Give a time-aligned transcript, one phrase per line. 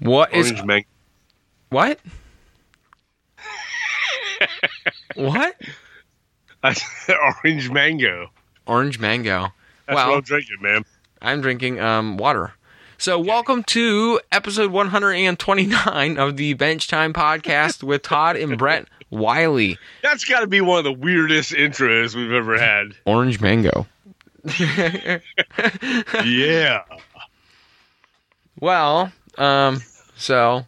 [0.00, 0.86] What is Orange mango.
[1.70, 1.98] what?
[5.16, 5.56] what?
[7.42, 8.30] orange mango.
[8.66, 9.48] Orange mango.
[9.86, 10.84] That's well, what I'm drinking, man.
[11.20, 12.52] I'm drinking um, water.
[12.96, 19.78] So, welcome to episode 129 of the Bench Time Podcast with Todd and Brett Wiley.
[20.04, 22.92] That's got to be one of the weirdest intros we've ever had.
[23.04, 23.88] Orange mango.
[26.24, 26.82] yeah.
[28.60, 29.80] Well, um,
[30.18, 30.66] so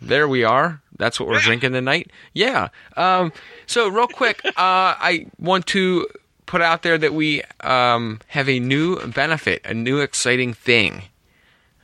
[0.00, 0.80] there we are.
[0.98, 2.10] That's what we're drinking tonight.
[2.34, 2.68] Yeah.
[2.96, 3.32] Um,
[3.66, 6.06] so real quick, uh, I want to
[6.46, 11.04] put out there that we um, have a new benefit, a new exciting thing.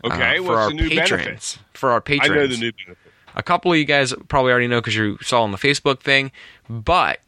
[0.03, 0.37] uh, Okay.
[0.39, 1.25] for what's our the new patrons.
[1.25, 1.59] benefit?
[1.75, 2.99] For our patrons, I know the new benefit.
[3.37, 6.33] A couple of you guys probably already know because you saw on the Facebook thing,
[6.71, 7.21] but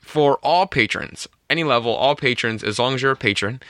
[0.00, 3.60] for all patrons, any level, all patrons, as long as you're a patron,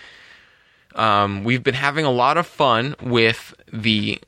[0.98, 4.18] um, we've been having a lot of fun with the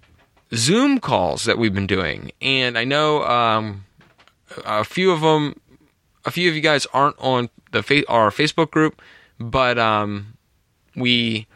[0.55, 3.85] Zoom calls that we've been doing, and I know um,
[4.65, 5.61] a few of them,
[6.25, 9.03] a few of you guys aren't on the fa- our Facebook group,
[9.39, 10.37] but um,
[10.95, 11.47] we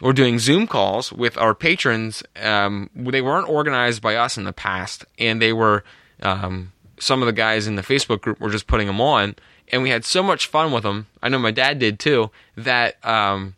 [0.00, 2.22] we're doing Zoom calls with our patrons.
[2.40, 5.82] Um, they weren't organized by us in the past, and they were
[6.22, 9.34] um, some of the guys in the Facebook group were just putting them on,
[9.72, 11.06] and we had so much fun with them.
[11.22, 12.30] I know my dad did too.
[12.56, 13.54] That um,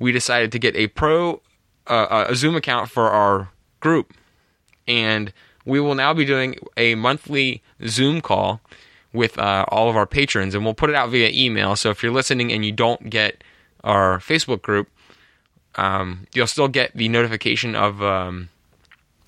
[0.00, 1.40] we decided to get a pro
[1.86, 4.12] uh, a Zoom account for our group,
[4.88, 5.32] and
[5.64, 8.60] we will now be doing a monthly Zoom call
[9.12, 11.76] with uh, all of our patrons, and we'll put it out via email.
[11.76, 13.42] So if you're listening and you don't get
[13.82, 14.88] our Facebook group,
[15.76, 18.48] um, you'll still get the notification of um,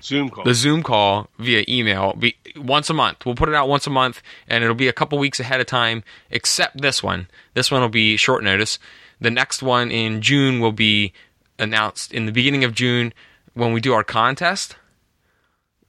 [0.03, 0.45] Zoom call.
[0.45, 3.25] the Zoom call via email be, once a month.
[3.27, 5.67] We'll put it out once a month, and it'll be a couple weeks ahead of
[5.67, 7.28] time, except this one.
[7.55, 8.78] This one will be short notice.
[9.23, 11.12] The next one in June will be
[11.59, 13.15] announced in the beginning of June
[13.55, 14.75] when we do our contest,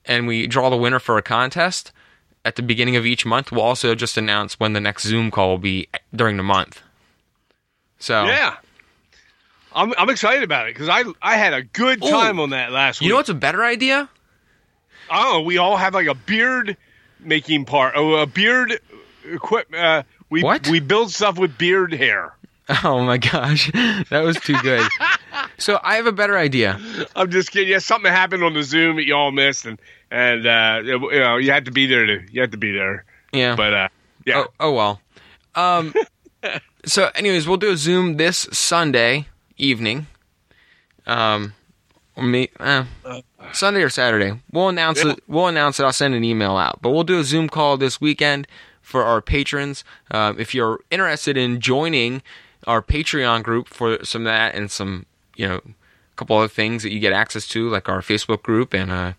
[0.04, 1.90] and we draw the winner for a contest.
[2.44, 5.48] At the beginning of each month, we'll also just announce when the next Zoom call
[5.48, 6.80] will be during the month.
[7.98, 8.56] So yeah.
[9.74, 12.10] I'm I'm excited about it because I I had a good Ooh.
[12.10, 13.10] time on that last you week.
[13.10, 14.08] know what's a better idea?
[15.10, 16.76] Oh, we all have like a beard
[17.18, 17.94] making part.
[17.96, 18.78] Oh, a beard
[19.24, 19.82] equipment.
[19.82, 20.68] Uh, we What?
[20.68, 22.33] we build stuff with beard hair.
[22.84, 24.86] Oh my gosh, that was too good.
[25.58, 26.80] so I have a better idea.
[27.14, 27.68] I'm just kidding.
[27.68, 29.78] Yeah, something happened on the Zoom that y'all missed, and
[30.10, 33.04] and uh, you know you had to be there to you had to be there.
[33.32, 33.54] Yeah.
[33.56, 33.88] But uh,
[34.24, 35.00] yeah, oh, oh well.
[35.54, 35.92] Um.
[36.84, 39.26] so, anyways, we'll do a Zoom this Sunday
[39.56, 40.06] evening.
[41.06, 41.52] Um,
[42.16, 42.84] or me, eh,
[43.52, 44.40] Sunday or Saturday.
[44.52, 45.12] We'll announce Yeah.
[45.12, 45.22] it.
[45.28, 45.84] We'll announce it.
[45.84, 46.80] I'll send an email out.
[46.80, 48.46] But we'll do a Zoom call this weekend
[48.80, 49.84] for our patrons.
[50.10, 52.22] Um, if you're interested in joining
[52.66, 56.82] our Patreon group for some of that and some, you know, a couple other things
[56.82, 59.12] that you get access to, like our Facebook group and uh,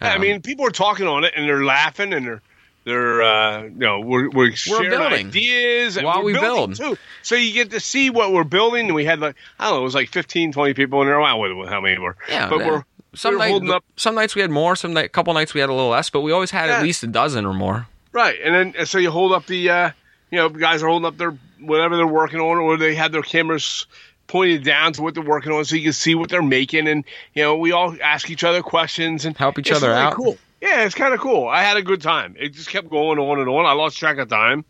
[0.00, 2.42] I um, mean, people are talking on it and they're laughing and they're
[2.84, 5.26] they're uh, you know we're we're sharing building.
[5.26, 6.96] ideas While we're we building build.
[6.96, 7.02] too.
[7.22, 9.80] So you get to see what we're building, and we had like I don't know,
[9.80, 11.20] it was like 15, 20 people in there.
[11.20, 12.16] I don't know how many were.
[12.28, 12.66] Yeah, but yeah.
[12.70, 12.84] we're
[13.14, 14.76] some we're night- holding up Some nights we had more.
[14.76, 16.76] Some night, couple nights we had a little less, but we always had Yeah.
[16.76, 17.88] at least a dozen or more.
[18.12, 19.90] Right, and then and so you hold up the, uh,
[20.36, 21.30] you know, guys are holding up their
[21.60, 23.86] whatever they're working on, or they have their cameras
[24.26, 27.04] pointed down to what they're working on, so you can see what they're making, and
[27.32, 30.12] you know, we all ask each other questions and Help each other really out.
[30.12, 30.36] Cool.
[30.60, 31.48] Yeah, it's kind of cool.
[31.48, 32.36] I had a good time.
[32.38, 33.64] It just kept going on and on.
[33.64, 34.66] I lost track of time.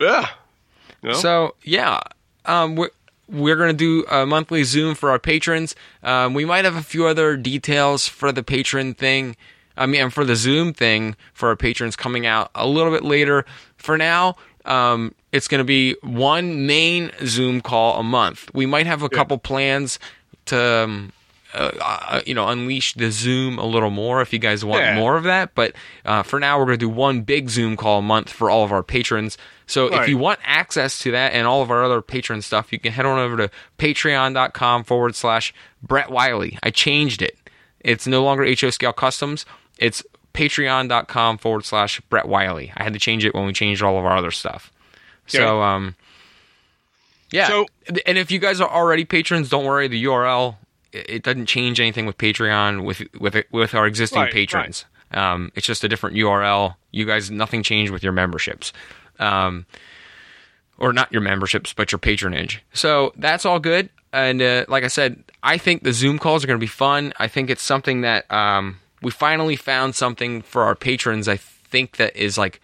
[0.00, 0.28] Yeah.
[1.00, 1.14] You know?
[1.14, 2.00] So yeah,
[2.44, 2.90] um, we're
[3.28, 5.76] we're gonna do a monthly Zoom for our patrons.
[6.02, 9.36] Um, we might have a few other details for the patron thing.
[9.76, 13.44] I mean, for the Zoom thing for our patrons coming out a little bit later.
[13.76, 18.50] For now, um, it's going to be one main Zoom call a month.
[18.54, 19.98] We might have a couple plans
[20.46, 21.12] to, um,
[21.54, 24.94] uh, uh, you know, unleash the Zoom a little more if you guys want Yeah.
[24.94, 25.54] more of that.
[25.54, 28.48] But uh, for now, we're going to do one big Zoom call a month for
[28.50, 29.36] all of our patrons.
[29.66, 32.78] So if you want access to that and all of our other patron stuff, you
[32.78, 36.58] can head on over to patreon.com forward slash Brett Wiley.
[36.62, 37.36] I changed it.
[37.80, 39.44] It's no longer HO Scale Customs.
[39.82, 40.02] It's
[40.34, 42.72] patreon.com forward slash Brett Wiley.
[42.76, 44.72] I had to change it when we changed all of our other stuff.
[45.26, 45.94] So, um,
[47.30, 47.48] yeah.
[47.48, 47.66] So-
[48.06, 49.88] and if you guys are already patrons, don't worry.
[49.88, 50.56] The URL
[50.92, 54.84] it doesn't change anything with Patreon with with with our existing Right, patrons.
[55.12, 56.76] Um, it's just a different URL.
[56.90, 58.72] You guys, nothing changed with your memberships.
[59.18, 59.66] Um,
[60.78, 62.62] or not your memberships, but your patronage.
[62.72, 63.88] So that's all good.
[64.12, 67.12] And uh, like I said, I think the Zoom calls are going to be fun.
[67.18, 71.28] I think it's something that um, we finally found something for our patrons.
[71.28, 72.60] I think that is like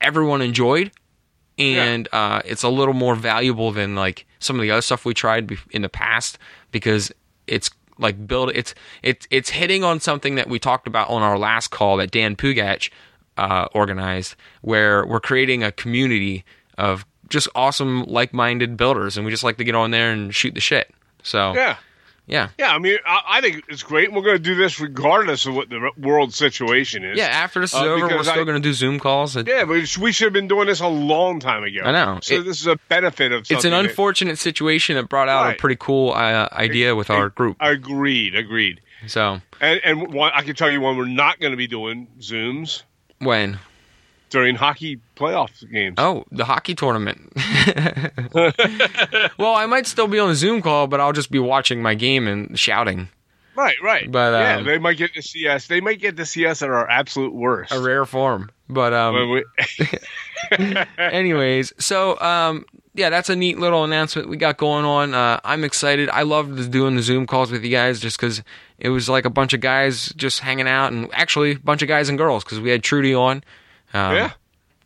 [0.00, 0.90] everyone enjoyed,
[1.58, 5.14] and uh, it's a little more valuable than like some of the other stuff we
[5.14, 6.38] tried in the past
[6.70, 7.12] because
[7.46, 11.38] it's like build it's it's it's hitting on something that we talked about on our
[11.38, 12.90] last call that Dan Pugach
[13.36, 16.44] uh, organized, where we're creating a community
[16.78, 20.54] of just awesome like-minded builders, and we just like to get on there and shoot
[20.54, 20.92] the shit.
[21.22, 21.76] So Yeah.
[22.26, 22.48] Yeah.
[22.58, 24.12] Yeah, I mean, I, I think it's great.
[24.12, 27.18] We're going to do this regardless of what the world situation is.
[27.18, 29.34] Yeah, after this is Uh, over, we're still going to do Zoom calls.
[29.36, 31.80] Yeah, but we should have been doing this a long time ago.
[31.84, 32.18] I know.
[32.22, 33.56] So It- this is a benefit of something.
[33.56, 37.28] it's an that- unfortunate situation that brought out a pretty cool uh, idea with our
[37.28, 37.56] group.
[37.60, 38.80] Agreed, agreed.
[39.06, 42.06] So And and one, I can tell you when we're not going to be doing
[42.20, 42.82] Zooms
[43.18, 43.58] when?
[44.32, 45.94] During hockey playoff games.
[45.98, 47.32] Oh, the hockey tournament.
[49.38, 51.94] well, I might still be on a Zoom call, but I'll just be watching my
[51.94, 53.08] game and shouting.
[53.54, 54.10] Right, right.
[54.10, 55.66] But, yeah, um, they might get to see us.
[55.66, 57.70] They might get to see us at our absolute worst.
[57.70, 58.50] A rare form.
[58.68, 59.44] But um, we-
[60.98, 62.64] anyways, so um,
[62.94, 65.12] yeah, that's a neat little announcement we got going on.
[65.12, 66.08] Uh, I'm excited.
[66.08, 68.42] I loved doing the Zoom calls with you guys just because
[68.78, 71.88] it was like a bunch of guys just hanging out, and actually a bunch of
[71.88, 73.44] guys and girls because we had Trudy on.
[73.94, 74.32] Um, yeah,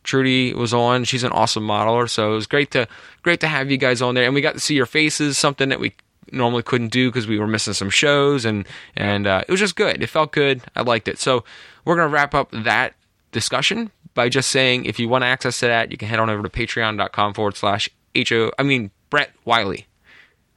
[0.03, 1.03] Trudy was on.
[1.03, 2.87] She's an awesome modeler, so it was great to
[3.23, 5.69] great to have you guys on there, and we got to see your faces, something
[5.69, 5.93] that we
[6.31, 9.75] normally couldn't do because we were missing some shows, and and uh, it was just
[9.75, 10.01] good.
[10.01, 10.61] It felt good.
[10.75, 11.19] I liked it.
[11.19, 11.43] So
[11.85, 12.93] we're gonna wrap up that
[13.31, 16.43] discussion by just saying if you want access to that, you can head on over
[16.43, 18.51] to patreon.com forward slash ho.
[18.57, 19.87] I mean Brett Wiley.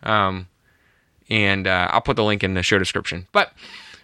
[0.02, 0.48] Um,
[1.28, 3.26] and uh, I'll put the link in the show description.
[3.32, 3.52] But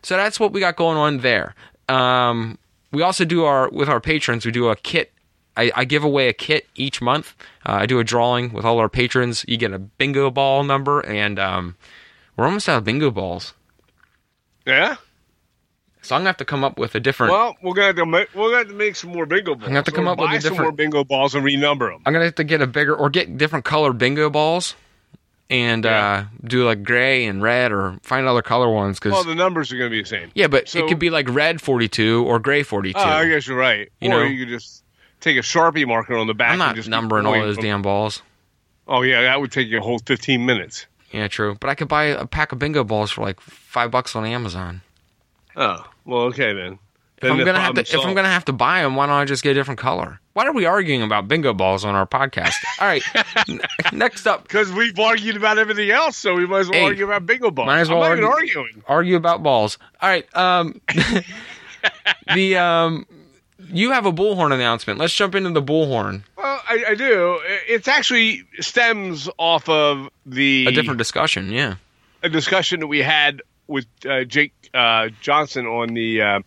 [0.03, 1.55] so that's what we got going on there.
[1.89, 2.59] Um,
[2.97, 4.47] we also do our with our patrons.
[4.47, 5.13] We do a kit.
[5.55, 7.35] I, I give away a kit each month.
[7.67, 9.45] Uh, I do a drawing with all our patrons.
[9.47, 11.77] You get a bingo ball number, and um,
[12.37, 13.53] we're almost out of bingo balls.
[14.67, 14.97] yeah.
[16.03, 17.33] So I'm gonna have to come up with a different.
[17.33, 19.65] Well, we're gonna have to make, we're gonna have to make some more bingo balls.
[19.65, 21.45] I'm gonna have to come up with a buy some different- more bingo balls and
[21.45, 22.01] renumber them.
[22.07, 24.75] I'm gonna have to get a bigger or get different colored bingo balls,
[25.51, 26.13] and Yeah.
[26.13, 28.99] uh, do like gray and red, or find other color ones.
[28.99, 30.31] Because Well, the numbers are gonna be the same.
[30.35, 32.99] yeah, but so- it could be like red 42 or gray 42.
[32.99, 33.91] Oh, I guess you're right.
[34.01, 34.83] You or know- you could just
[35.21, 36.49] take a sharpie marker on the back.
[36.49, 38.23] I'm and not just numbering all those from- damn balls.
[38.89, 40.87] Oh yeah, that would take you a whole 15 minutes.
[41.13, 41.57] Yeah, true.
[41.61, 44.83] But I could buy a pack of bingo balls for like five bucks on Amazon.
[45.57, 46.79] Oh, well, okay then.
[47.23, 49.25] If I'm gonna have to, if I'm gonna have to buy them, why don't I
[49.25, 50.21] just get a different color?
[50.37, 52.53] Why are we arguing about bingo balls on our podcast?
[52.79, 53.03] All right,
[53.49, 53.59] n-
[53.91, 57.07] next up, Because we've argued about everything else, so we might as well Hey, argue
[57.07, 57.65] about bingo balls.
[57.67, 58.85] might as well argue- even arguing.
[58.87, 59.79] argue about balls.
[60.03, 60.79] All right, um,
[62.35, 63.07] the um,
[63.73, 64.99] you have a bullhorn announcement.
[65.01, 66.23] Let's jump into the bullhorn.
[66.37, 67.41] Well, I, I do.
[67.67, 71.77] It's actually stems off of the A different discussion, yeah.
[72.23, 76.41] a discussion that we had with uh, Jake uh, Johnson on the uh,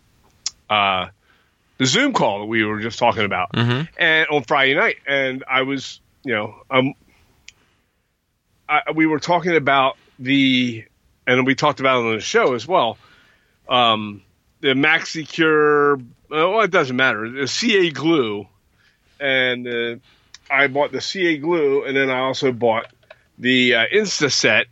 [0.69, 1.07] uh,
[1.79, 3.87] the Zoom call that we were just talking about, Mhm.
[3.97, 4.97] and on Friday night.
[5.07, 6.93] And I was, you know, um,
[8.67, 10.85] I, we were talking about the,
[11.25, 12.97] and we talked about it on the show as well.
[13.67, 14.21] Um,
[14.61, 17.29] the MaxiCure, well, it doesn't matter.
[17.29, 18.47] The CA glue,
[19.19, 19.95] and uh,
[20.51, 22.87] I bought the CA glue, and then I also bought
[23.37, 24.65] the uh, Instaset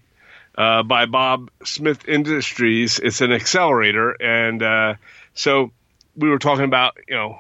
[0.58, 3.00] uh, by Bob Smith Industries.
[3.00, 4.96] It's an accelerator, and uh,
[5.34, 5.72] so
[6.18, 7.40] we were talking about you know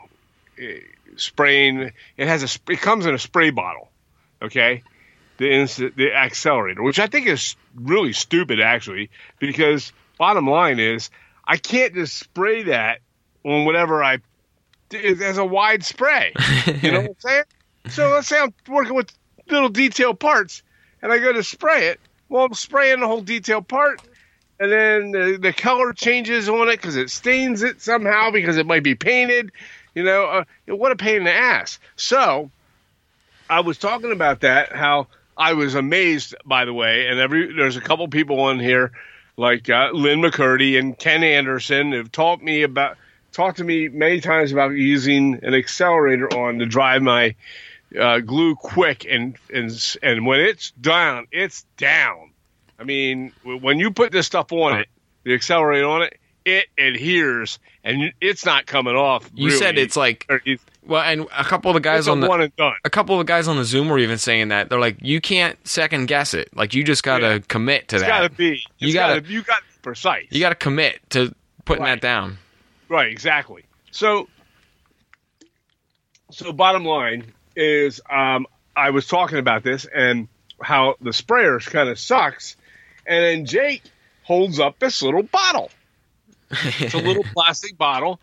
[1.15, 1.91] spraying.
[2.17, 3.89] It has a it comes in a spray bottle,
[4.41, 4.83] okay.
[5.37, 9.09] The the accelerator, which I think is really stupid actually,
[9.39, 11.09] because bottom line is
[11.45, 12.99] I can't just spray that
[13.43, 14.19] on whatever I
[14.93, 16.33] As a wide spray.
[16.81, 17.43] You know what I'm saying?
[17.89, 19.11] So let's say I'm working with
[19.49, 20.63] little detail parts,
[21.01, 21.99] and I go to spray it.
[22.29, 24.01] Well, I'm spraying the whole detail part,
[24.59, 28.65] and then the, the color changes on it because it stains it somehow because it
[28.65, 29.51] might be painted.
[29.93, 31.79] You know, uh, what a pain in the ass.
[31.95, 32.51] So
[33.49, 34.71] I was talking about that.
[34.75, 38.91] How I was amazed, by the way, and every there's a couple people on here
[39.37, 42.97] like uh, Lynn McCurdy and Ken Anderson have taught me about
[43.31, 47.35] talked to me many times about using an accelerator on to drive my
[47.97, 52.26] uh, glue quick and and and when it's down, it's down.
[52.79, 54.87] I mean, when you put this stuff on it,
[55.23, 59.29] the accelerator on it, it adheres and it's not coming off.
[59.33, 59.57] You really.
[59.59, 60.25] said it's like
[60.85, 62.73] well, and a couple of the guys on the one and done.
[62.85, 65.19] a couple of the guys on the Zoom were even saying that they're like, you
[65.19, 66.49] can't second guess it.
[66.55, 67.39] Like you just gotta Yeah.
[67.47, 68.07] commit to It's that.
[68.07, 68.63] got to be.
[68.77, 70.25] You gotta- gotta, you got to be precise.
[70.29, 71.33] you gotta commit to
[71.65, 71.99] putting Right.
[71.99, 72.37] that down.
[72.89, 73.63] Right, exactly.
[73.91, 74.29] So,
[76.31, 80.27] so bottom line is, um, I was talking about this and
[80.61, 82.55] how the sprayers kind of sucks,
[83.07, 83.83] and then Jake
[84.23, 85.71] holds up this little bottle.
[86.51, 88.19] It's a little plastic bottle,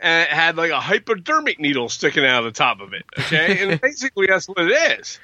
[0.00, 3.04] and it had like a hypodermic needle sticking out of the top of it.
[3.18, 5.18] Okay, and basically that's what it is.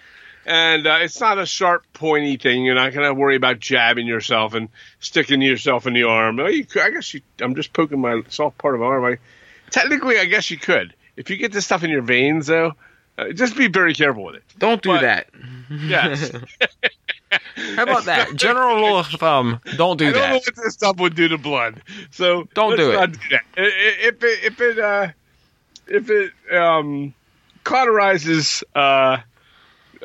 [0.47, 2.65] and uh, it's not a sharp, pointy thing.
[2.65, 4.69] You're not going to worry about jabbing yourself and
[5.01, 6.37] sticking yourself in the arm.
[6.37, 9.05] Well, you could, I guess you, I'm just poking my soft part of my arm.
[9.05, 9.19] I,
[9.71, 10.95] technically, I guess you could.
[11.17, 12.73] If you get this stuff in your veins, though,
[13.19, 14.45] uh, just be very careful with it.
[14.59, 15.27] Don't do But- that.
[15.71, 16.33] Yes.
[17.77, 18.35] How about that?
[18.37, 20.17] General rule of thumb: don't do that.
[20.17, 21.83] I don't know what this stuff would do to blood.
[22.11, 22.95] So Don't let's do it.
[22.95, 23.43] not do that.
[23.57, 25.09] I- I- If it if it uh,
[25.87, 27.15] if it um,
[27.65, 29.19] cauterizes uh,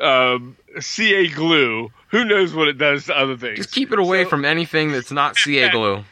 [0.02, 3.56] um, CA glue, who knows what it does to other things?
[3.58, 6.04] Just keep it away So- from anything that's not CA glue.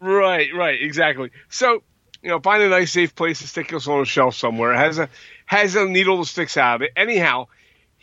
[0.00, 1.30] Right, right, exactly.
[1.48, 1.82] So,
[2.22, 4.72] you know, find a nice safe place to stick this on a shelf somewhere.
[4.74, 5.08] It has a
[5.46, 6.90] has a needle that sticks out of it.
[6.96, 7.46] Anyhow,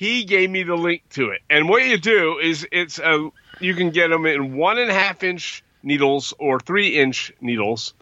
[0.02, 1.42] he gave me the link to it.
[1.48, 3.30] And what you do is it's a
[3.60, 7.94] you can get them in one and a half inch needles or three inch needles,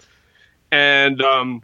[0.71, 1.61] and um,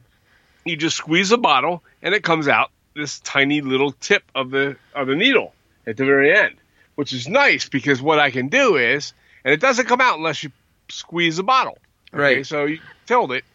[0.66, 4.76] you just squeeze a bottle and it comes out this tiny little tip of the
[4.94, 5.54] of the needle
[5.88, 6.56] at the very end,
[6.96, 9.14] which is nice because what I can do is,
[9.46, 10.52] and it doesn't come out unless you
[10.90, 11.78] squeeze the bottle.
[12.14, 12.46] Okay, Right.
[12.46, 13.46] so you tilt it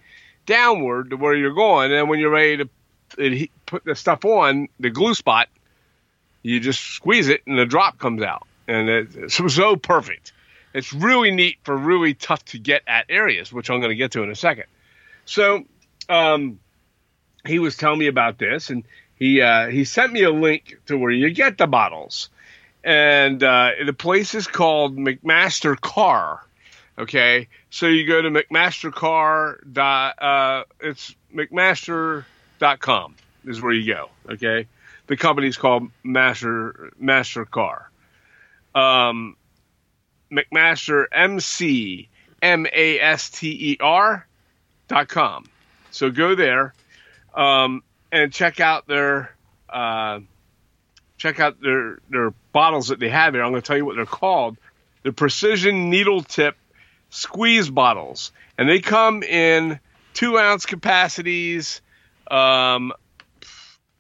[0.47, 4.89] downward to where you're going, and when you're ready to put the stuff on the
[4.89, 5.51] glue spot,
[6.43, 10.33] you just squeeze it, and the drop comes out, and it's so, perfect.
[10.73, 14.13] It's really neat for really tough to get at areas, which I'm going to get
[14.13, 14.67] to in a second.
[15.25, 15.65] So,
[16.09, 16.61] um,
[17.47, 18.85] he was telling me about this, and
[19.17, 22.31] he uh, he sent me a link to where you get the bottles,
[22.85, 26.47] and uh, the place is called McMaster-Carr.
[26.99, 29.61] Okay, so you go to McMaster-Carr.
[29.73, 33.15] Dot, uh, it's McMaster.com
[33.47, 34.09] is where you go.
[34.31, 34.67] Okay,
[35.11, 37.91] the company's called Master Master Car.
[38.77, 39.37] Um,
[40.31, 42.09] McMaster M C
[42.41, 44.25] M A S T E R
[44.87, 45.47] dot com.
[45.91, 46.75] So go there
[47.35, 49.35] um, and check out their
[49.69, 50.21] uh,
[51.19, 53.43] check out their their bottles that they have there.
[53.43, 54.59] I'm going to tell you what they're called.
[55.03, 56.57] The Precision Needle Tip
[57.09, 59.81] Squeeze bottles, and they come in
[60.15, 61.81] two ounce capacities,
[62.31, 62.93] um,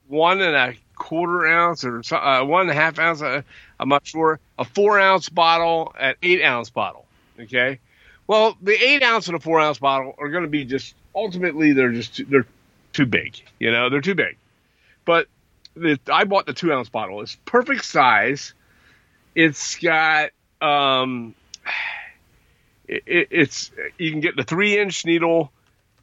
[0.07, 3.23] one and a quarter ounce or uh, one and a half ounce.
[3.23, 3.43] Uh,
[3.81, 4.39] I'm not sure.
[4.59, 7.07] A four ounce bottle, an eight ounce bottle.
[7.41, 7.81] Okay.
[8.29, 11.73] Well, the eight ounce and a four ounce bottle are going to be just ultimately
[11.73, 12.47] they're just too, they're
[12.93, 13.43] too big.
[13.59, 14.37] You know, they're too big.
[15.05, 15.27] But
[15.75, 17.23] the, I bought the two ounce bottle.
[17.23, 18.53] It's perfect size.
[19.35, 20.31] It's got
[20.61, 21.35] um,
[22.87, 25.51] it, it's you can get the three inch needle,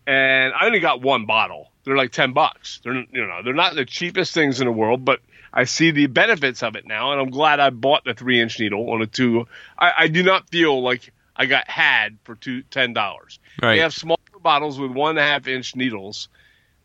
[0.07, 1.69] and I only got one bottle.
[1.87, 2.81] They're like ten bucks.
[2.83, 5.21] They're you know they're not the cheapest things in the world, but
[5.53, 8.59] I see the benefits of it now, and I'm glad I bought the three inch
[8.59, 9.47] needle on a two.
[9.79, 13.39] I, I do not feel like I got had for two ten dollars.
[13.63, 13.75] Right.
[13.75, 16.27] They have smaller bottles with one and a half inch needles.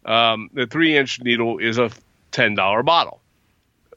[0.04, 1.90] Um, the three inch needle is a
[2.30, 3.20] ten dollar bottle.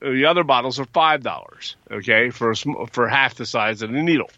[0.01, 1.75] The other bottles are five dollars.
[1.91, 4.31] Okay, for a, sm- for half the size of the needle.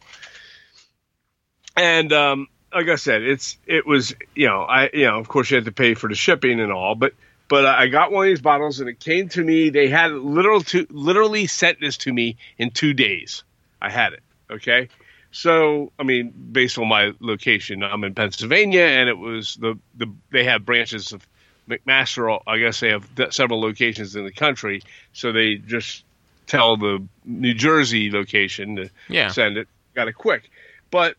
[1.77, 5.50] And um, like I said, it's it was you know I you know of course
[5.51, 7.13] you had to pay for the shipping and all, but
[7.47, 9.69] but I got one of these bottles and it came to me.
[9.69, 13.43] They had literal to literally sent this to me in two days.
[13.81, 14.24] I had it.
[14.50, 14.89] Okay.
[15.31, 20.12] So, I mean, based on my location, I'm in Pennsylvania, and it was the, the
[20.31, 21.25] they have branches of
[21.69, 22.41] McMaster.
[22.47, 24.81] I guess they have th- several locations in the country,
[25.13, 26.03] so they just
[26.47, 29.27] tell the New Jersey location to Yeah.
[29.29, 29.67] send it.
[29.93, 30.50] Got it quick,
[30.91, 31.15] but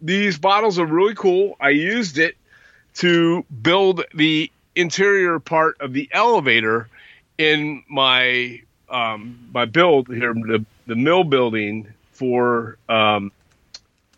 [0.00, 1.56] these bottles are really cool.
[1.60, 2.36] I used it
[2.94, 6.88] to build the interior part of the elevator
[7.38, 13.32] in my um, my build here, the the mill building for um,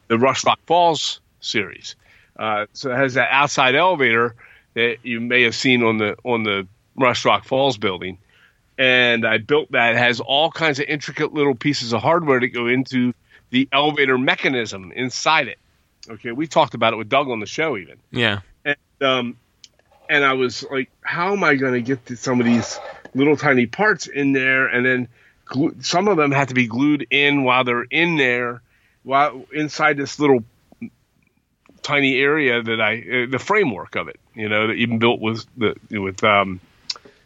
[0.08, 1.94] the Rush Rock Falls series.
[2.36, 4.34] Uh, so it has that outside elevator
[4.74, 8.18] that you may have seen on the on the Rush Rock Falls building.
[8.78, 9.94] And I built that.
[9.94, 13.12] It has all kinds of intricate little pieces of hardware that go into
[13.50, 15.58] the elevator mechanism inside it.
[16.11, 18.40] Okay, we talked about it with Doug on the show even Yeah.
[18.64, 19.37] and um,
[20.09, 22.78] and I was like, how am I going to get to some of these
[23.14, 25.09] little tiny parts in there, and then
[25.47, 28.62] glue, some of them have to be glued in while they're in there,
[29.04, 30.44] while inside this little
[31.82, 35.47] tiny area that I, uh, the framework of it, you know, that even built with
[35.56, 36.61] the with um,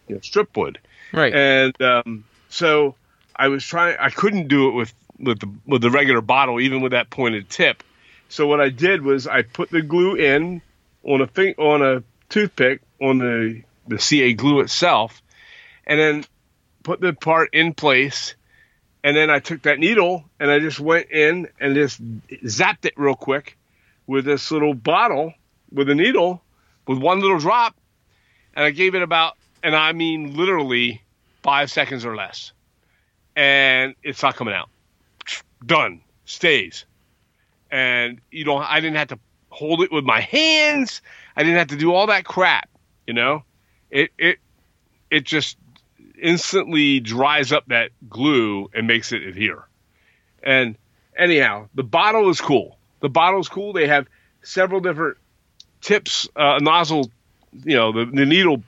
[0.08, 0.78] you know, strip wood
[1.12, 1.34] Right.
[1.34, 2.94] and um, so
[3.34, 3.96] I was trying.
[3.98, 7.48] I couldn't do it with with the with the regular bottle, even with that pointed
[7.48, 7.82] tip.
[8.28, 10.62] So what I did was I put the glue in
[11.04, 15.22] on a thing on a toothpick on the the CA glue itself,
[15.86, 16.24] and then
[16.82, 18.34] put the part in place.
[19.04, 22.02] And then I took that needle and I just went in and just
[22.42, 23.56] zapped it real quick
[24.08, 25.32] with this little bottle
[25.72, 26.42] with a needle
[26.88, 27.76] with one little drop
[28.54, 31.02] and I gave it about, and I mean literally
[31.42, 32.52] five seconds or less.
[33.36, 34.70] and it's not coming out.
[35.64, 36.00] Done.
[36.24, 36.86] Stays.
[37.70, 39.18] And you know, I didn't have to
[39.50, 41.02] hold it with my hands.
[41.36, 42.68] I didn't have to do all that crap.
[43.06, 43.42] You know,
[43.90, 44.38] it it
[45.10, 45.56] it just
[46.20, 49.64] instantly dries up that glue and makes it adhere.
[50.42, 50.76] And
[51.16, 52.78] anyhow, the bottle is cool.
[53.00, 53.72] The bottle is cool.
[53.72, 54.06] They have
[54.42, 55.18] several different
[55.80, 57.10] tips, uh, nozzle.
[57.64, 58.62] You know, the, the needle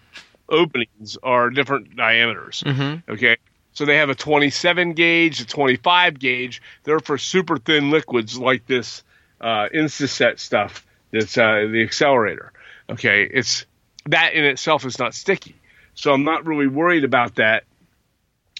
[0.48, 2.62] openings are different diameters.
[2.64, 3.12] Mm-hmm.
[3.12, 3.36] Okay.
[3.72, 6.62] So they have a 27 gauge, a 25 gauge.
[6.84, 9.02] They're for super thin liquids like this
[9.40, 10.84] uh, Instaset stuff.
[11.12, 12.52] That's uh, the accelerator.
[12.90, 13.66] Okay, it's
[14.06, 15.54] that in itself is not sticky,
[15.94, 17.64] so I'm not really worried about that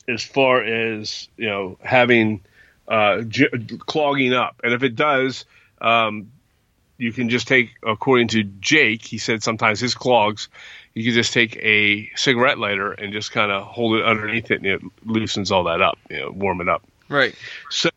[0.09, 2.43] as far as you know having
[2.87, 3.49] uh, j-
[3.87, 4.61] clogging up.
[4.65, 5.45] And if it does,
[5.81, 6.33] um,
[6.99, 10.49] you can just take, according to Jake, he said sometimes his clogs,
[10.95, 14.57] you can just take a cigarette lighter and just kind of hold it underneath it,
[14.63, 16.83] and it loosens all that up, you know, warm it up.
[17.09, 17.35] Right.
[17.71, 17.89] So,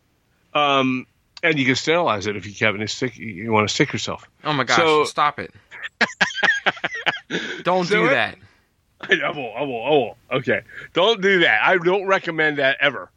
[0.53, 1.07] um,
[1.43, 3.17] and you can sterilize it if you have any stick.
[3.17, 4.23] You want to stick yourself.
[4.43, 4.77] Oh my gosh!
[4.77, 5.51] So- stop it!
[7.63, 8.37] Don't So do that.
[9.01, 9.55] I won't.
[9.57, 10.17] I will, I will.
[10.31, 10.61] Okay,
[10.93, 11.61] don't do that.
[11.63, 13.09] I don't recommend that ever.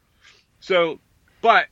[0.61, 0.99] So,
[1.43, 1.67] but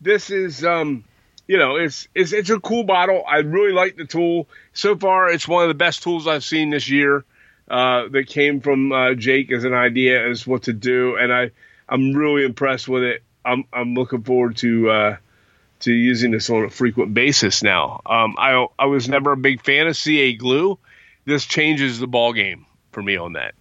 [0.00, 1.04] this is, um,
[1.46, 3.22] you know, it's it's it's a cool bottle.
[3.26, 4.48] I really like the tool.
[4.72, 7.24] So far, it's one of the best tools I've seen this year.
[7.66, 11.50] Uh, that came from uh, Jake as an idea as what to do, and I
[11.88, 13.22] I'm really impressed with it.
[13.44, 15.16] I'm I'm looking forward to uh,
[15.80, 18.02] to using this on a frequent basis now.
[18.04, 20.78] Um, I I was never a big fan of CA glue.
[21.24, 23.54] This changes the ball game for me on that.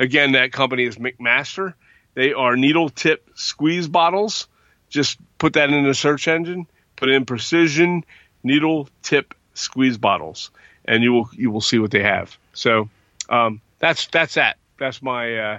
[0.00, 1.74] Again, that company is McMaster.
[2.14, 4.48] They are needle tip squeeze bottles.
[4.88, 6.66] Just put that in the search engine.
[6.96, 8.04] Put in precision
[8.42, 10.50] needle tip squeeze bottles,
[10.84, 12.36] and you will you will see what they have.
[12.52, 12.88] So
[13.28, 14.58] um, that's that's that.
[14.78, 15.58] That's my uh,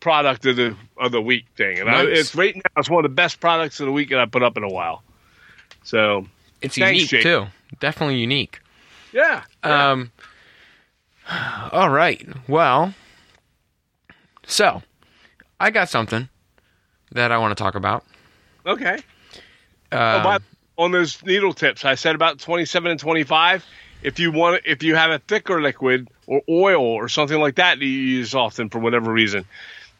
[0.00, 3.10] product of the of the week thing, and I, it's right now it's one of
[3.10, 5.02] the best products of the week that I put up in a while.
[5.84, 6.26] So
[6.62, 7.22] It's Thanks, unique Jake.
[7.22, 7.46] too.
[7.80, 8.60] Definitely unique.
[9.12, 9.90] yeah, yeah.
[9.90, 10.12] Um.
[11.72, 12.26] All right.
[12.48, 12.94] Well.
[14.46, 14.82] So,
[15.58, 16.28] I got something
[17.12, 18.04] that I want to talk about.
[18.66, 18.98] okay.
[19.92, 20.38] Um, Oh, by,
[20.76, 23.64] on those needle tips, I said about 27 and 25.
[24.02, 27.78] If you want, if you have a thicker liquid or oil or something like that
[27.78, 29.44] that you use often for whatever reason,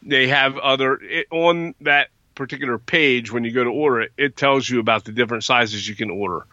[0.03, 4.11] they have other it, on that particular page when you go to order it.
[4.17, 6.45] It tells you about the different sizes you can order.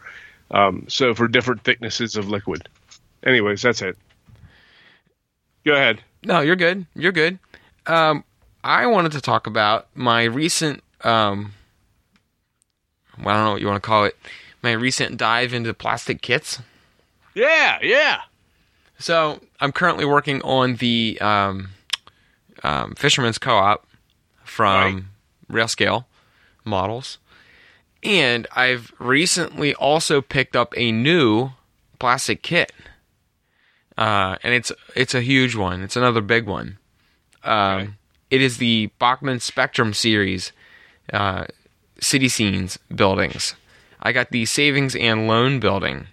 [0.49, 2.67] Um, so for different thicknesses of liquid.
[3.23, 3.97] Anyways, that's it.
[5.65, 6.01] Go ahead.
[6.23, 6.85] No, you're good.
[6.95, 7.39] You're good.
[7.85, 8.23] Um,
[8.63, 11.53] I wanted to talk about my recent, um,
[13.17, 14.17] I don't know what you want to call it,
[14.61, 16.59] my recent dive into plastic kits.
[17.35, 18.21] Yeah, yeah.
[18.99, 21.69] So I'm currently working on the um,
[22.63, 23.85] um, Fisherman's Co-op
[24.43, 25.09] from
[25.51, 26.05] Railscale
[26.63, 27.17] models,
[28.03, 31.51] and I've recently also picked up a new
[31.99, 32.71] plastic kit,
[33.97, 35.81] uh, and it's it's a huge one.
[35.81, 36.77] It's another big one.
[37.43, 37.89] Um, Okay.
[38.29, 40.53] It is the Bachmann Spectrum series
[41.11, 41.45] uh,
[42.03, 43.55] city scenes buildings.
[44.01, 46.07] I got the Savings and Loan building,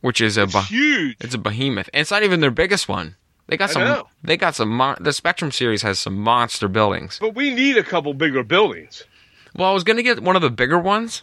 [0.00, 1.16] which is a huge.
[1.20, 3.16] it's a behemoth, and it's not even their biggest one.
[3.48, 3.82] They got I some.
[3.84, 4.08] know.
[4.22, 4.68] They got some.
[4.70, 7.18] Mon- the Spectrum series has some monster buildings.
[7.20, 9.04] But we need a couple bigger buildings.
[9.56, 11.22] Well, I was gonna get one of the bigger ones,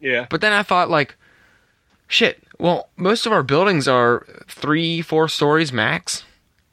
[0.00, 0.26] Yeah.
[0.30, 1.16] but then I thought like,
[2.08, 2.42] shit.
[2.58, 6.24] Well, most of our buildings are three, four stories max,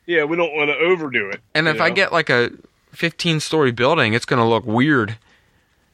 [0.05, 1.41] Yeah, we don't want to overdo it.
[1.53, 2.51] and if you I get like a
[2.91, 5.17] fifteen-story building, it's gonna look weird.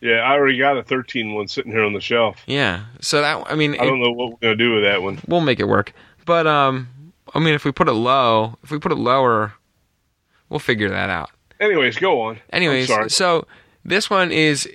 [0.02, 2.42] Yeah, I already got a 13 one sitting here on the shelf.
[2.48, 2.86] Yeah.
[3.02, 5.20] So that I mean, I don't know what we're going to do with that one.
[5.28, 5.94] we'll make it work.
[6.26, 6.88] But um,
[7.34, 9.54] I mean, if we put it low, if we put it lower,
[10.48, 11.32] we'll figure that out.
[11.60, 12.40] Anyways, go on.
[12.52, 13.46] Anyways, so
[13.84, 14.70] this one is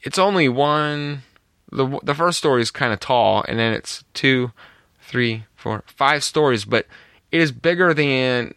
[0.00, 1.22] it's only one
[1.70, 4.52] the the first story is kind of tall and then it's two,
[5.00, 6.86] three, four, five stories, but
[7.30, 8.54] it is bigger than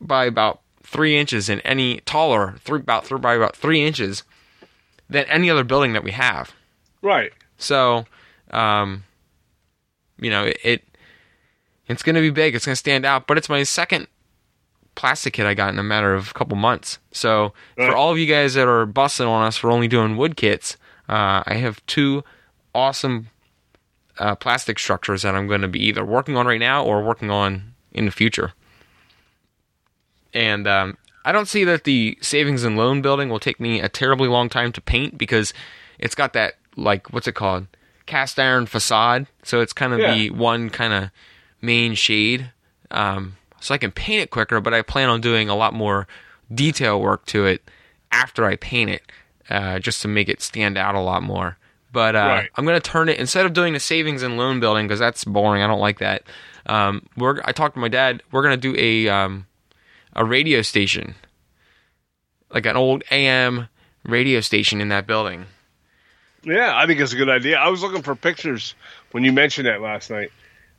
[0.00, 4.22] by about three inches in any taller three about three by about three inches
[5.10, 6.52] than any other building that we have.
[7.02, 7.32] Right.
[7.56, 8.04] So,
[8.50, 9.04] um,
[10.18, 10.84] you know, it, it
[11.88, 12.54] it's going to be big.
[12.54, 13.26] It's going to stand out.
[13.26, 14.06] But it's my second
[14.94, 16.98] plastic kit I got in a matter of a couple months.
[17.12, 17.88] So Right.
[17.90, 20.76] for all of you guys that are busting on us for only doing wood kits,
[21.08, 22.24] uh, I have two
[22.74, 23.28] awesome
[24.18, 27.30] uh, plastic structures that I'm going to be either working on right now or working
[27.30, 28.52] on in the future.
[30.34, 33.88] And um, I don't see that the savings and loan building will take me a
[33.88, 35.52] terribly long time to paint because
[35.98, 37.66] it's got that like what's it called
[38.06, 40.14] cast iron facade, so it's kind of Yeah.
[40.14, 41.10] the one kind of
[41.60, 42.50] main shade.
[42.90, 46.06] Um, so I can paint it quicker, but I plan on doing a lot more
[46.54, 47.60] detail work to it
[48.10, 49.02] after I paint it.
[49.50, 51.56] uh, just to make it stand out a lot more.
[51.90, 52.50] But uh, Right.
[52.56, 55.24] I'm going to turn it instead of doing the savings and loan building because that's
[55.24, 55.62] boring.
[55.62, 56.22] I don't like that.
[56.66, 58.22] Um, we're I talked to my dad.
[58.30, 59.46] We're going to do a um,
[60.18, 61.14] a radio station,
[62.52, 63.68] like an old AM
[64.04, 65.46] radio station in that building.
[66.42, 67.58] Yeah, I think it's a good idea.
[67.58, 68.74] I was looking for pictures
[69.12, 70.30] when you mentioned that last night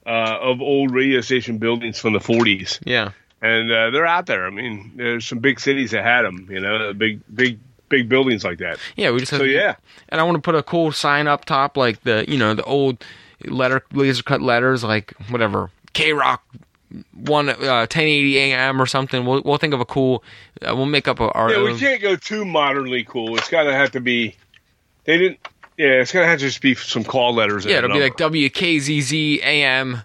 [0.05, 3.11] uh, of old radio station buildings from the 40s, Yeah.
[3.41, 4.45] and uh, they're out there.
[4.45, 6.47] I mean, there's some big cities that had them.
[6.49, 8.77] You know, big, big, big buildings like that.
[8.95, 9.75] Yeah, we just have So yeah,
[10.09, 12.63] and I want to put a cool sign up top, like the you know the
[12.63, 13.03] old
[13.45, 16.43] letter laser cut letters, like whatever K Rock
[17.13, 17.53] one uh,
[17.87, 19.25] 1080 AM or something.
[19.25, 20.23] We'll we'll think of a cool.
[20.61, 21.77] Uh, we'll make up a, our yeah, we own.
[21.79, 23.37] can't go too modernly cool.
[23.37, 24.35] It's got to have to be.
[25.05, 25.39] They didn't.
[25.77, 27.65] Yeah, it's gonna have to just be some call letters.
[27.65, 30.01] Yeah, it'll be like WKZZ AM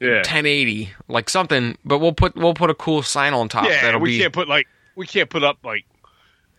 [0.00, 1.76] yeah, 1080, like something.
[1.84, 3.66] But we'll put we'll put a cool sign on top.
[3.68, 3.82] yeah.
[3.82, 4.20] that'll We be.
[4.20, 5.84] can't put like we can't put up like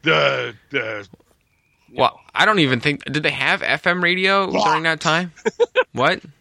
[0.03, 1.07] the the
[1.95, 3.03] well, I don't even think.
[3.05, 5.31] Did they have FM radio during that time?
[5.93, 6.21] what?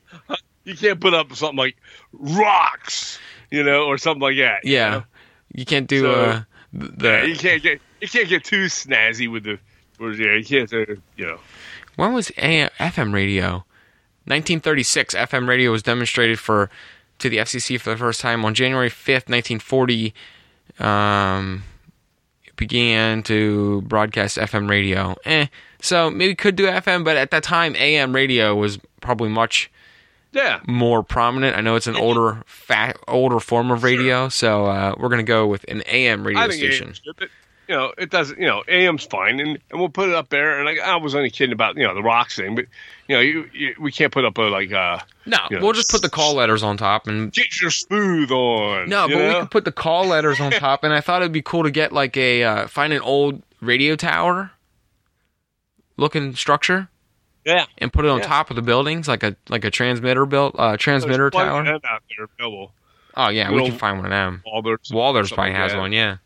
[0.64, 1.76] you can't put up something like
[2.12, 3.18] rocks,
[3.50, 4.64] you know, or something like that.
[4.64, 5.04] you Yeah, know?
[5.54, 7.08] you can't do So- uh, the.
[7.08, 9.58] Yeah, you can't get you can't get too snazzy with the.
[9.98, 10.72] with- Yeah, you can't.
[10.72, 11.38] Uh, you know.
[11.96, 13.64] When was AM, FM radio?
[14.26, 15.14] 1936.
[15.14, 16.70] FM radio was demonstrated for
[17.20, 20.12] to the FCC for the first time on January 5th, 1940.
[20.80, 21.62] Um,
[22.56, 25.14] began to broadcast FM radio.
[25.24, 25.46] Eh.
[25.80, 29.70] So maybe could do FM, but at that time, AM radio was probably much
[30.34, 30.60] Yeah.
[30.66, 31.56] more prominent.
[31.56, 35.46] I know it's an older, fa- older form of radio, so uh, we're gonna go
[35.46, 36.88] with an AM radio I think station.
[36.88, 37.28] AM's good, but
[37.68, 38.38] you know it doesn't.
[38.38, 40.56] You know, AM's fine, and, and we'll put it up there.
[40.56, 42.66] And like, I was only kidding about you know the rocks thing, but
[43.08, 45.72] you know you, you we can't put up a like uh No, you know, we'll
[45.72, 48.88] just put the call letters on top and get your smooth on.
[48.88, 49.40] No, but we know?
[49.40, 51.92] could put the call letters on top, and I thought it'd be cool to get
[51.92, 54.50] like a uh, find an old radio tower
[55.96, 56.88] looking structure
[57.44, 57.66] yeah.
[57.78, 58.26] and put it on Yeah.
[58.26, 61.66] top of the buildings, like a like a transmitter built uh, transmitter There's tower.
[61.66, 62.72] out there available.
[63.16, 64.42] Oh yeah, we can find one of them.
[64.46, 66.16] Walthers, Walthers probably has one, yeah.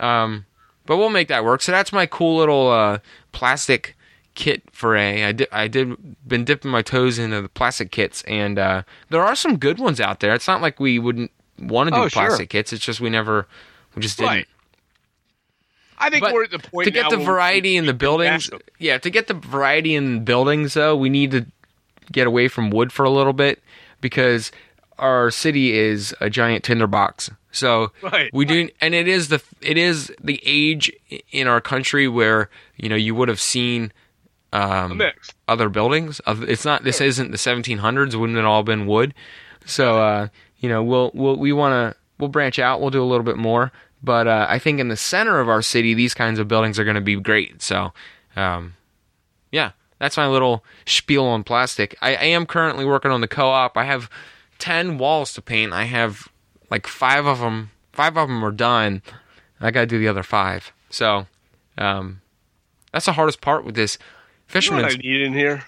[0.00, 0.46] Um,
[0.86, 1.62] but we'll make that work.
[1.62, 2.98] So that's my cool little uh,
[3.32, 3.96] plastic
[4.34, 5.24] kit for a.
[5.24, 9.22] I did I did been dipping my toes into the plastic kits, and uh, there
[9.22, 10.32] are some good ones out there.
[10.34, 12.26] It's not like we wouldn't want to do Oh, sure.
[12.26, 12.72] plastic kits.
[12.72, 13.46] It's just we never
[13.94, 14.48] we just didn't.
[15.98, 18.98] I think But we're at the point to get the variety in the buildings, yeah,
[18.98, 21.46] to get the variety in buildings though, we need to
[22.12, 23.62] get away from wood for a little bit
[24.00, 24.52] because
[24.98, 27.30] our city is a giant tinderbox.
[27.50, 30.92] So Right, we do, and it is the it is the age
[31.30, 33.92] in our country where you know you would have seen
[34.52, 35.00] um,
[35.48, 36.20] other buildings.
[36.26, 36.84] It's not.
[36.84, 38.14] This isn't the 1700s.
[38.14, 39.14] Wouldn't it all been wood?
[39.64, 40.28] So uh,
[40.58, 42.80] you know, we'll we'll we want to we'll branch out.
[42.80, 43.72] We'll do a little bit more.
[44.04, 46.84] But uh, I think in the center of our city, these kinds of buildings are
[46.84, 47.62] going to be great.
[47.62, 47.92] So,
[48.36, 48.74] um,
[49.50, 51.96] yeah, that's my little spiel on plastic.
[52.02, 53.76] I, I am currently working on the co-op.
[53.78, 54.10] I have
[54.58, 55.72] ten walls to paint.
[55.72, 56.28] I have
[56.70, 57.70] like five of them.
[57.92, 59.00] Five of them are done.
[59.60, 60.72] I got to do the other five.
[60.90, 61.26] So,
[61.78, 62.20] um,
[62.92, 65.64] that's the hardest part with this You know fisherman's what I need in here?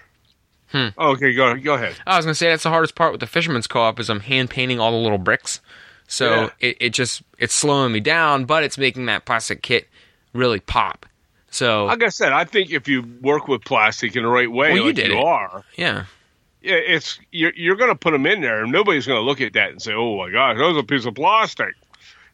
[0.73, 0.89] Hmm.
[0.99, 1.97] Oh, okay, go go ahead.
[2.07, 4.51] I was gonna say that's the hardest part with the fisherman's co-op is I'm hand
[4.51, 5.61] painting all the little bricks,
[6.07, 6.51] so Yeah.
[6.61, 9.89] it, it just it's slowing me down, but it's making that plastic kit
[10.33, 11.07] really pop.
[11.51, 14.69] So Like I said, I think if you work with plastic in the right way,
[14.73, 15.25] Well, you like did you it.
[15.25, 16.05] are, yeah,
[16.61, 19.41] yeah, it's you're you're going to put them in there, and nobody's going to look
[19.41, 21.75] at that and say, "Oh my gosh, that was a piece of plastic."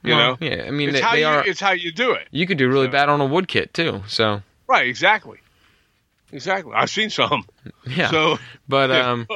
[0.02, 0.64] You Well, know, yeah.
[0.66, 1.46] I mean, it's they, how they you are.
[1.46, 2.26] it's how you do it.
[2.32, 4.02] You could do really so- bad on a wood kit too.
[4.08, 4.86] So Right?
[4.88, 5.38] Exactly.
[6.32, 6.72] Exactly.
[6.74, 7.44] I've seen some.
[7.86, 9.26] yeah, So, but um,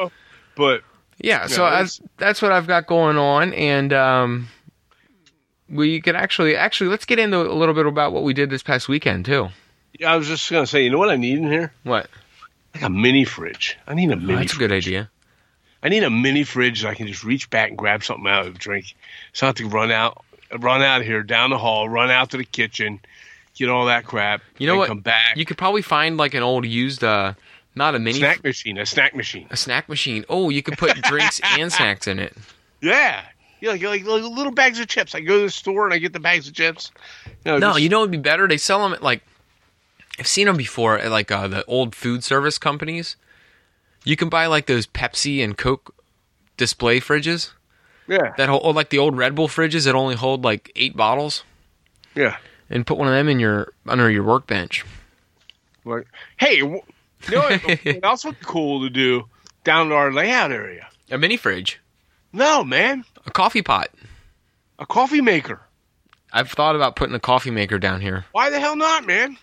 [0.57, 0.83] but
[1.19, 1.47] yeah.
[1.47, 4.49] So that's that's what I've got going on, and um,
[5.69, 8.63] we could actually actually let's get into a little bit about what we did this
[8.63, 9.49] past weekend too.
[9.99, 11.73] yeah, I was just going to say, you know what I need in here?
[11.83, 12.09] What?
[12.75, 13.79] Like a mini fridge.
[13.87, 14.35] I need a mini.
[14.35, 15.11] Oh, that's a good idea.
[15.83, 18.47] I need a mini fridge that I can just reach back and grab something out
[18.47, 18.95] of the drink.
[19.33, 20.25] So I have to run out,
[20.59, 23.01] run out of here down the hall, run out to the kitchen,
[23.55, 24.43] get all that crap.
[24.59, 24.89] You know and what?
[24.89, 25.37] Come back.
[25.37, 27.35] You could probably find like an old used, uh,
[27.77, 29.47] not a mini snack machine, a snack machine.
[29.51, 30.25] A snack machine.
[30.29, 32.35] Oh, you could put drinks and snacks in it.
[32.83, 33.23] Yeah.
[33.61, 35.15] Yeah, like, like, like little bags of chips.
[35.15, 36.91] I go to the store and I get the bags of chips.
[37.27, 38.47] You know, No, just- you know it'd be better?
[38.47, 39.23] They sell them at like
[40.19, 43.17] I've seen them before at like uh, the old food service companies.
[44.05, 45.95] You can buy like those Pepsi and Coke
[46.59, 47.51] display fridges
[48.07, 48.35] Yeah.
[48.37, 51.43] that hold or like the old Red Bull fridges that only hold like eight bottles,
[52.15, 52.37] Yeah.
[52.69, 54.85] and put one of them in your under your workbench.
[55.85, 56.83] Like, hey, w-
[57.29, 57.43] you know
[57.85, 59.25] what, else would be cool to do
[59.65, 60.89] down in our layout area?
[61.11, 61.81] A mini fridge,
[62.33, 63.05] No, man.
[63.27, 63.89] a coffee pot.
[64.79, 65.61] A coffee maker.
[66.33, 68.25] I've thought about putting a coffee maker down here.
[68.33, 69.39] Why the hell not, man?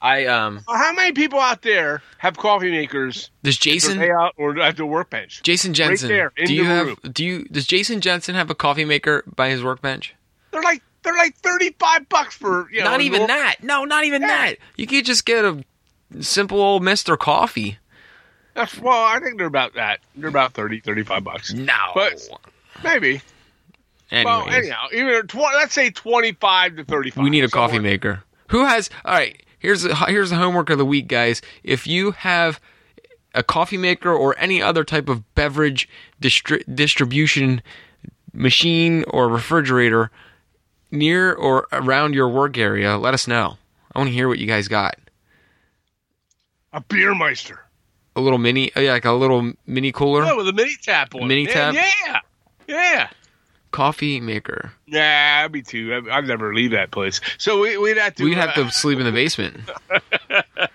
[0.00, 0.60] I um.
[0.68, 3.30] How many people out there have coffee makers?
[3.42, 5.42] Does Jason they or at their workbench?
[5.42, 6.08] Jason Jensen?
[6.08, 6.86] there, in do you the have?
[6.86, 6.96] room.
[7.12, 7.44] Do you?
[7.46, 10.14] Does Jason Jensen have a coffee maker by his workbench?
[10.52, 12.90] They're like they're like thirty five bucks for you know.
[12.90, 13.56] not even that.
[13.62, 14.28] No, not even Yeah.
[14.28, 14.54] that.
[14.76, 15.64] You could just get a
[16.20, 17.78] simple old Mister Coffee.
[18.54, 20.00] That's, well, I think they're about that.
[20.16, 21.52] They're about 30, 35 bucks.
[21.52, 21.74] No.
[21.94, 22.28] But-
[22.82, 23.20] Maybe.
[24.10, 27.22] Well, Anyways, anyhow, even tw- let's say twenty five to thirty five.
[27.24, 28.22] we need a coffee maker.
[28.48, 28.88] Who has?
[29.04, 29.42] All right.
[29.58, 31.42] Here's the, here's the homework of the week, guys.
[31.62, 32.58] If you have
[33.34, 35.88] a coffee maker or any other type of beverage
[36.22, 37.60] distri- distribution
[38.32, 40.10] machine or refrigerator
[40.90, 43.58] near or around your work area, let us know.
[43.94, 44.94] I want to hear what you guys got.
[46.72, 47.60] A beer meister.
[48.16, 51.14] A little mini, uh, yeah, like a little mini cooler, Yeah, with a mini tap
[51.14, 51.22] on.
[51.22, 51.26] it.
[51.26, 51.74] Mini Man, tap?
[51.74, 52.20] Yeah.
[52.66, 53.08] Yeah.
[53.70, 54.72] coffee maker.
[54.86, 55.94] Yeah, me too.
[56.10, 57.20] I- I'd never leave that place.
[57.38, 58.24] So we, we'd have to.
[58.24, 59.56] We'd have uh, to sleep in the basement.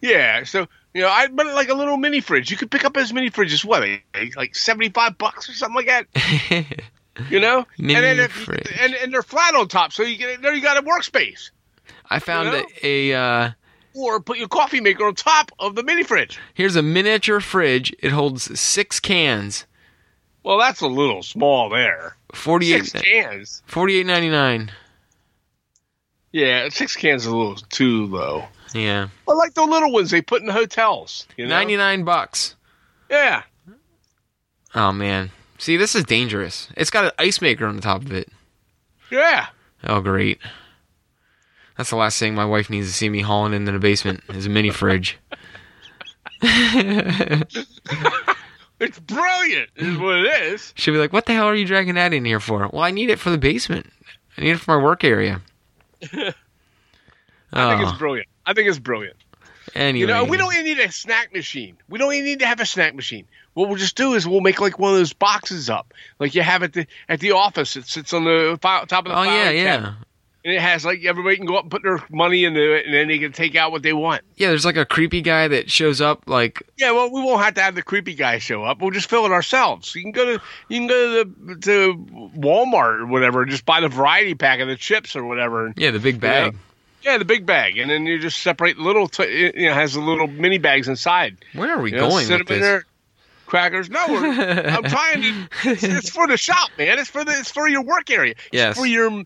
[0.00, 0.44] Yeah.
[0.44, 2.50] So you know, I but like a little mini fridge.
[2.50, 3.64] You could pick up as mini fridges.
[3.64, 3.82] What?
[3.84, 3.98] eh,
[4.36, 6.66] Like seventy five bucks or something like that.
[7.30, 7.64] You know.
[7.78, 8.66] Mini and then if, fridge.
[8.80, 10.52] and and they're flat on top, so you get there.
[10.52, 11.50] You got a workspace.
[12.10, 12.64] I found You know?
[12.82, 13.50] a, a uh,
[13.94, 16.38] Or put your coffee maker on top of the mini fridge.
[16.54, 17.94] here's a miniature fridge.
[18.00, 19.66] It holds six cans.
[20.42, 22.16] Well, that's a little small there.
[22.32, 23.62] Forty-eight eight cans.
[23.66, 24.70] forty eight ninety nine.
[26.32, 28.44] Yeah, six cans is a little too low.
[28.74, 29.08] Yeah.
[29.28, 31.26] I like the little ones they put in hotels.
[31.36, 31.54] You know?
[31.54, 32.56] Ninety nine bucks.
[33.08, 33.44] Yeah.
[34.74, 35.30] Oh man.
[35.58, 36.68] See, this is dangerous.
[36.76, 38.28] It's got an ice maker on the top of it.
[39.10, 39.46] Yeah.
[39.84, 40.40] Oh great.
[41.76, 44.46] That's the last thing my wife needs to see me hauling into the basement is
[44.46, 45.18] a mini fridge.
[48.80, 50.72] It's brilliant, is what it is.
[50.76, 52.90] She'll be like, "What the hell are you dragging that in here for?" Well, I
[52.90, 53.86] need it for the basement.
[54.36, 55.40] I need it for my work area.
[56.02, 56.34] I think
[57.52, 58.28] Oh, it's brilliant.
[58.44, 59.16] I think it's brilliant.
[59.76, 61.76] anyway, You know, we don't even need a snack machine.
[61.88, 63.26] We don't even need to have a snack machine.
[63.54, 66.42] What we'll just do is we'll make like one of those boxes up, like you
[66.42, 67.76] have at the at the office.
[67.76, 69.94] It sits on the fi- top of the Oh yeah, yeah.
[70.44, 72.94] And it has like everybody can go up and put their money into it, and
[72.94, 74.22] then they can take out what they want.
[74.36, 74.48] yeah.
[74.48, 76.24] There's like a creepy guy that shows up.
[76.26, 78.80] Like, Yeah, well, we won't have to have the creepy guy show up.
[78.82, 79.94] We'll just fill it ourselves.
[79.94, 81.94] You can go to you can go to the to
[82.38, 85.72] Walmart or whatever, and just buy the variety pack of the chips or whatever.
[85.76, 86.56] yeah, the big bag.
[87.02, 89.08] Yeah, the big bag, and then you just separate little.
[89.08, 91.36] T- you know, has the little mini bags inside.
[91.52, 92.60] Where are we You know, going with this?
[92.62, 92.84] there.
[93.46, 93.90] Crackers.
[93.90, 94.24] No, we're,
[94.66, 95.48] I'm trying to.
[95.64, 96.98] It's, it's for the shop, man.
[96.98, 97.32] It's for the.
[97.32, 98.32] It's for your work area.
[98.32, 98.76] It's Yes.
[98.78, 99.22] for your.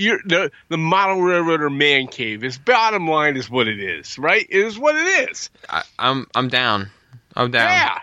[0.00, 2.42] Your the the model railroad or man cave.
[2.42, 4.46] Its bottom line is what it is, right?
[4.48, 5.50] It is what it is.
[5.68, 6.88] I, I'm I'm down.
[7.36, 7.68] I'm down.
[7.68, 7.98] Yeah.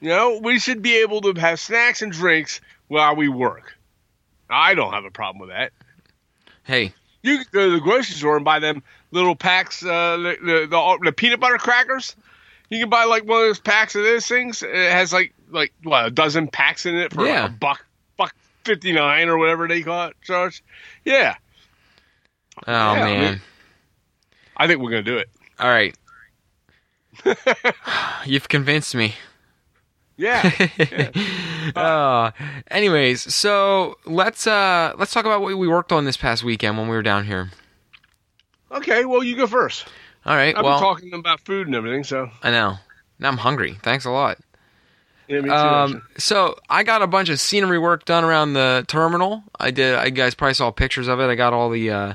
[0.00, 3.76] You know, we should be able to have snacks and drinks while we work.
[4.48, 5.72] I don't have a problem with that.
[6.64, 10.36] Hey, You can go to the grocery store and buy them little packs, uh, the,
[10.42, 12.14] the, the the peanut butter crackers.
[12.68, 14.62] You can buy like one of those packs of those things.
[14.62, 17.42] It has like like what a dozen packs in it for Yeah.
[17.42, 17.86] like a buck
[18.62, 20.16] buck fifty nine or whatever they call it.
[20.22, 20.62] Charge.
[21.04, 21.34] Yeah,
[22.66, 23.30] oh Yeah, I man.
[23.32, 23.40] mean-
[24.56, 25.28] I think we're gonna do it.
[25.58, 25.94] All right.
[28.26, 29.14] You've convinced me.
[30.18, 30.42] Yeah.
[31.74, 32.30] uh,
[32.70, 36.86] anyways, so let's uh let's talk about what we worked on this past weekend when
[36.86, 37.50] we were down here.
[38.70, 39.04] okay.
[39.04, 39.86] Well, you go first.
[40.24, 40.54] All right.
[40.56, 42.76] I've well, been talking about food and everything, so I know.
[43.18, 43.78] Now I'm hungry.
[43.82, 44.38] Thanks a lot.
[45.32, 48.84] Yeah, me too, Um, so I got a bunch of scenery work done around the
[48.88, 49.44] terminal.
[49.58, 49.94] I did.
[49.94, 51.26] I you guys probably saw pictures of it.
[51.26, 52.14] I got all the uh,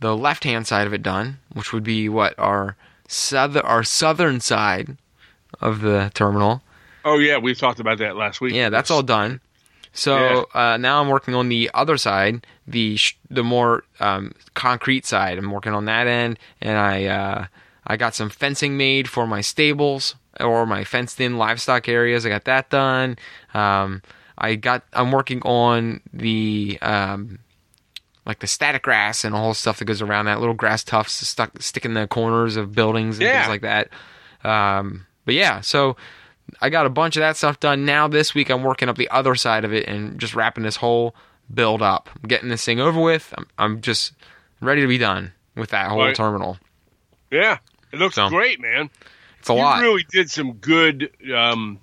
[0.00, 2.76] the left hand side of it done, which would be what our
[3.08, 4.96] southern our southern side
[5.60, 6.62] of the terminal.
[7.04, 8.54] Oh yeah, we talked about that last week.
[8.54, 9.40] Yeah, that's all done.
[9.92, 15.04] So uh, now I'm working on the other side, the sh- the more um, concrete
[15.04, 15.36] side.
[15.36, 17.46] I'm working on that end, and I uh,
[17.86, 22.24] I got some fencing made for my stables or my fenced in livestock areas.
[22.24, 23.16] I got that done.
[23.54, 24.02] Um,
[24.38, 27.40] I got I'm working on the um,
[28.26, 31.26] like the static grass and all the stuff that goes around that little grass tufts
[31.26, 33.40] stuck stick in the corners of buildings and Yeah.
[33.40, 33.88] things like that.
[34.48, 35.96] Um, but yeah, so
[36.60, 37.84] I got a bunch of that stuff done.
[37.84, 40.76] Now this week I'm working up the other side of it and just wrapping this
[40.76, 41.14] whole
[41.52, 42.08] build up.
[42.22, 43.34] I'm getting this thing over with.
[43.36, 44.12] I'm, I'm just
[44.60, 46.14] ready to be done with that whole Right.
[46.14, 46.58] terminal.
[47.30, 47.58] yeah.
[47.92, 48.88] It looks So, great, man.
[49.40, 49.82] It's a you lot.
[49.82, 51.80] really did some good um,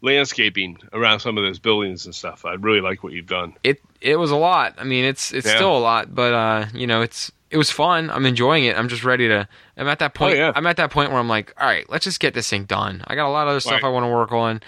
[0.00, 2.44] landscaping around some of those buildings and stuff.
[2.44, 3.54] I really like what you've done.
[3.62, 4.74] it it was a lot.
[4.78, 5.56] I mean, it's it's Yeah.
[5.56, 8.10] still a lot, but uh, you know, it's it was fun.
[8.10, 8.76] I'm enjoying it.
[8.76, 9.46] I'm just ready to.
[9.76, 10.34] I'm at that point.
[10.34, 10.52] Oh, yeah.
[10.54, 13.04] I'm at that point where I'm like, all right, let's just get this thing done.
[13.06, 13.84] I got a lot of other stuff Right.
[13.84, 14.60] I want to work on.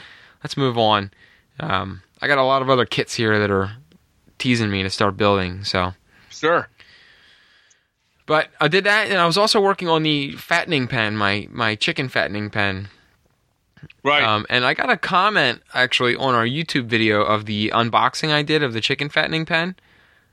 [0.42, 1.11] Let's move on.
[1.61, 3.73] Um, I got a lot of other kits here that are
[4.38, 5.64] teasing me to start building.
[5.64, 5.94] So
[6.31, 6.68] Sure.
[8.26, 11.74] But I did that, and I was also working on the fattening pen, my my
[11.74, 12.88] chicken fattening pen.
[14.02, 14.22] Right.
[14.22, 18.42] Um, and I got a comment actually on our YouTube video of the unboxing I
[18.42, 19.76] did of the chicken fattening pen.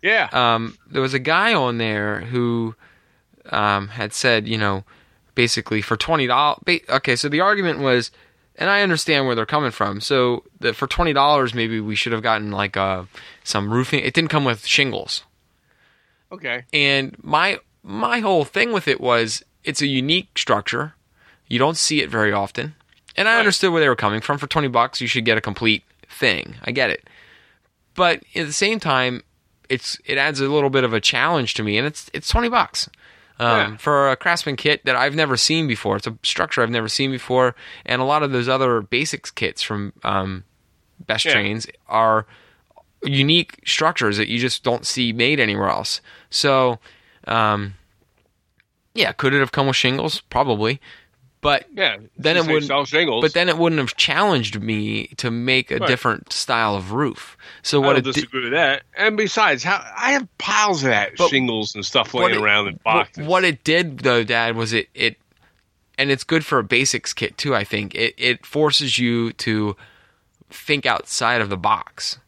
[0.01, 0.29] yeah.
[0.31, 2.75] Um, there was a guy on there who
[3.49, 4.85] um, had said, you know,
[5.35, 6.59] basically for twenty dollars.
[6.89, 8.09] Okay, so the argument was,
[8.55, 9.99] and I understand where they're coming from.
[9.99, 13.03] So that for twenty dollars, maybe we should have gotten like uh,
[13.43, 14.01] some roofing.
[14.01, 15.23] It didn't come with shingles.
[16.31, 16.63] okay.
[16.71, 20.93] And my my whole thing with it was it's a unique structure.
[21.47, 22.75] You don't see it very often.
[23.15, 23.39] And I Right.
[23.39, 24.37] understood where they were coming from.
[24.37, 26.55] For 20 bucks, you should get a complete thing.
[26.63, 27.07] I get it.
[27.95, 29.23] But at the same time,
[29.69, 32.49] it's it adds a little bit of a challenge to me and it's it's 20
[32.49, 32.89] bucks.
[33.39, 33.77] Um, Yeah.
[33.77, 35.95] for a craftsman kit that I've never seen before.
[35.97, 37.55] It's a structure I've never seen before,
[37.87, 40.43] and a lot of those other basics kits from um,
[40.99, 41.31] Best Yeah.
[41.33, 42.27] Trains are
[43.03, 46.01] unique structures that you just don't see made anywhere else.
[46.29, 46.79] So,
[47.31, 47.73] um,
[48.93, 50.21] yeah, could it have come with shingles?
[50.29, 50.81] Probably,
[51.39, 51.97] but Yeah.
[52.17, 53.21] Then it wouldn't- shingles.
[53.21, 55.87] but then it wouldn't have challenged me to make a Right.
[55.87, 57.37] different style of roof.
[57.63, 58.83] So I what don't it disagree with that.
[58.95, 62.67] And besides, how I have piles of that But shingles and stuff laying it- around
[62.67, 63.25] in boxes.
[63.25, 65.17] what it did though, Dad, was it it,
[65.97, 67.55] and it's good for a basics kit too.
[67.55, 69.75] I think it it forces you to
[70.49, 72.19] think outside of the box.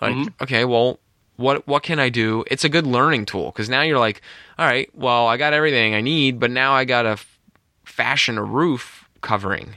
[0.00, 0.32] Like, Mhm.
[0.42, 0.98] okay, well,
[1.40, 2.44] what what can I do?
[2.50, 4.20] It's a good learning tool because now you're like,
[4.58, 7.38] all right, well, I got everything I need, but now I got to f-
[7.84, 9.74] fashion a roof covering.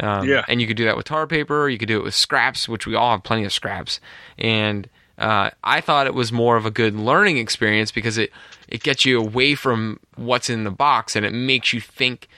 [0.00, 0.44] Um, Yeah.
[0.48, 1.68] and you could do that with tar paper.
[1.68, 4.00] You could do it with scraps, which we all have plenty of scraps.
[4.38, 4.88] And
[5.18, 8.30] uh, I thought it was more of a good learning experience because it
[8.68, 12.28] it gets you away from what's in the box and it makes you think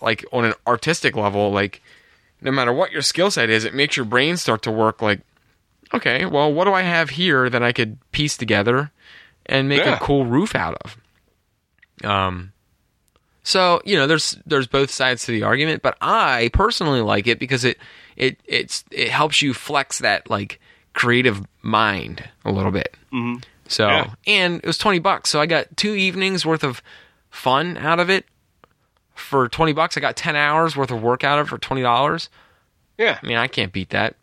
[0.00, 1.50] like on an artistic level.
[1.52, 1.82] Like
[2.40, 5.02] no matter what your skill set is, it makes your brain start to work.
[5.02, 5.20] Like
[5.94, 8.90] okay, well, what do I have here that I could piece together
[9.46, 9.96] and make Yeah.
[9.96, 10.96] a cool roof out of?
[12.04, 12.52] Um,
[13.42, 17.38] so you know, there's there's both sides to the argument, but I personally like it
[17.38, 17.78] because it
[18.16, 20.60] it it's it helps you flex that like
[20.94, 22.96] creative mind a little bit.
[23.12, 23.42] Mhm.
[23.68, 24.10] So Yeah.
[24.26, 26.82] and it was twenty bucks, so I got two evenings worth of
[27.30, 28.26] fun out of it.
[29.14, 31.82] For twenty bucks, I got ten hours worth of work out of it for twenty
[31.82, 32.30] dollars.
[32.98, 33.18] Yeah.
[33.22, 34.16] I mean, I can't beat that.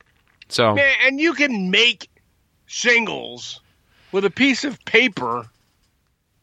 [0.49, 2.09] So Man, and you can make
[2.65, 3.61] shingles
[4.11, 5.45] with a piece of paper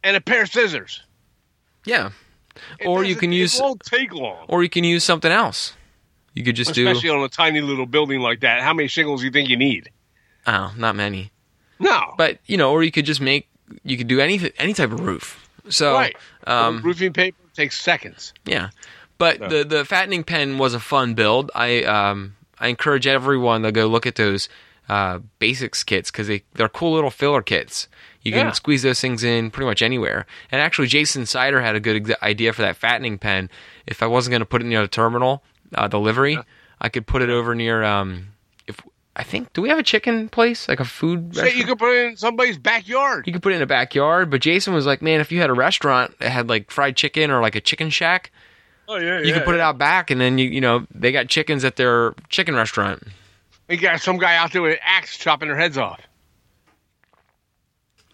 [0.03, 1.03] and a pair of scissors.
[1.87, 2.11] yeah,
[2.79, 4.45] It Or you can use- won't take long.
[4.49, 5.75] or you can use something else.
[6.35, 8.61] You could just do Especially on a tiny little building like that.
[8.63, 9.91] How many shingles do you think you need?
[10.47, 11.31] oh, not many.
[11.79, 12.15] No.
[12.19, 13.49] But you know, or you could just make
[13.83, 15.49] you could do any any type of roof.
[15.69, 16.17] So right.
[16.47, 18.35] um, roofing paper takes seconds.
[18.45, 18.71] yeah,
[19.19, 21.51] but the the fattening pen was a fun build.
[21.55, 24.49] I um I encourage everyone to go look at those
[24.89, 27.89] uh, basics kits because they they're cool little filler kits.
[28.23, 28.53] You can Yeah.
[28.53, 30.27] squeeze those things in pretty much anywhere.
[30.51, 33.51] And actually, Jason Sider had a good idea for that fattening pen.
[33.87, 35.43] If I wasn't going to put it near the terminal
[35.75, 36.39] uh, delivery,
[36.81, 37.83] I could put it over near.
[37.83, 38.29] Um,
[38.67, 38.81] if
[39.17, 41.35] I think, do we have a chicken place like a food?
[41.35, 41.57] Say restaurant?
[41.59, 43.27] you could put it in somebody's backyard.
[43.27, 45.51] You could put it in a backyard, but Jason was like, "Man, if you had
[45.51, 48.31] a restaurant that had like fried chicken or like a chicken shack,
[48.89, 51.29] Oh yeah, you could put it out back, and then you you know they got
[51.29, 53.03] chickens at their chicken restaurant.
[53.69, 56.01] You got some guy out there with an axe chopping their heads off.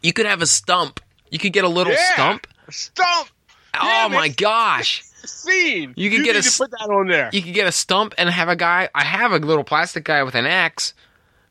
[0.03, 1.01] You could have a stump.
[1.31, 2.13] You could get a little Yeah.
[2.15, 2.47] stump.
[2.71, 3.29] Stump.
[3.75, 5.03] Oh Yeah, my gosh!
[5.25, 5.93] Scene.
[5.97, 7.31] You could get a put that on there.
[7.33, 8.89] You could get a stump and have a guy.
[8.95, 10.95] I have a little plastic guy with an axe,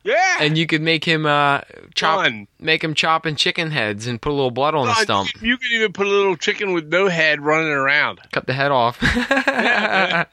[0.03, 0.37] yeah.
[0.39, 1.61] and you could make him uh
[1.95, 2.47] chop, Done.
[2.59, 5.29] make him chopping chicken heads and put a little blood on the stump.
[5.41, 8.19] You, could even put a little chicken with no head running around.
[8.31, 8.99] Cut the head off.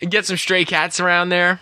[0.00, 1.60] Get some stray cats around there.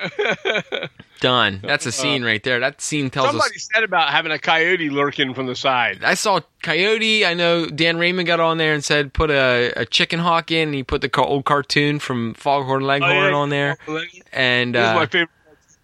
[1.20, 1.60] Done.
[1.62, 2.58] That's a scene right there.
[2.58, 3.32] That scene tells us.
[3.32, 6.02] Somebody said about having a coyote lurking from the side.
[6.02, 7.24] I saw Coyote.
[7.24, 10.68] I know Dan Raymond got on there and said put a, a chicken hawk in.
[10.68, 13.34] And he put the ca- old cartoon from Foghorn Leghorn Oh, yeah.
[13.34, 13.76] on there.
[13.86, 15.28] This And is my uh, favorite,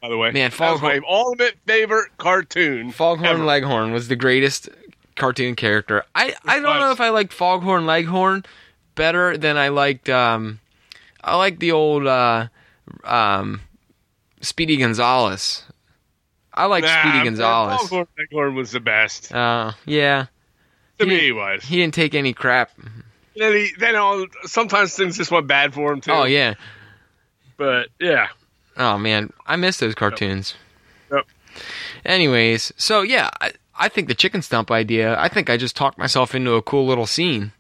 [0.01, 0.31] by the way.
[0.33, 2.91] man, that was my ultimate favorite cartoon.
[2.93, 3.45] Foghorn ever.
[3.45, 4.69] Leghorn was the greatest
[5.17, 6.05] cartoon character.
[6.15, 6.81] I, I don't was.
[6.81, 8.45] know if I liked Foghorn Leghorn
[8.95, 10.09] better than I liked.
[10.09, 10.61] Um,
[11.23, 12.49] I like the old uh,
[13.05, 13.61] um,
[14.41, 15.65] Speedy Gonzales.
[16.55, 17.81] I like Nah, Speedy Gonzales.
[17.83, 19.33] Foghorn Leghorn was the best.
[19.33, 20.27] Uh, yeah,
[20.99, 21.65] To he me, he was.
[21.65, 22.71] he didn't take any crap.
[23.37, 26.11] Then he, then all, sometimes things just went bad for him too.
[26.13, 26.55] Oh yeah.
[27.57, 28.29] But yeah,
[28.79, 30.55] Oh man, I miss those cartoons.
[31.13, 31.27] Yep.
[32.05, 35.19] Anyways, so yeah, I, I think the chicken stump idea.
[35.19, 37.53] I think I just talked myself into a cool little scene.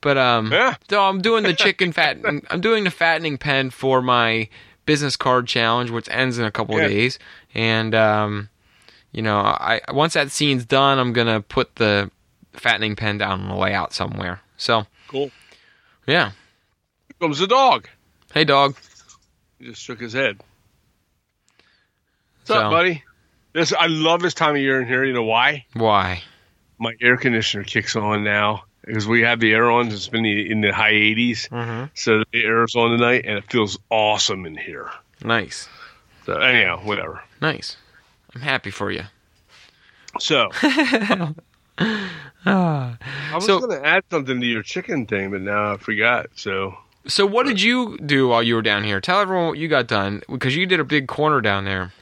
[0.00, 0.76] But um, Yeah.
[0.88, 2.18] so I'm doing the chicken fat.
[2.50, 4.48] I'm doing the fattening pen for my
[4.86, 6.84] business card challenge, which ends in a couple Yeah.
[6.84, 7.18] of days.
[7.54, 8.48] And um,
[9.12, 12.10] you know, I once that scene's done, I'm gonna put the
[12.52, 14.40] fattening pen down on the layout somewhere.
[14.56, 15.30] So Cool.
[16.06, 16.30] yeah.
[17.06, 17.88] Here comes the dog.
[18.34, 18.76] Hey dog.
[19.58, 20.40] He just shook his head.
[22.48, 23.02] What's So- up, buddy?
[23.52, 25.04] This I love this time of year in here.
[25.04, 25.66] You know why?
[25.74, 26.22] Why?
[26.78, 29.88] My air conditioner kicks on now because we have the air on.
[29.88, 31.84] It's been in the high 80s, Mm-hmm.
[31.94, 34.90] so the air's on tonight, and it feels awesome in here.
[35.24, 35.68] Nice.
[36.24, 37.22] So anyhow, whatever.
[37.40, 37.76] Nice.
[38.34, 39.02] I'm happy for you.
[40.20, 40.50] So.
[42.46, 42.94] I
[43.34, 46.26] was So- going to add something to your chicken thing, but now I forgot.
[46.36, 46.76] So
[47.06, 49.00] So what did you do while you were down here?
[49.00, 51.92] Tell everyone what you got done because you did a big corner down there.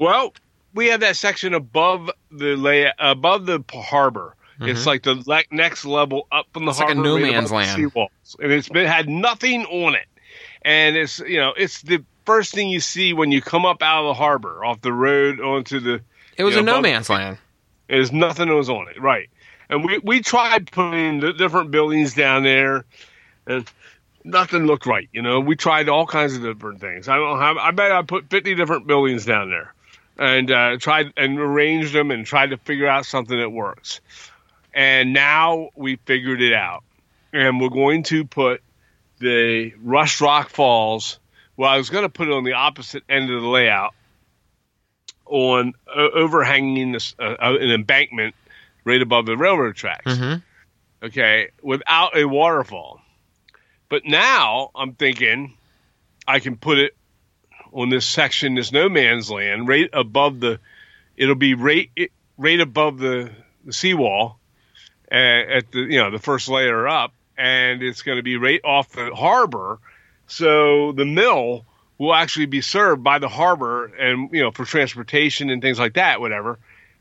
[0.00, 0.34] Well,
[0.74, 4.34] we have that section above the lay above the harbor.
[4.62, 6.80] It's like the le- next level up from the Mm-hmm.
[6.80, 7.08] It's like a harbor.
[7.08, 7.78] no right man's the land.
[7.80, 8.38] seawalls.
[8.42, 10.06] and it's been had nothing on it.
[10.62, 14.00] And it's you know it's the first thing you see when you come up out
[14.02, 16.00] of the harbor off the road onto the.
[16.36, 17.38] It was Yeah, a no man's land.
[17.88, 19.28] There's nothing that was on it, right?
[19.70, 22.84] And we we tried putting the different buildings down there,
[23.46, 23.66] and
[24.24, 25.08] nothing looked right.
[25.12, 27.08] You know, we tried all kinds of different things.
[27.08, 27.56] I don't have.
[27.56, 29.72] I bet I put 50 different buildings down there,
[30.20, 34.00] and uh, tried and arranged them and tried to figure out something that works.
[34.72, 36.84] And now we figured it out,
[37.32, 38.62] and we're going to put
[39.18, 41.18] the Rush Rock Falls.
[41.56, 43.94] Well, I was going to put it on the opposite end of the layout,
[45.26, 48.34] on uh, overhanging this uh, uh, an embankment
[48.84, 51.06] right above the railroad tracks Mm-hmm.
[51.06, 53.00] okay, without a waterfall.
[53.88, 55.56] But now I'm thinking
[56.28, 56.94] I can put it
[57.72, 60.58] on this section, this no man's land, right above the.
[61.16, 61.90] It'll be right
[62.38, 63.30] right above the,
[63.64, 64.38] the seawall,
[65.10, 68.90] at the you know the first layer up, and it's going to be right off
[68.90, 69.78] the harbor.
[70.26, 71.64] So the mill
[71.98, 75.94] will actually be served by the harbor, and you know for transportation and things like
[75.94, 76.58] that, whatever.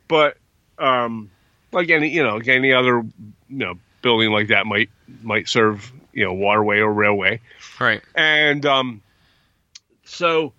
[0.07, 0.38] But
[0.78, 1.30] um,
[1.72, 3.05] like any you know like any other you
[3.49, 4.89] know building like that might
[5.22, 7.39] might serve you know waterway or railway
[7.80, 8.01] Right.
[8.15, 9.01] and um
[10.05, 10.53] so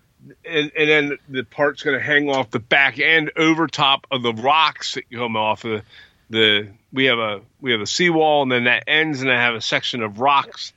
[0.45, 4.21] and, and then the part's going to hang off the back end over top of
[4.23, 5.83] the rocks that come off of the,
[6.29, 9.55] the we have a we have a seawall and then that ends and I have
[9.55, 10.73] a section of rocks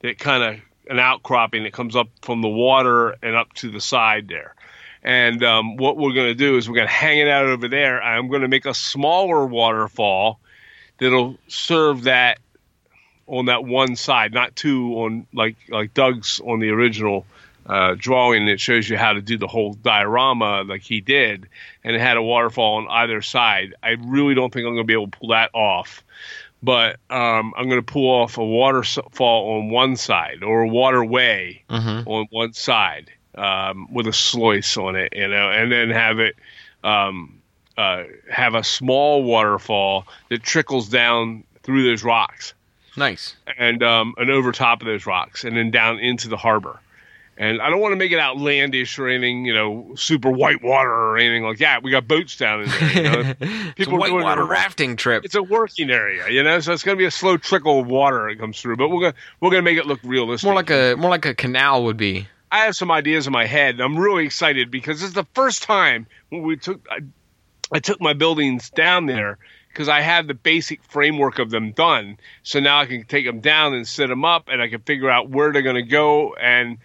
[0.00, 3.80] that kind of an outcropping that comes up from the water and up to the
[3.80, 4.54] side there
[5.02, 7.66] and um, what we're going to do is we're going to hang it out over
[7.66, 8.00] there.
[8.00, 10.38] I'm going to make a smaller waterfall
[10.98, 12.38] that'll serve that
[13.26, 17.26] on that one side, not two on like like Doug's on the original
[17.66, 21.48] uh, drawing that shows you how to do the whole diorama like he did,
[21.84, 23.74] and it had a waterfall on either side.
[23.82, 26.02] I really don't think I'm going to be able to pull that off,
[26.62, 31.62] but um, I'm going to pull off a waterfall on one side or a waterway
[31.70, 32.08] Mm-hmm.
[32.08, 36.36] on one side um, with a sluice on it, you know, and then have it
[36.84, 37.40] um,
[37.78, 42.52] uh, have a small waterfall that trickles down through those rocks
[42.96, 43.34] Nice.
[43.56, 46.78] and um, and over top of those rocks, and then down into the harbor.
[47.42, 50.92] And I don't want to make it outlandish or anything, you know, super white water
[50.92, 51.82] or anything like that.
[51.82, 52.92] We got boats down in there.
[52.92, 53.18] You know?
[53.40, 55.24] it's a People doing whitewater rafting trip.
[55.24, 57.88] It's a working area, you know, so it's going to be a slow trickle of
[57.88, 58.76] water that comes through.
[58.76, 60.46] But we're gonna we're gonna make it look realistic.
[60.46, 62.28] More like a more like a canal would be.
[62.52, 63.74] I have some ideas in my head.
[63.74, 67.00] And I'm really excited because this is the first time when we took I,
[67.72, 72.18] I took my buildings down there because I have the basic framework of them done.
[72.44, 75.10] So now I can take them down and set them up, and I can figure
[75.10, 76.78] out where they're going to go and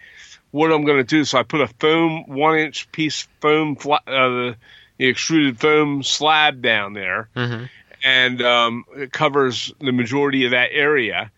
[0.50, 1.24] what I'm going to do.
[1.24, 4.56] So I put a foam one inch piece foam uh, the,
[4.96, 7.64] the extruded foam slab down there Mm-hmm.
[8.02, 11.30] and um, it covers the majority of that area.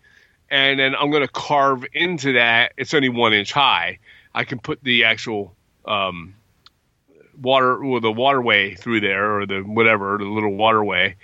[0.49, 2.73] And then I'm going to carve into that.
[2.77, 3.99] It's only one inch high.
[4.33, 5.55] I can put the actual
[5.85, 6.35] um,
[7.41, 11.15] water or the waterway through there, or the whatever, the little waterway,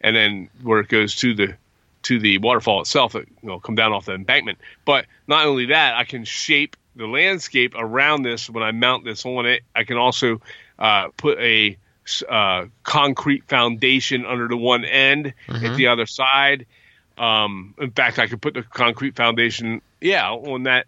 [0.00, 1.56] and then where it goes to the
[2.02, 4.58] to the waterfall itself, it you know come down off the embankment.
[4.84, 9.24] But not only that, I can shape the landscape around this when I mount this
[9.24, 9.62] on it.
[9.74, 10.40] I can also
[10.78, 11.76] uh, put a
[12.28, 16.66] uh, concrete foundation under the one end at the other side.
[17.18, 20.86] Um, in fact, I could put the concrete foundation, yeah, on that,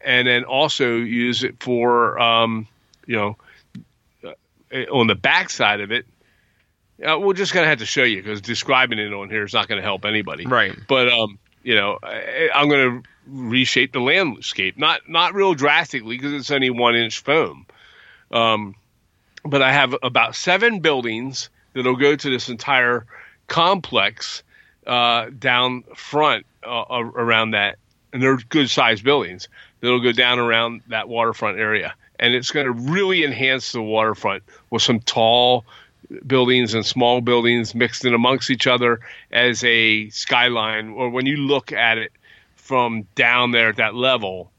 [0.00, 2.68] and then also use it for, um,
[3.06, 3.36] you know,
[4.24, 6.06] uh, on the back side of it.
[7.02, 9.68] Uh, we're just gonna have to show you because describing it on here is not
[9.68, 10.46] going to help anybody.
[10.46, 10.76] Right.
[10.88, 16.16] But um, you know, I, I'm going to reshape the landscape, not not real drastically
[16.16, 17.66] because it's only one inch foam.
[18.30, 18.74] Um,
[19.44, 23.06] but I have about seven buildings that'll go to this entire
[23.48, 24.42] complex
[24.86, 27.76] uh, down front uh, around that,
[28.12, 29.48] and they're good sized buildings
[29.80, 34.42] that'll go down around that waterfront area, and it's going to really enhance the waterfront
[34.70, 35.64] with some tall,
[36.26, 39.00] buildings and small buildings mixed in amongst each other
[39.30, 42.12] as a skyline, or when you look at it
[42.56, 44.50] from down there at that level,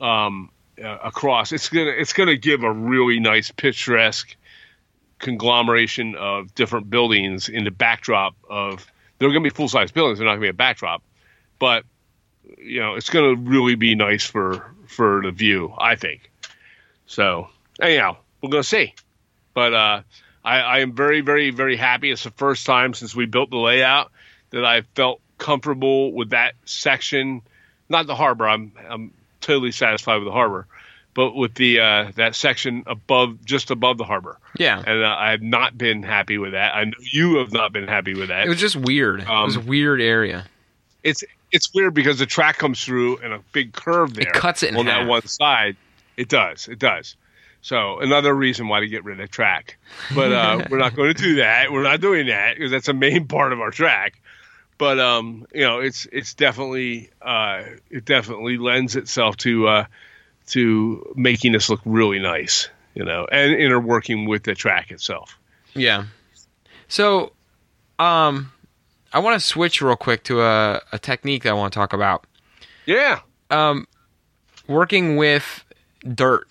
[0.00, 0.50] um,
[0.82, 4.34] uh, across, it's gonna it's gonna give a really nice picturesque
[5.18, 8.86] conglomeration of different buildings in the backdrop of.
[9.18, 10.18] They're gonna be full size buildings.
[10.18, 11.02] They're not gonna be a backdrop,
[11.60, 11.84] but
[12.58, 15.72] you know it's gonna really be nice for for the view.
[15.78, 16.30] I think.
[17.06, 17.48] So
[17.80, 18.94] anyhow, we're gonna see.
[19.54, 20.02] But uh,
[20.44, 22.10] I, I am very, very, very happy.
[22.10, 24.10] It's the first time since we built the layout
[24.50, 27.42] that I felt comfortable with that section.
[27.88, 28.48] Not the harbor.
[28.48, 30.66] I'm I'm totally satisfied with the harbor,
[31.14, 34.38] but with the uh, that section above, just above the harbor.
[34.58, 34.78] Yeah.
[34.84, 36.74] And uh, I have not been happy with that.
[36.74, 38.46] I know you have not been happy with that.
[38.46, 39.20] It was just weird.
[39.20, 40.46] it was a Um, weird area.
[41.02, 44.28] it's it's weird because the track comes through and a big curve there.
[44.28, 45.00] It cuts it in on half.
[45.02, 45.76] that one side.
[46.16, 46.66] It does.
[46.68, 47.14] It does.
[47.62, 49.78] So another reason why to get rid of track,
[50.14, 51.72] but uh, we're not going to do that.
[51.72, 54.20] We're not doing that because that's a main part of our track.
[54.78, 59.84] But um, you know, it's it's definitely uh, it definitely lends itself to uh,
[60.48, 62.68] to making this look really nice.
[62.94, 65.38] You know, and interworking with the track itself.
[65.72, 66.06] Yeah.
[66.88, 67.32] So,
[67.98, 68.52] um,
[69.14, 71.94] I want to switch real quick to a, a technique that I want to talk
[71.94, 72.26] about.
[72.84, 73.20] Yeah.
[73.50, 73.86] Um,
[74.66, 75.64] working with
[76.14, 76.50] dirt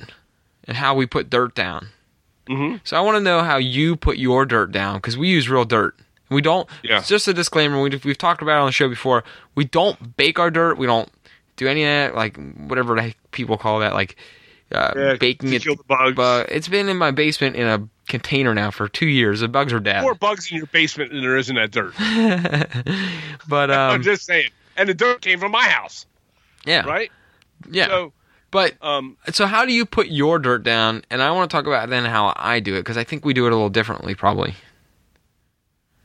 [0.72, 1.90] and how we put dirt down.
[2.48, 5.50] hmm So I want to know how you put your dirt down because we use
[5.50, 6.00] real dirt.
[6.30, 6.66] We don't.
[6.82, 7.00] Yeah.
[7.00, 7.82] It's just a disclaimer.
[7.82, 9.26] We, we've talked about it on the show before.
[9.54, 10.78] We don't bake our dirt.
[10.78, 11.12] We don't
[11.58, 14.16] do any of that, like whatever people call that, like
[14.72, 15.62] uh, Yeah, baking it.
[15.62, 16.16] kill the bugs.
[16.16, 19.42] But it's been in my basement in a container now for two years.
[19.42, 20.04] The bugs are dead.
[20.04, 21.94] More bugs in your basement than there is in that dirt.
[23.50, 24.52] but I'm um, just saying.
[24.78, 26.06] And the dirt came from my house,
[26.66, 27.12] yeah, right?
[27.70, 27.88] yeah.
[27.88, 28.14] So,
[28.52, 31.04] but um, so how do you put your dirt down?
[31.10, 33.34] And I want to talk about then how I do it because I think we
[33.34, 34.54] do it a little differently, probably.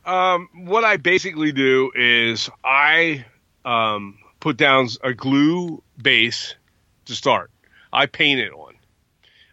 [0.05, 3.25] um, what I basically do is I
[3.65, 6.55] um, put down a glue base
[7.05, 7.51] to start.
[7.91, 8.73] I paint it on.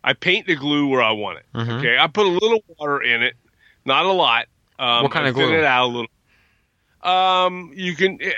[0.03, 1.47] I paint the glue where I want it.
[1.55, 1.79] Mhm.
[1.79, 3.35] Okay, I put a little water in it,
[3.85, 4.47] not a lot.
[4.79, 6.09] Um, What kind I of thin it out a little.
[7.11, 8.19] Um, you can.
[8.21, 8.33] eh,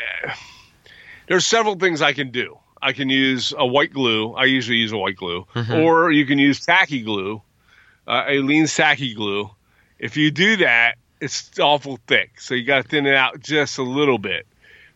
[1.28, 2.58] there's several things I can do.
[2.86, 4.32] I can use a white glue.
[4.34, 5.82] I usually use a white glue, Mhm.
[5.84, 7.42] or you can use tacky glue,
[8.06, 9.50] uh, Aleene's tacky glue.
[9.98, 13.78] If you do that, it's awful thick, so you got to thin it out just
[13.78, 14.46] a little bit.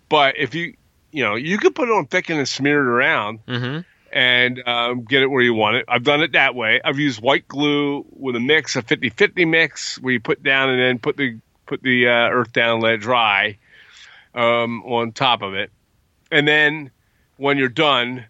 [0.09, 0.74] But if you,
[1.11, 3.80] you know, you can put it on thick and smear it around Mm-hmm.
[4.12, 5.84] and um, get it where you want it.
[5.88, 6.80] I've done it that way.
[6.84, 10.80] I've used white glue with a mix, a 50-50 mix, where you put down and
[10.80, 13.57] then put the put the uh, earth down, and let it dry
[14.34, 15.70] um, on top of it,
[16.30, 16.91] and then
[17.41, 18.26] when you're done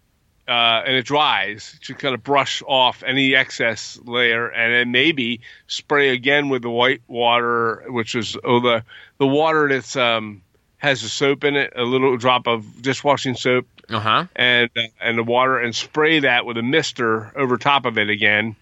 [0.47, 5.41] uh, and it dries, you kind of brush off any excess layer, and then maybe
[5.67, 8.83] spray again with the white water, which is oh the
[9.17, 10.41] the water that's um,
[10.77, 14.25] has the soap in it, a little drop of dishwashing soap Uh huh.
[14.35, 18.09] and uh, and the water and spray that with a mister over top of it
[18.09, 18.55] again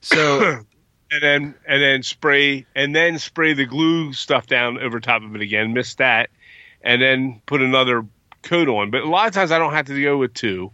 [0.00, 0.40] So
[1.10, 5.34] and then and then spray and then spray the glue stuff down over top of
[5.34, 6.30] it again mist that
[6.82, 8.06] and then put another
[8.42, 10.70] coat on but a lot of times i don't have to go with two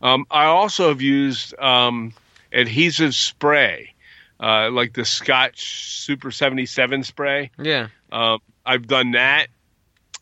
[0.00, 2.12] um, i also have used um,
[2.52, 3.94] adhesive spray
[4.40, 7.88] uh, like the scotch super 77 spray yeah.
[8.12, 9.46] um, I've done that,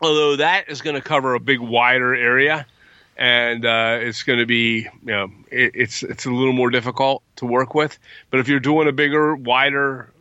[0.00, 2.64] although that is going to cover a big wider area,
[3.16, 7.24] and uh, it's going to be you know it, it's it's a little more difficult
[7.36, 7.98] to work with.
[8.30, 10.12] But if you're doing a bigger, wider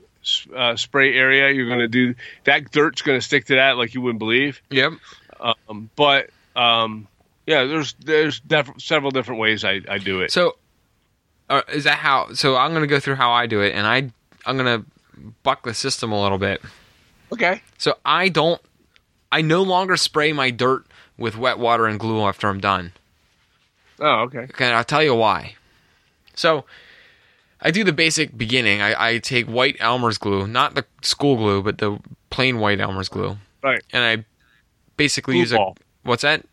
[0.55, 2.15] uh, spray area, you're going to do
[2.45, 2.71] that.
[2.71, 4.59] Dirt's going to stick to that like you wouldn't believe.
[4.71, 4.93] Yep.
[5.39, 7.07] Um, but um,
[7.45, 10.31] yeah, there's there's def- several different ways I, I do it.
[10.31, 10.57] So,
[11.49, 12.33] uh, is that how?
[12.33, 14.11] So I'm gonna go through how I do it, and I
[14.45, 14.83] I'm gonna
[15.43, 16.61] buck the system a little bit.
[17.31, 17.61] okay.
[17.77, 18.61] So I don't.
[19.31, 20.85] I no longer spray my dirt
[21.17, 22.93] with wet water and glue after I'm done.
[23.99, 24.39] Oh, okay.
[24.39, 25.55] Okay, I'll tell you why.
[26.35, 26.65] So,
[27.61, 28.81] I do the basic beginning.
[28.81, 31.99] I, I take white Elmer's glue, not the school glue, but the
[32.29, 33.81] plain white Elmer's glue, Right.
[33.93, 34.25] and I
[34.97, 35.77] basically Glue use ball.
[35.79, 36.45] a what's that?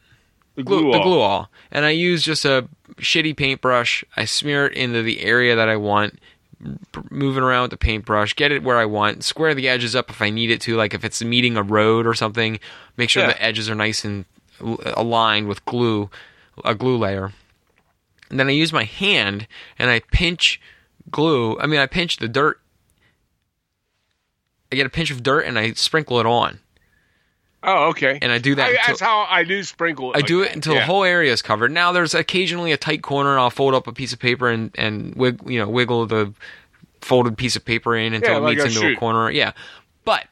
[0.56, 0.92] The glue, glue.
[0.92, 4.04] the glue all, and I use just a shitty paintbrush.
[4.16, 6.18] I smear it into the area that I want,
[7.10, 10.20] moving around with the paintbrush, get it where I want, square the edges up if
[10.20, 12.60] I need it to, like if it's meeting a road or something.
[12.98, 13.28] Make sure Yeah.
[13.30, 14.26] the edges are nice and
[14.62, 16.10] uh, aligned with glue,
[16.64, 17.32] a glue layer.
[18.28, 19.46] And then I use my hand
[19.78, 20.60] and I pinch
[21.10, 21.58] glue.
[21.60, 22.60] I mean, I pinch the dirt.
[24.70, 26.60] I get a pinch of dirt and I sprinkle it on,
[27.64, 28.18] Oh, okay.
[28.20, 28.64] and I do that.
[28.66, 30.12] I, until- that's how I do sprinkle.
[30.12, 30.54] It I like do it that.
[30.56, 30.80] until Yeah.
[30.80, 31.70] the whole area is covered.
[31.70, 34.70] Now there's occasionally a tight corner, and I'll fold up a piece of paper and
[34.76, 36.32] and wig, you know wiggle the
[37.00, 39.30] folded piece of paper in until Yeah, it like meets a into a corner.
[39.30, 39.52] Yeah,
[40.04, 40.26] but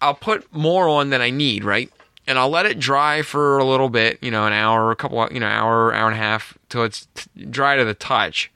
[0.00, 1.90] I'll put more on than I need, right?
[2.26, 5.26] And I'll let it dry for a little bit, you know, an hour, a couple,
[5.32, 8.50] you know, hour, hour and a half till it's t- dry to the touch.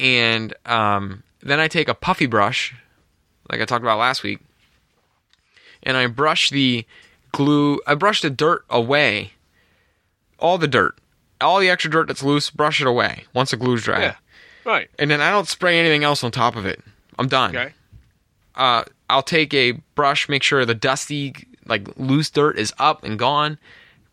[0.00, 2.74] And um, then I take a puffy brush,
[3.50, 4.40] like I talked about last week,
[5.84, 6.84] and I brush the
[7.32, 7.80] glue.
[7.86, 9.32] I brush the dirt away,
[10.38, 10.98] all the dirt,
[11.40, 12.50] all the extra dirt that's loose.
[12.50, 14.14] Brush it away once the glue's dry, Yeah.
[14.64, 14.90] Right.
[14.98, 16.80] and then I don't spray anything else on top of it.
[17.18, 17.72] I'm done Okay.
[18.56, 21.34] uh, I'll take a brush, make sure the dusty,
[21.66, 23.58] like loose dirt is up and gone.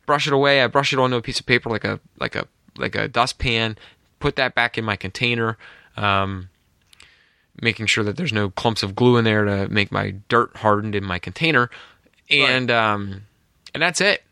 [0.05, 0.61] Brush it away.
[0.61, 2.47] I brush it onto a piece of paper, like a like a
[2.77, 3.77] like a dustpan.
[4.19, 5.57] Put that back in my container,
[5.97, 6.49] um,
[7.61, 10.95] making sure that there's no clumps of glue in there to make my dirt hardened
[10.95, 11.69] in my container,
[12.29, 13.21] and um,
[13.73, 14.23] and that's it.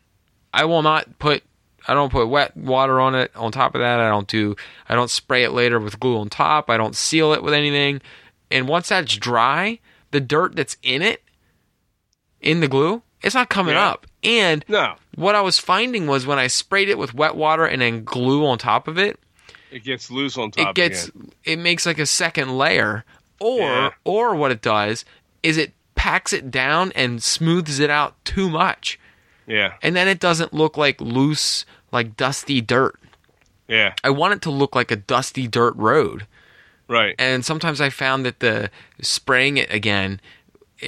[0.52, 1.42] I will not put.
[1.88, 3.30] I don't put wet water on it.
[3.34, 4.54] On top of that, I don't do.
[4.88, 6.68] I don't spray it later with glue on top.
[6.68, 8.02] I don't seal it with anything.
[8.50, 9.78] And once that's dry,
[10.10, 11.22] the dirt that's in it,
[12.40, 13.88] in the glue, it's not coming Yeah.
[13.88, 14.06] up.
[14.22, 17.80] And No, what I was finding was when I sprayed it with wet water and
[17.80, 19.18] then glue on top of it,
[19.70, 20.68] it gets loose on top.
[20.70, 21.30] it gets again.
[21.44, 23.04] it makes like a second layer.
[23.40, 23.90] Or Yeah.
[24.04, 25.04] or what it does
[25.42, 28.98] is it packs it down and smooths it out too much.
[29.46, 29.72] Yeah.
[29.82, 32.98] And then it doesn't look like loose, like dusty dirt.
[33.68, 33.94] Yeah.
[34.04, 36.26] I want it to look like a dusty dirt road.
[36.88, 37.14] Right.
[37.20, 38.68] and sometimes I found that the
[39.00, 40.20] spraying it again,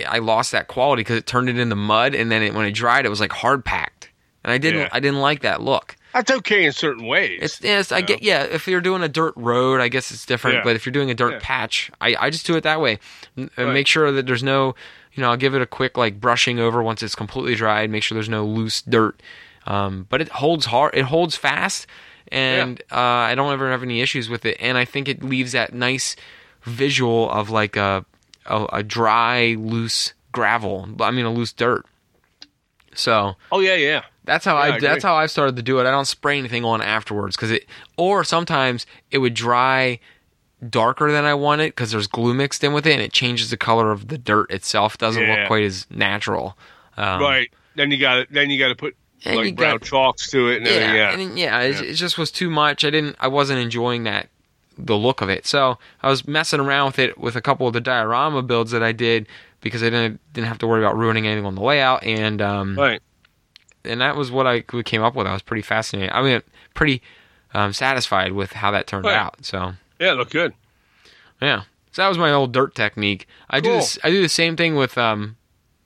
[0.09, 2.73] I lost that quality because it turned it into mud, and then it, when it
[2.73, 4.11] dried, it was like hard packed,
[4.43, 4.89] and I didn't Yeah.
[4.91, 5.95] I didn't like that look.
[6.13, 7.39] That's okay in certain ways.
[7.43, 8.03] It's yes, I Yeah.
[8.05, 8.43] get yeah.
[8.45, 10.59] If you're doing a dirt road, I guess it's different.
[10.59, 10.65] Yeah.
[10.65, 11.39] But if you're doing a dirt Yeah.
[11.43, 12.99] patch, I, I just do it that way.
[13.39, 13.73] N- Right.
[13.73, 14.75] Make sure that there's no,
[15.15, 17.89] you know, I'll give it a quick like brushing over once it's completely dried.
[17.91, 19.21] Make sure there's no loose dirt.
[19.67, 20.95] Um, but it holds hard.
[20.95, 21.87] It holds fast,
[22.29, 24.57] and uh, I don't ever have any issues with it.
[24.61, 26.17] And I think it leaves that nice
[26.65, 28.05] visual of like a
[28.47, 30.89] a, a dry, loose gravel.
[31.01, 31.87] I mean, a loose dirt.
[32.95, 34.03] So oh yeah, yeah.
[34.25, 35.83] that's how Yeah, I I, that's how I've started to do it.
[35.87, 37.67] I don't spray anything on afterwards because it
[37.97, 39.99] or sometimes it would dry
[40.69, 43.51] darker than I want it because there's glue mixed in with it and it changes
[43.51, 44.97] the color of the dirt itself.
[44.99, 45.39] Doesn't Yeah.
[45.41, 46.57] look quite as natural.
[46.97, 47.51] Um, right.
[47.75, 50.59] Then you got to Then you got to put like brown got- chalks to it.
[50.59, 51.61] And Yeah, everything, yeah.
[51.61, 52.85] and yeah, it, it just was too much.
[52.85, 53.17] I didn't.
[53.19, 54.29] I wasn't enjoying that
[54.79, 55.47] the look of it.
[55.47, 58.83] So I was messing around with it with a couple of the diorama builds that
[58.83, 59.27] I did
[59.63, 62.79] because I didn't didn't have to worry about ruining anything on the layout and um,
[62.79, 63.01] Right.
[63.85, 65.27] and that was what I came up with.
[65.27, 66.13] I was pretty fascinated.
[66.13, 66.43] I mean,
[66.75, 67.01] pretty
[67.55, 69.17] um, satisfied with how that turned Right.
[69.17, 69.45] out.
[69.45, 70.13] So Yeah.
[70.13, 70.53] it looked good.
[71.41, 73.27] yeah, so that was my old dirt technique.
[73.51, 75.37] I do this, I do the same thing with um,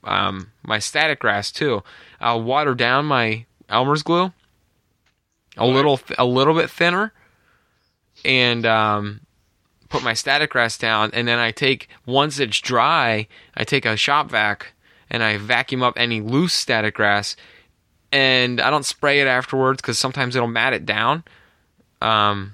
[0.05, 1.83] um, my static grass too.
[2.21, 4.33] I'll water down my Elmer's glue
[5.59, 7.13] a little a little bit thinner,
[8.25, 9.21] and um,
[9.89, 11.11] put my static grass down.
[11.13, 14.73] And then I take once it's dry, I take a shop vac
[15.11, 17.37] and I vacuum up any loose static grass.
[18.13, 21.25] And I don't spray it afterwards because sometimes it'll mat it down.
[22.01, 22.53] Um,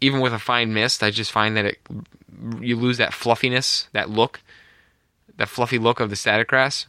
[0.00, 1.78] even with a fine mist, I just find that it
[2.60, 4.40] you lose that fluffiness, that look,
[5.38, 6.86] that fluffy look of the static grass.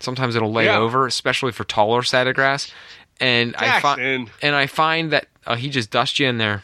[0.00, 0.78] Sometimes it'll lay Yeah.
[0.78, 2.70] over, especially for taller static grass.
[3.20, 4.00] And I find
[4.42, 6.62] and I find that uh, he just dusts you in there.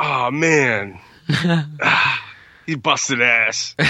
[0.00, 0.98] Oh man.
[2.66, 3.74] He busted ass.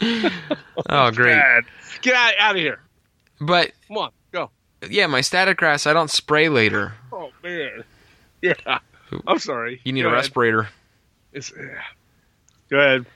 [0.00, 1.32] Oh, great!
[1.34, 1.64] Bad.
[2.02, 2.80] Get out, out of here.
[3.40, 4.10] But Come on.
[4.32, 4.50] Go.
[4.88, 6.92] yeah, my static grass I don't spray later.
[7.12, 7.82] Oh man.
[8.42, 8.78] Yeah.
[9.26, 9.80] I'm sorry.
[9.84, 10.22] You need Go a ahead.
[10.24, 10.68] respirator.
[11.32, 11.80] It's, yeah.
[12.70, 13.06] Go ahead.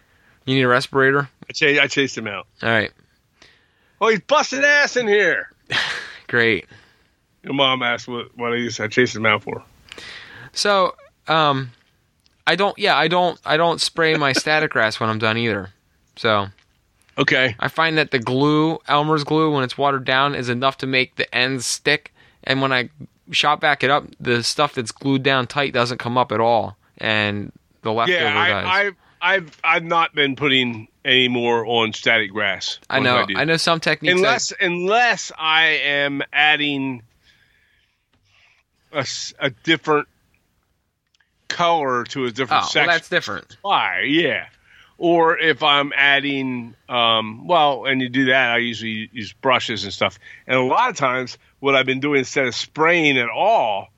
[0.47, 1.29] You need a respirator.
[1.49, 2.47] I chased, I chased him out.
[2.63, 2.91] All right,
[4.01, 5.51] Oh, he's busting ass in here.
[6.27, 6.67] great.
[7.45, 8.81] Your mom asked what, what I used.
[8.81, 9.63] I chased him out for.
[10.53, 10.97] So,
[11.29, 11.71] um,
[12.47, 12.79] I don't.
[12.79, 13.41] Yeah, I don't.
[13.45, 15.71] I don't spray my static grass when I'm done either.
[16.17, 16.49] So
[17.19, 17.55] Okay.
[17.59, 21.17] I find that the glue, Elmer's glue, when it's watered down, is enough to make
[21.17, 22.13] the ends stick.
[22.45, 22.89] And when I
[23.31, 26.77] shop vac it up, the stuff that's glued down tight doesn't come up at all,
[26.99, 27.53] and
[27.83, 28.65] the leftover Yeah, does.
[28.67, 28.91] I, I,
[29.35, 32.79] I've, I've not been putting any more on static grass.
[32.89, 33.27] I know.
[33.27, 33.37] do.
[33.37, 34.15] I, know some techniques.
[34.17, 37.03] unless unless I am adding
[38.93, 39.07] a,
[39.39, 40.09] a different
[41.53, 43.57] color to a oh, different well, that's different.
[43.63, 44.03] Why?
[44.07, 44.47] Yeah.
[44.99, 49.93] Or if I'm adding, um, well, and you do that, I usually use brushes and
[49.93, 50.19] stuff.
[50.47, 53.89] And a lot of times, what I've been doing instead of spraying at all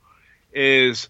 [0.52, 1.08] is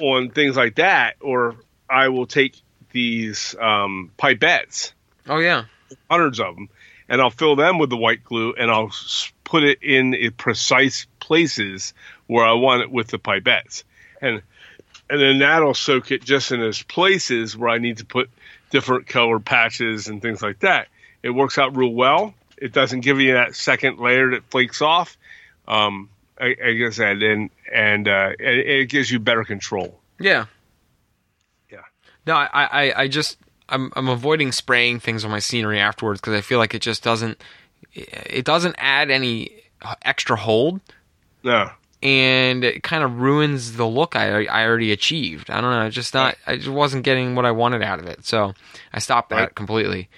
[0.00, 1.56] on things like that, or
[1.88, 4.92] I will take these um, pipettes
[5.28, 5.64] Oh yeah.
[6.10, 6.68] hundreds of them,
[7.08, 8.90] and I'll fill them with the white glue, and I'll
[9.44, 11.94] put it in precise places
[12.26, 13.84] where I want it with the pipettes.
[14.20, 14.42] And
[15.08, 18.30] and then that'll soak it just in those places where I need to put
[18.70, 20.88] different color patches and things like that.
[21.22, 22.34] It works out real well.
[22.56, 25.16] It doesn't give you that second layer that flakes off.
[25.68, 26.08] Um,
[26.40, 29.98] I, I guess that and and uh, it, it gives you better control.
[30.18, 30.46] Yeah.
[31.70, 31.82] Yeah.
[32.26, 33.38] No, I, I, I just
[33.68, 37.02] I'm I'm avoiding spraying things on my scenery afterwards because I feel like it just
[37.02, 37.42] doesn't
[37.92, 39.62] it doesn't add any
[40.02, 40.80] extra hold
[41.42, 41.70] No.
[42.06, 45.50] And it kind of ruins the look I I already achieved.
[45.50, 48.24] I don't know, just not I just wasn't getting what I wanted out of it.
[48.24, 48.54] So
[48.92, 49.54] I stopped that Right.
[49.54, 50.08] completely.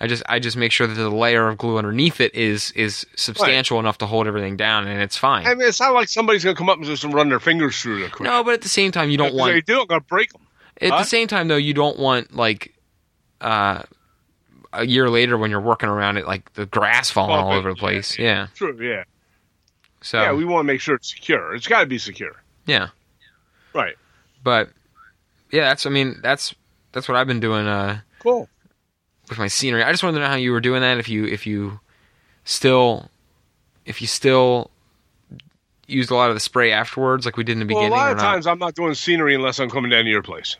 [0.00, 3.06] I just I just make sure that the layer of glue underneath it is is
[3.16, 5.46] substantial enough to hold everything down and it's fine.
[5.46, 7.80] I mean, it's not like somebody's going to come up and just run their fingers
[7.80, 10.00] through the no, but at the same time you don't want they do, I'm to
[10.00, 10.42] break them.
[10.80, 10.98] At Huh?
[10.98, 12.72] the same time, though, you don't want like
[13.40, 13.82] uh,
[14.72, 17.76] a year later when you're working around it, like the grass falling all over the
[17.76, 18.18] yeah, place.
[18.18, 18.46] Yeah.
[18.54, 19.04] True, yeah.
[20.00, 21.54] So yeah, we want to make sure it's secure.
[21.54, 22.36] It's got to be secure.
[22.66, 22.88] Yeah.
[23.74, 23.96] Right.
[24.42, 24.70] but
[25.50, 26.54] yeah, that's I mean that's
[26.92, 28.48] that's what I've been doing uh, Cool.
[29.28, 29.82] with my scenery.
[29.82, 30.98] I just wanted to know how you were doing that.
[30.98, 31.80] If you if you
[32.44, 33.10] still
[33.84, 34.70] if you still
[35.86, 37.90] used a lot of the spray afterwards, like we did in the beginning.
[37.90, 40.22] Well, a lot of times I'm not doing scenery unless I'm coming down to your
[40.22, 40.56] place.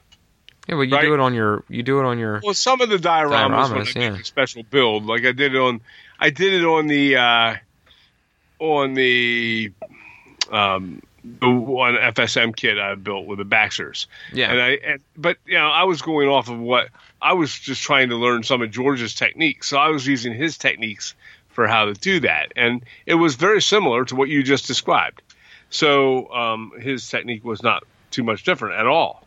[0.68, 1.02] Yeah, but you right?
[1.02, 3.82] do it on your you do it on your Well, some of the dioramas, when
[3.82, 4.10] I yeah.
[4.10, 5.80] make a special build, like I did it on,
[6.20, 7.56] I did it on the, uh,
[8.58, 9.72] on the,
[10.50, 11.02] um,
[11.40, 14.06] the one FSM kit I built with the Baxters.
[14.32, 16.88] yeah And I, and, but you know, I was going off of what
[17.20, 19.68] I was just trying to learn some of George's techniques.
[19.68, 21.14] So I was using his techniques
[21.48, 25.22] for how to do that, and it was very similar to what you just described.
[25.70, 29.26] So um, his technique was not too much different at all.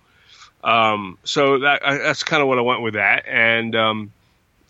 [0.63, 4.11] Um, so that I, that's kind of what I went with that, and um,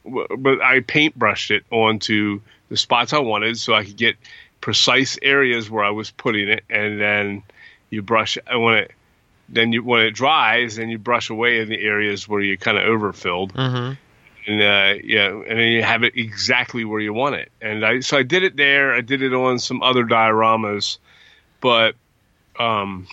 [0.05, 4.15] w- but I paintbrushed it onto the spots I wanted, so I could get
[4.61, 7.43] precise areas where I was putting it, and then
[7.89, 8.91] you brush and when it
[9.49, 12.77] then you when it dries, then you brush away in the areas where you kind
[12.77, 13.93] of overfilled, mm-hmm.
[14.51, 17.51] and uh, yeah, and then you have it exactly where you want it.
[17.61, 18.93] And I so I did it there.
[18.93, 20.97] I did it on some other dioramas,
[21.59, 21.95] but
[22.57, 23.07] um,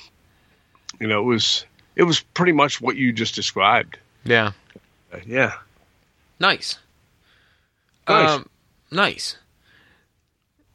[1.00, 1.64] you know, it was
[1.96, 3.98] it was pretty much what you just described.
[4.24, 4.52] yeah
[5.12, 5.54] Uh, yeah.
[6.40, 6.78] Nice.
[8.08, 8.30] Nice.
[8.30, 8.48] Um,
[8.90, 9.36] nice.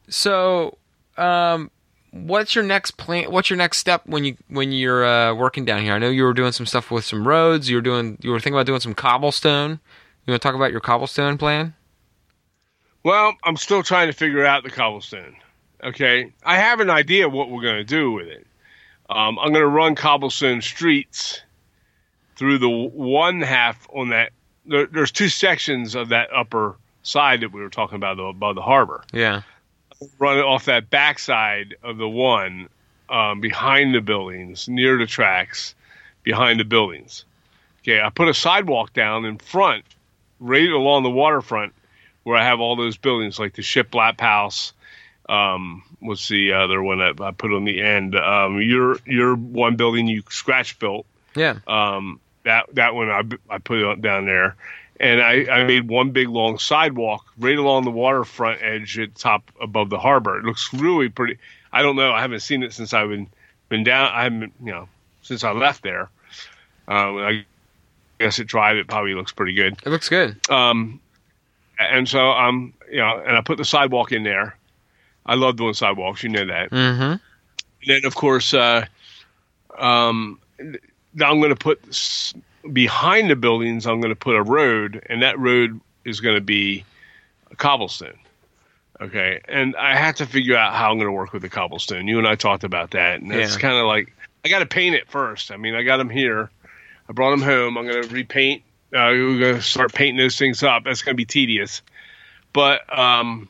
[0.08, 0.78] So,
[1.16, 1.70] um,
[2.10, 3.30] what's your next plan?
[3.30, 5.94] What's your next step when you when you're uh, working down here?
[5.94, 7.68] I know you were doing some stuff with some roads.
[7.68, 9.80] You were doing you were thinking about doing some cobblestone.
[10.26, 11.74] You want to talk about your cobblestone plan?
[13.02, 15.36] Well, I'm still trying to figure out the cobblestone.
[15.82, 18.46] Okay, I have an idea what we're going to do with it.
[19.10, 21.42] Um, I'm going to run cobblestone streets
[22.36, 24.32] through the one half on that.
[24.64, 28.62] There, there's two sections of that upper side that we were talking about above the
[28.62, 29.04] harbor.
[29.12, 29.42] Yeah.
[30.18, 32.68] Run it off that backside of the one
[33.08, 35.74] um, behind the buildings, near the tracks,
[36.22, 37.24] behind the buildings.
[37.82, 39.84] Okay, I put a sidewalk down in front,
[40.40, 41.74] right along the waterfront,
[42.22, 44.72] where I have all those buildings, like the Shiplap House.
[45.28, 48.14] Um, what's the other one that I put on the end?
[48.14, 51.06] Um, your your one building you scratch built.
[51.36, 51.58] Yeah.
[51.66, 54.56] Um, that that one I, I put it down there,
[55.00, 59.50] and I, I made one big long sidewalk right along the waterfront edge at top
[59.60, 60.38] above the harbor.
[60.38, 61.38] It looks really pretty.
[61.72, 62.12] I don't know.
[62.12, 63.28] I haven't seen it since I've been
[63.68, 64.10] been down.
[64.12, 64.88] I haven't you know
[65.22, 66.10] since I left there.
[66.86, 67.44] Um, I
[68.20, 69.76] guess at drive it probably looks pretty good.
[69.84, 70.38] It looks good.
[70.48, 71.00] Um,
[71.78, 74.56] and so um, you know, and I put the sidewalk in there.
[75.26, 76.22] I love doing sidewalks.
[76.22, 76.70] You know that.
[76.70, 77.02] Mm-hmm.
[77.02, 77.20] And
[77.86, 78.86] then of course, uh,
[79.76, 80.38] um,
[81.14, 81.82] now I'm going to put
[82.72, 83.86] behind the buildings.
[83.86, 86.84] I'm going to put a road, and that road is going to be
[87.50, 88.18] a cobblestone.
[89.00, 92.06] Okay, and I have to figure out how I'm going to work with the cobblestone.
[92.06, 93.60] You and I talked about that, and it's Yeah.
[93.60, 94.12] kind of like
[94.44, 95.50] I got to paint it first.
[95.50, 96.50] I mean, I got them here.
[97.08, 97.76] I brought them home.
[97.76, 98.62] I'm going to repaint.
[98.94, 100.84] Uh, we're going to start painting those things up.
[100.84, 101.82] That's going to be tedious,
[102.52, 103.48] but um,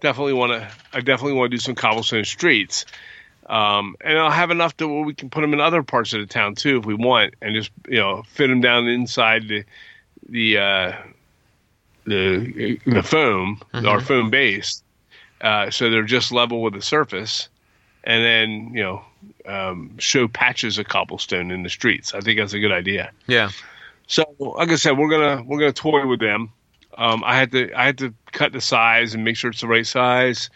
[0.00, 0.68] definitely want to.
[0.92, 2.84] I definitely want to do some cobblestone streets.
[3.52, 6.20] Um, and I'll have enough to where we can put them in other parts of
[6.20, 9.62] the town too, if we want, and just you know fit them down inside the
[10.26, 10.92] the uh,
[12.06, 14.82] the the foam, our foam base,
[15.42, 17.50] uh, so they're just level with the surface,
[18.04, 19.04] and then you know
[19.44, 22.14] um, show patches of cobblestone in the streets.
[22.14, 23.10] I think that's a good idea.
[23.26, 23.50] Yeah.
[24.06, 26.50] So, like I said, we're gonna we're gonna toy with them.
[26.96, 29.68] Um, I had to I had to cut the size and make sure it's the
[29.68, 30.48] right size,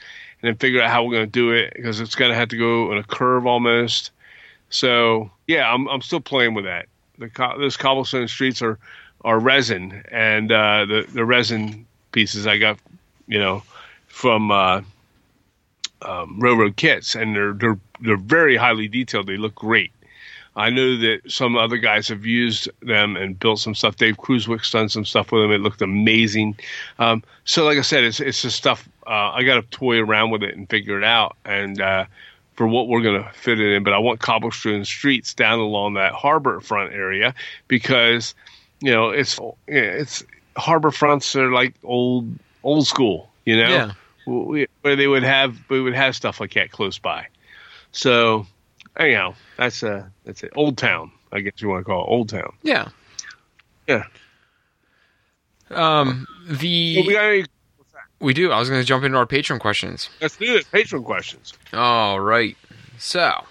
[0.47, 2.99] and figure out how we're gonna do it because it's gonna have to go in
[2.99, 4.11] a curve almost.
[4.70, 6.86] So yeah, I'm I'm still playing with that.
[7.18, 8.78] The co- those cobblestone streets are
[9.24, 12.78] are resin, and uh, the the resin pieces I got,
[13.26, 13.62] you know,
[14.09, 14.82] from uh,
[16.03, 19.26] um, railroad kits, and they're they're they're very highly detailed.
[19.26, 19.92] They look great.
[20.57, 23.97] I know that some other guys have used them and built some stuff.
[23.97, 25.53] Dave Cruzwick's done some stuff with them.
[25.53, 26.57] It looked amazing.
[26.99, 28.88] Um, so, like I said, it's it's just stuff.
[29.07, 32.05] Uh, I got to toy around with it and figure it out, and uh,
[32.55, 33.83] for what we're going to fit it in.
[33.85, 37.35] But I want cobblestone streets down along that harbor front area
[37.69, 38.35] because
[38.81, 39.39] you know it's
[39.69, 40.25] it's
[40.57, 42.29] harbor fronts are like old
[42.65, 43.31] old school.
[43.45, 43.93] You know, Yeah.
[44.27, 47.27] we, where they would have we would have stuff like that close by.
[47.93, 48.47] So
[48.97, 50.53] anyhow, that's a that's it.
[50.57, 52.53] Old Town, I guess you want to call it Old Town.
[52.63, 52.89] Yeah.
[53.87, 54.05] Yeah.
[55.71, 57.45] Um, So we the got any,
[58.21, 58.51] we do.
[58.53, 60.09] I was going to jump into our patron questions.
[60.21, 60.67] let's do it.
[60.73, 61.53] Patron questions.
[61.73, 62.57] All right.
[62.99, 63.45] So,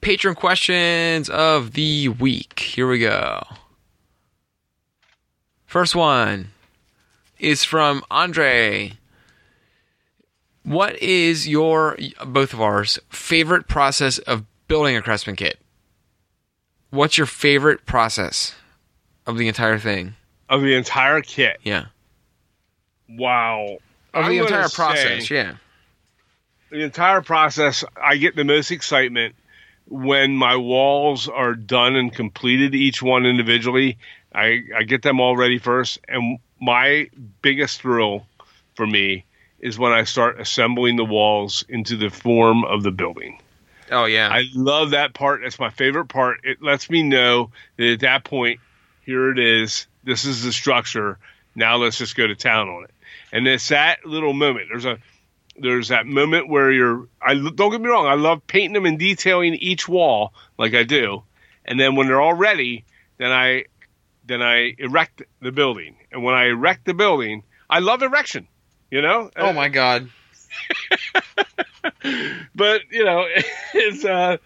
[0.00, 2.58] patron questions of the week.
[2.58, 3.42] Here we go.
[5.66, 6.50] First one
[7.38, 8.92] is from Andre.
[10.62, 11.96] What is your,
[12.26, 15.58] both of ours, favorite process of building a Craftsman kit?
[16.90, 18.54] What's your favorite process
[19.26, 20.16] of the entire thing?
[20.48, 21.58] Of the entire kit.
[21.62, 21.86] Yeah.
[23.10, 23.78] Wow.
[24.12, 25.54] Of the entire say process, yeah.
[26.70, 29.34] The entire process, I get the most excitement
[29.88, 33.98] when my walls are done and completed, each one individually.
[34.32, 35.98] I, I get them all ready first.
[36.06, 37.10] And my
[37.42, 38.26] biggest thrill
[38.76, 39.24] for me
[39.58, 43.40] is when I start assembling the walls into the form of the building.
[43.90, 44.28] Oh, yeah.
[44.30, 45.40] I love that part.
[45.42, 46.40] That's my favorite part.
[46.44, 48.60] It lets me know that at that point,
[49.04, 49.88] here it is.
[50.04, 51.18] This is the structure.
[51.56, 52.90] Now let's just go to town on it.
[53.32, 54.68] And it's that little moment.
[54.70, 54.98] There's a
[55.56, 57.08] there's that moment where you're.
[57.20, 58.06] I don't get me wrong.
[58.06, 61.22] I love painting them and detailing each wall like I do.
[61.64, 62.84] And then when they're all ready,
[63.18, 63.64] then I
[64.26, 65.96] then I erect the building.
[66.12, 68.48] And when I erect the building, I love erection.
[68.90, 69.30] You know.
[69.36, 70.08] oh, my God.
[72.54, 73.26] but you know,
[73.74, 74.38] it's uh,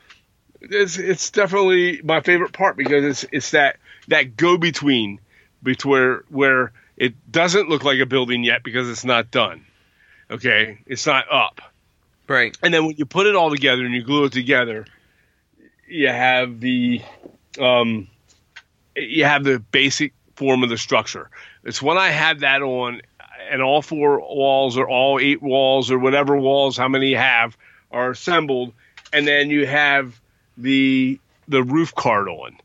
[0.60, 3.76] it's it's definitely my favorite part because it's it's that
[4.08, 5.20] that go between
[5.62, 9.64] between where it doesn't look like a building yet because it's not done.
[10.30, 11.60] Okay, it's not up,
[12.28, 12.56] Right.
[12.62, 14.86] and then when you put it all together and you glue it together,
[15.86, 17.02] you have the
[17.60, 18.08] um,
[18.96, 21.28] you have the basic form of the structure.
[21.62, 23.02] It's when I have that on,
[23.50, 27.56] and all four walls or all eight walls or whatever walls, how many you have,
[27.90, 28.72] are assembled,
[29.12, 30.18] and then you have
[30.56, 32.56] the the roof card on,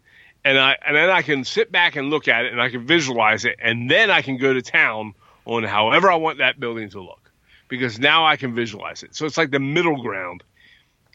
[0.45, 2.85] and I and then I can sit back and look at it and I can
[2.85, 5.13] visualize it, and then I can go to town
[5.45, 7.31] on however I want that building to look,
[7.67, 9.15] because now I can visualize it.
[9.15, 10.43] So it's like the middle ground,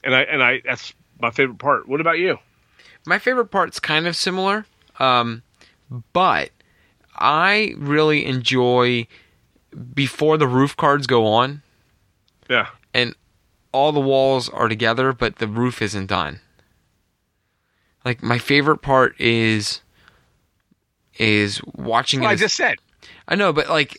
[0.03, 1.89] and I and I that's my favorite part.
[1.89, 2.39] What about you?
[3.07, 4.67] My favorite part's kind of similar,
[4.99, 5.43] um,
[6.13, 6.51] but
[7.17, 9.07] I really enjoy
[9.95, 11.63] before the roof cards go on
[12.49, 12.69] Yeah.
[12.95, 13.15] and
[13.73, 16.41] all the walls are together, but the roof isn't done.
[18.05, 19.81] Like my favorite part is
[21.19, 22.35] is watching Well, it.
[22.35, 22.77] I just said.
[23.29, 23.99] I know, but like,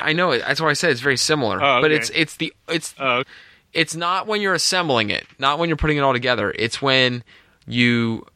[0.00, 0.38] I know it.
[0.46, 1.62] That's why I said it's very similar.
[1.62, 3.24] Oh, But it's it's the it's Uh,
[3.72, 6.54] it's not when you're assembling it, not when you're putting it all together.
[6.58, 7.22] It's when
[7.66, 8.26] you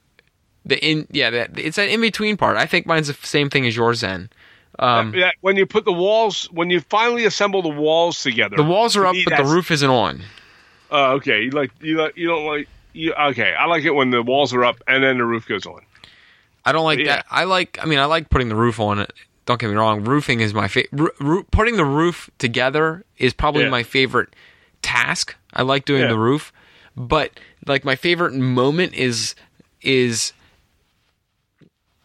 [0.64, 2.56] the in yeah that it's that in between part.
[2.56, 4.00] I think mine's the same thing as yours.
[4.02, 4.28] Then
[4.78, 8.62] um, that- when you put the walls, when you finally assemble the walls together, the
[8.64, 10.22] walls are up, but the roof isn't on.
[10.90, 11.42] Oh, okay.
[11.44, 13.12] You like you like you don't like you.
[13.14, 15.80] Okay, I like it when the walls are up and then the roof goes on.
[16.64, 17.16] I don't like Yeah.
[17.16, 17.26] that.
[17.30, 17.78] I like.
[17.82, 19.12] I mean, I like putting the roof on it.
[19.46, 20.04] Don't get me wrong.
[20.04, 21.14] Roofing is my favorite.
[21.50, 23.70] Putting the roof together is probably Yeah.
[23.70, 24.34] my favorite
[24.82, 25.34] task.
[25.52, 26.08] I like doing Yeah.
[26.08, 26.52] the roof,
[26.96, 27.32] but
[27.66, 29.34] like my favorite moment is
[29.82, 30.32] is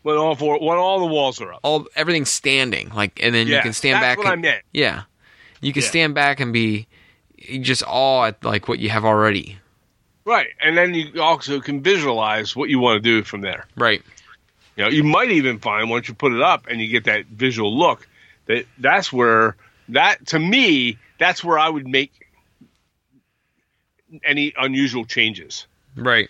[0.02, 1.60] When all four, when all the walls are up.
[1.64, 2.90] all everything's standing.
[2.90, 4.18] Like, and then you can stand back.
[4.18, 4.64] and, I meant.
[4.72, 5.04] Yeah,
[5.62, 6.88] you can stand back and be
[7.62, 9.60] just awe at like what you have already.
[10.28, 13.66] Right, and then you also can visualize what you want to do from there.
[13.78, 14.04] Right.
[14.76, 17.28] You know, you might even find once you put it up and you get that
[17.28, 18.06] visual look
[18.48, 19.56] that that's where
[19.88, 22.12] that to me that's where I would make
[24.22, 25.66] any unusual changes.
[25.96, 26.30] Right.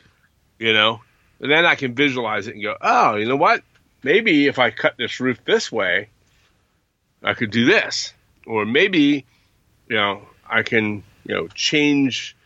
[0.60, 1.02] You know,
[1.40, 3.64] and then I can visualize it and go, oh, you know what?
[4.04, 6.10] Maybe if I cut this roof this way,
[7.24, 8.14] I could do this,
[8.46, 9.26] or maybe
[9.90, 12.37] you know I can you know change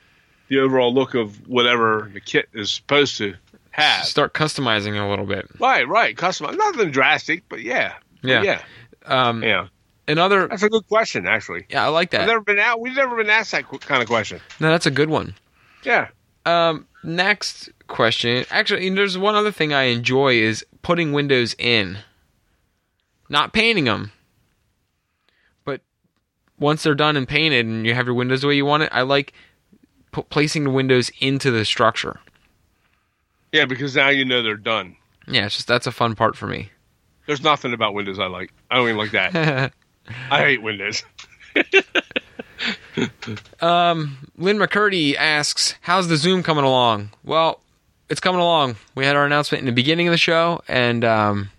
[0.51, 3.33] the overall look of whatever the kit is supposed to
[3.71, 4.05] have.
[4.05, 5.47] Start customizing a little bit.
[5.59, 6.13] Right, right.
[6.15, 8.43] Customize nothing drastic, but yeah, Yeah.
[8.43, 8.61] yeah,
[9.05, 9.67] Um, yeah.
[10.09, 10.49] Another.
[10.49, 11.65] That's a good question, actually.
[11.69, 12.27] Yeah, I like that.
[12.27, 12.81] never been out.
[12.81, 14.41] We've never been asked that kind of question.
[14.59, 15.35] No, that's a good one.
[15.83, 16.09] Yeah.
[16.45, 18.43] Um, next question.
[18.51, 21.97] Actually, there's one other thing I enjoy is putting windows in.
[23.29, 24.11] Not painting them,
[25.63, 25.79] but
[26.59, 28.89] once they're done and painted and you have your windows the way you want it,
[28.91, 29.31] I like
[30.11, 32.19] pu- placing the windows into the structure.
[33.51, 34.95] Yeah, because now you know they're done.
[35.27, 36.71] Yeah, it's just that's a fun part for me.
[37.27, 38.51] There's nothing about Windows I like.
[38.69, 39.73] I don't even like that.
[40.31, 41.03] I hate Windows.
[43.61, 47.61] um, Lynn McCurdy asks, "How's the Zoom coming along?" Well,
[48.09, 48.77] it's coming along.
[48.95, 51.49] We had our announcement in the beginning of the show, and um,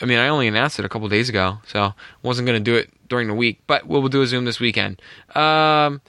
[0.00, 2.76] I mean, I only announced it a couple days ago, so wasn't going to do
[2.76, 5.00] it during the week, but we'll do a Zoom this weekend.
[5.34, 6.00] Um,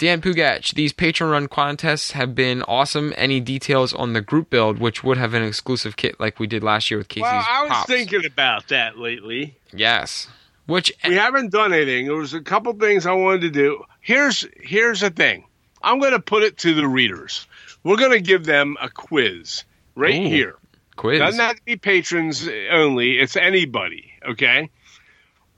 [0.00, 3.12] Dan Pugach, these patron run contests have been awesome.
[3.18, 6.64] Any details on the group build, which would have an exclusive kit like we did
[6.64, 7.86] last year with Casey's Well, I was Pops?
[7.86, 9.58] thinking about that lately.
[9.74, 10.26] Yes.
[10.64, 12.06] Which We haven't done anything.
[12.06, 13.84] There was a couple things I wanted to do.
[14.00, 15.44] Here's here's the thing.
[15.82, 17.46] I'm going to put it to the readers.
[17.84, 19.64] We're going to give them a quiz
[19.96, 20.28] right Ooh.
[20.28, 20.54] here.
[20.96, 21.18] quiz?
[21.18, 23.18] Doesn't have to be patrons only.
[23.18, 24.12] It's anybody.
[24.26, 24.70] Okay.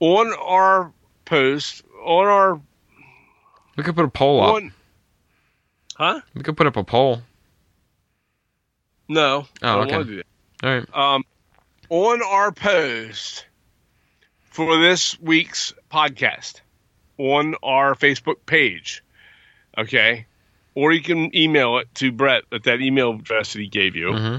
[0.01, 0.91] On our
[1.23, 2.59] post, on our
[3.75, 4.55] we could put a poll up.
[4.55, 4.73] on,
[5.95, 6.21] huh?
[6.33, 7.21] We could put up a poll.
[9.09, 9.47] No.
[9.61, 9.91] Oh, okay.
[9.91, 10.25] wanna do that.
[10.63, 10.95] All right.
[10.95, 11.25] um,
[11.89, 13.45] on our post
[14.45, 16.61] for this week's podcast
[17.17, 19.03] on our Facebook page.
[19.77, 20.25] Okay.
[20.75, 24.13] Or you can email it to Brett at that email address that he gave you.
[24.15, 24.37] hmm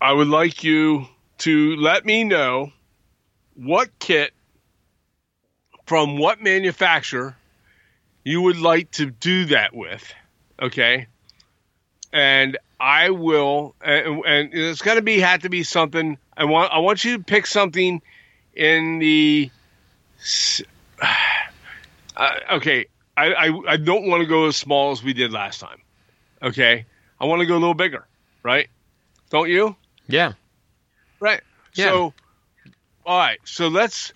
[0.00, 1.06] I would like you
[1.38, 2.70] to let me know
[3.54, 4.32] what kit
[5.88, 7.34] from what manufacturer
[8.22, 10.12] you would like to do that with.
[10.60, 11.06] Okay.
[12.12, 16.18] And I will, and, and it's going to be, have to be something.
[16.36, 18.02] I want, I want you to pick something
[18.54, 19.50] in the,
[22.16, 22.86] uh, okay.
[23.16, 25.80] I, I, I don't want to go as small as we did last time.
[26.42, 26.84] Okay.
[27.18, 28.06] I want to go a little bigger,
[28.42, 28.68] right?
[29.30, 29.74] Don't you?
[30.06, 30.34] Yeah.
[31.18, 31.40] Right.
[31.74, 31.86] Yeah.
[31.86, 32.14] So,
[33.06, 33.40] all right.
[33.44, 34.12] So let's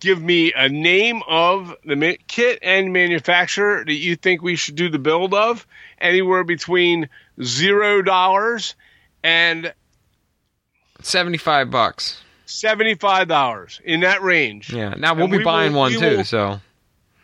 [0.00, 4.88] give me a name of the kit and manufacturer that you think we should do
[4.88, 5.66] the build of.
[6.00, 7.08] Anywhere between
[7.42, 8.74] zero dollars
[9.22, 9.72] and
[11.00, 12.20] Seventy-five bucks.
[12.46, 14.72] seventy-five dollars in that range.
[14.72, 14.94] Yeah.
[14.96, 16.00] Now we'll And be we buying will- one too.
[16.00, 16.60] will- So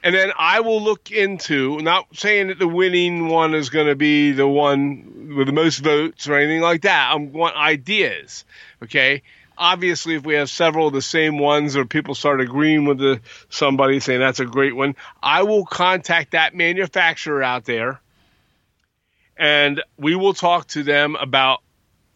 [0.02, 3.94] And then I will look into, not saying that the winning one is going to
[3.96, 7.10] be the one with the most votes or anything like that.
[7.10, 8.44] I want ideas.
[8.82, 9.22] Okay.
[9.56, 13.20] Obviously, if we have several of the same ones or people start agreeing with the,
[13.48, 18.00] somebody saying that's a great one, I will contact that manufacturer out there
[19.36, 21.60] and we will talk to them about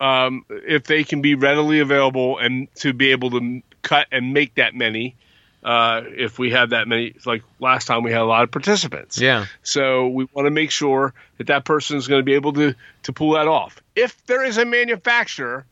[0.00, 4.54] um, if they can be readily available and to be able to cut and make
[4.54, 5.16] that many
[5.62, 7.14] uh, if we have that many.
[7.26, 9.20] Like last time, we had a lot of participants.
[9.20, 9.46] yeah.
[9.62, 12.74] So we want to make sure that that person is going to be able to
[13.04, 13.80] to pull that off.
[13.96, 15.66] If there is a manufacturer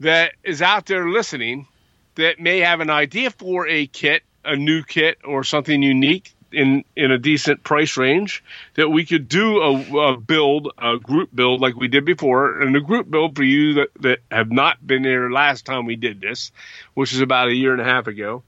[0.00, 1.66] that is out there listening
[2.14, 6.84] that may have an idea for a kit, a new kit, or something unique in
[6.96, 8.42] in a decent price range,
[8.74, 12.74] that we could do a, a build, a group build like we did before, and
[12.76, 16.20] a group build for you that, that have not been there last time we did
[16.20, 16.50] this,
[16.94, 18.42] which is about a year and a half ago.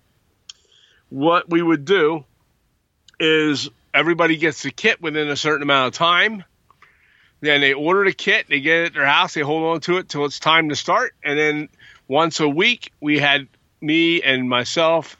[1.11, 2.24] What we would do
[3.18, 6.44] is everybody gets the kit within a certain amount of time.
[7.41, 9.99] Then they order the kit, they get it at their house, they hold on to
[9.99, 11.68] it till it's time to start, and then
[12.09, 13.49] once a week we had
[13.80, 15.16] me and myself,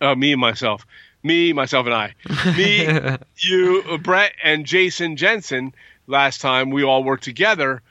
[0.00, 0.86] uh, me and myself,
[1.22, 2.14] me, myself and I,
[2.56, 5.74] me, you, Brett, and Jason Jensen.
[6.06, 7.82] Last time we all worked together,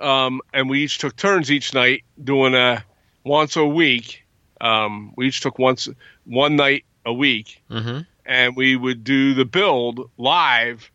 [0.00, 2.84] um, and we each took turns each night doing a
[3.24, 4.24] once a week.
[4.60, 5.88] Um, we each took once
[6.24, 10.90] one night a week, hmm and we would do the build live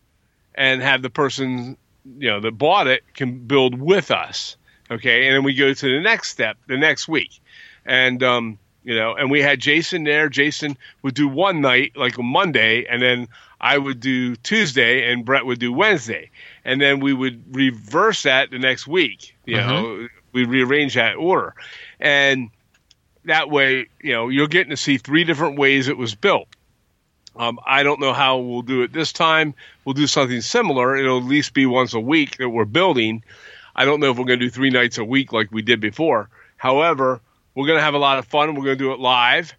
[0.54, 1.76] and have the person
[2.18, 4.58] you know that bought it can build with us
[4.94, 5.28] okay?
[5.28, 7.42] And then we go to the next step the next week.
[7.86, 10.30] And um you know and we had jason there.
[10.30, 13.28] Jason would do one night like a monday and then
[13.60, 16.30] i would do tuesday and brett would do wednesday.
[16.66, 21.54] And then we would reverse that the next week you know we rearrange that order.
[22.00, 22.50] And
[23.26, 26.48] that way you know you're getting to see three different ways it was built
[27.36, 29.54] um, I don't know how we'll do it this time.
[29.86, 30.96] We'll do something similar.
[30.96, 33.24] It'll at least be once a week that we're building.
[33.76, 35.80] I don't know if we're going to do three nights a week like we did
[35.80, 36.30] before.
[36.58, 37.22] However,
[37.56, 38.56] we're going to have a lot of fun.
[38.56, 39.54] We're going to do it live,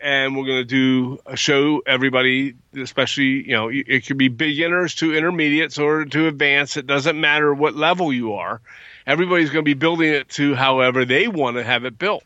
[0.00, 4.96] and we're going to do a show everybody, especially you know, it could be beginners
[4.96, 6.76] to intermediates or to advanced.
[6.76, 8.60] It doesn't matter what level you are.
[9.06, 12.24] Everybody's going to be building it to however they want to have it built.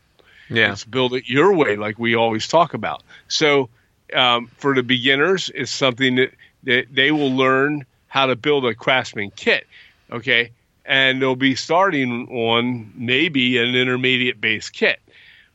[0.49, 0.69] Yeah.
[0.69, 3.03] Let's build it your way, like we always talk about.
[3.27, 3.69] So,
[4.13, 6.31] um, for the beginners, it's something that,
[6.63, 9.67] that they will learn how to build a craftsman kit.
[10.11, 10.51] Okay.
[10.85, 14.99] And they'll be starting on maybe an intermediate base kit.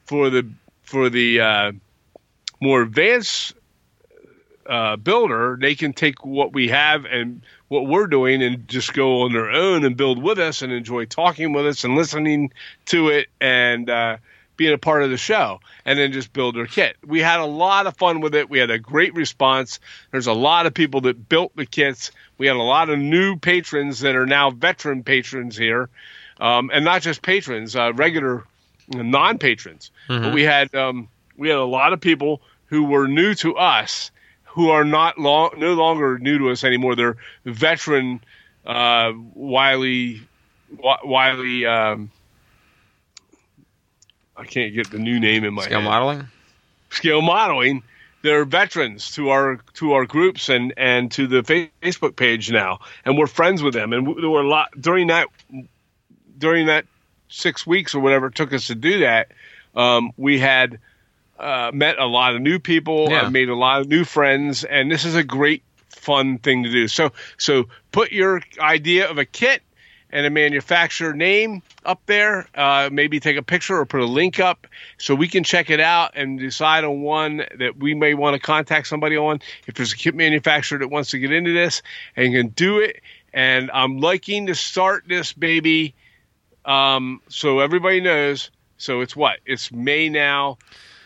[0.04, 0.46] For the,
[0.82, 1.72] for the, uh,
[2.60, 3.54] more advanced
[4.66, 9.22] uh, builder, they can take what we have and what we're doing and just go
[9.22, 12.52] on their own and build with us and enjoy talking with us and listening
[12.84, 14.16] to it and uh,
[14.56, 16.96] being a part of the show and then just build their kit.
[17.04, 18.50] We had a lot of fun with it.
[18.50, 19.80] We had a great response.
[20.10, 22.10] There's a lot of people that built the kits.
[22.38, 25.88] We had a lot of new patrons that are now veteran patrons here.
[26.40, 28.44] Um, and not just patrons, uh, regular
[28.88, 29.90] non patrons.
[30.08, 30.34] Mm-hmm.
[30.34, 34.10] We had um, we had a lot of people who were new to us
[34.44, 36.94] who are not long, no longer new to us anymore.
[36.96, 38.22] They're veteran
[38.66, 40.22] uh, Wiley
[41.04, 41.66] Wiley.
[41.66, 42.10] Um,
[44.36, 45.88] I can't get the new name in my scale head.
[45.88, 46.28] modeling.
[46.90, 47.82] Scale modeling.
[48.22, 51.42] They're veterans to our to our groups and and to the
[51.82, 53.92] Facebook page now, and we're friends with them.
[53.92, 55.26] And there were a lot during that
[56.38, 56.86] during that
[57.28, 59.32] six weeks or whatever it took us to do that.
[59.74, 60.78] Um, we had
[61.38, 63.08] uh, met a lot of new people.
[63.10, 63.22] Yeah.
[63.22, 66.70] I've made a lot of new friends, and this is a great fun thing to
[66.70, 66.88] do.
[66.88, 69.62] So so put your idea of a kit
[70.12, 72.46] and a manufacturer name up there.
[72.54, 74.66] Uh, maybe take a picture or put a link up
[74.98, 78.40] so we can check it out and decide on one that we may want to
[78.40, 79.40] contact somebody on.
[79.66, 81.82] If there's a kit manufacturer that wants to get into this
[82.14, 83.00] and can do it,
[83.32, 85.94] and I'm liking to start this baby.
[86.64, 88.50] Um, so everybody knows.
[88.76, 89.38] So it's what?
[89.46, 90.58] It's May now.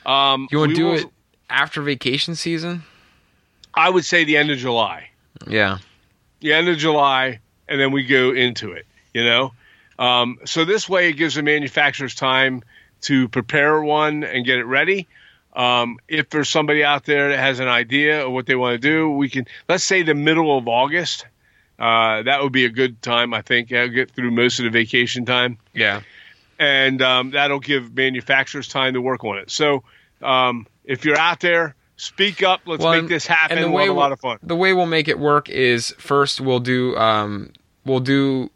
[0.05, 1.07] Um, you want to do will, it
[1.49, 2.83] after vacation season?
[3.75, 5.11] I would say the end of July.
[5.47, 5.79] Yeah.
[6.41, 8.87] The end of July, and then we go into it,
[9.17, 9.53] you know?
[9.99, 12.63] Um, so this way it gives the manufacturers time
[13.03, 15.09] to prepare one and get it ready.
[15.55, 18.79] Um, if there's somebody out there that has an idea of what they want to
[18.79, 21.25] do, we can, let's say the middle of August.
[21.79, 23.73] Uh, that would be a good time, I think.
[23.73, 25.57] I'll get through most of the vacation time.
[25.73, 26.03] Yeah.
[26.59, 29.51] And um, that'll give manufacturers time to work on it.
[29.51, 29.83] So
[30.21, 32.61] um, if you're out there, speak up.
[32.67, 33.57] Let's well, make this happen.
[33.57, 34.39] And the way we'll have a lot of fun.
[34.43, 37.53] The way we'll make it work is first we'll do um,
[37.87, 38.51] we'll do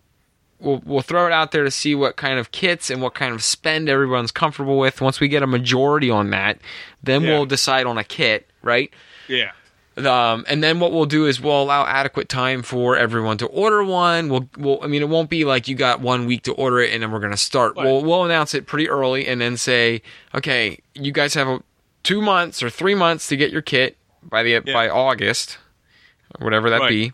[0.61, 3.35] we'll we'll throw it out there to see what kind of kits and what kind
[3.35, 5.01] of spend everyone's comfortable with.
[5.01, 6.59] Once we get a majority on that,
[7.03, 7.31] then yeah.
[7.31, 8.91] we'll decide on a kit, right?
[9.29, 9.53] Yeah.
[9.97, 13.85] Um, and then what we'll do is we'll allow adequate time for everyone to order
[13.85, 14.29] one.
[14.29, 16.93] We'll, we'll I mean, it won't be like you got one week to order it
[16.93, 17.77] and then we're going to start.
[17.77, 17.85] Right.
[17.85, 20.03] We'll, we'll announce it pretty early and then say,
[20.35, 21.63] okay, you guys have a,
[22.03, 24.73] two months or three months to get your kit by the yeah.
[24.73, 25.59] by August,
[26.39, 26.89] whatever that right.
[26.89, 27.13] be.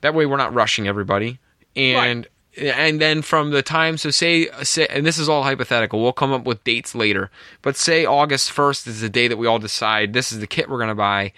[0.00, 1.38] That way, we're not rushing everybody.
[1.76, 2.31] And right.
[2.56, 6.02] And then from the time, so say, say, and this is all hypothetical.
[6.02, 7.30] We'll come up with dates later.
[7.62, 10.68] But say August first is the day that we all decide this is the kit
[10.68, 11.32] we're going to buy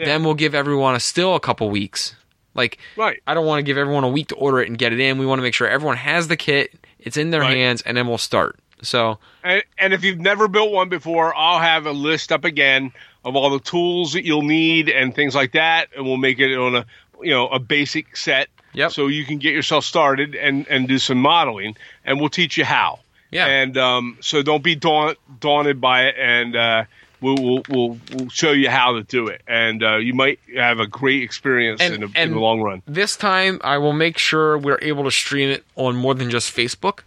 [0.00, 0.06] yeah.
[0.06, 2.14] Then we'll give everyone a still a couple weeks.
[2.54, 3.20] Like, right.
[3.26, 5.18] I don't want to give everyone a week to order it and get it in.
[5.18, 7.56] We want to make sure everyone has the kit, it's in their right.
[7.56, 8.58] hands, and then we'll start.
[8.82, 12.92] So, and, and if you've never built one before, I'll have a list up again
[13.26, 16.56] of all the tools that you'll need and things like that, and we'll make it
[16.56, 16.86] on a
[17.20, 18.48] you know a basic set.
[18.72, 18.92] Yep.
[18.92, 22.64] So you can get yourself started and and do some modeling, and we'll teach you
[22.64, 23.00] how.
[23.30, 23.46] Yeah.
[23.46, 26.84] And um, so don't be daunt, daunted by it, and uh,
[27.20, 30.80] we'll, we'll, we'll, we'll show you how to do it, and uh, you might have
[30.80, 32.82] a great experience and, in, the, in, the, long run.
[32.86, 36.54] This time, I will make sure we're able to stream it on more than just
[36.54, 37.00] Facebook.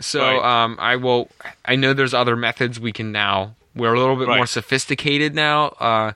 [0.00, 0.64] So right.
[0.64, 1.30] um, I will.
[1.64, 3.54] I know there's other methods we can now.
[3.76, 4.38] We're a little bit right.
[4.38, 6.12] more sophisticated now uh,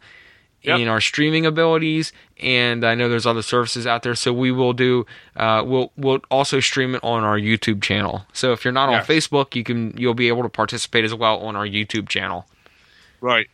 [0.64, 0.80] yep.
[0.80, 4.14] in our streaming abilities, and I know there's other services out there.
[4.14, 5.07] So we will do.
[5.36, 8.26] Uh, we'll we'll also stream it on our YouTube channel.
[8.32, 9.08] So if you're not yes.
[9.08, 12.46] on Facebook, you can you'll be able to participate as well on our YouTube channel.
[13.20, 13.49] Right.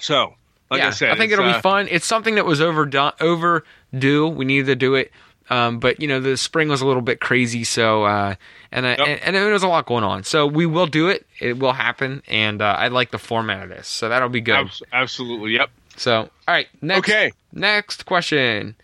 [0.00, 0.34] So,
[0.70, 1.88] like yeah, I said, I think it'll uh, be fun.
[1.90, 4.28] It's something that was overdone, overdue.
[4.28, 5.12] We needed to do it.
[5.50, 8.34] Um, but you know the spring was a little bit crazy, so uh,
[8.72, 8.98] and, yep.
[8.98, 10.24] and, and there was a lot going on.
[10.24, 11.26] So we will do it.
[11.38, 14.70] It will happen, and uh, I like the format of this, so that'll be good.
[14.92, 15.70] Absolutely, yep.
[15.96, 18.74] So all right, next, okay, next question.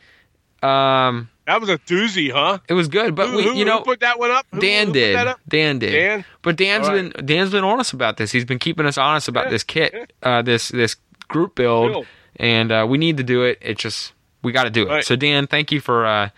[0.62, 2.59] Um, that was a doozy, huh?
[2.69, 4.47] It was good, but who, we, who, you know, put that one up.
[4.53, 5.35] Who, Dan did.
[5.49, 5.91] Dan did.
[5.91, 6.24] Dan.
[6.43, 7.12] But Dan's right.
[7.12, 8.31] been Dan's been honest about this.
[8.31, 9.51] He's been keeping us honest about yeah.
[9.51, 10.97] this kit, uh, this this
[11.28, 12.07] group build, build.
[12.37, 13.59] and uh, we need to do it.
[13.62, 14.12] It just
[14.43, 14.89] we got to do it.
[14.91, 15.05] Right.
[15.05, 16.31] So Dan, thank you for uh,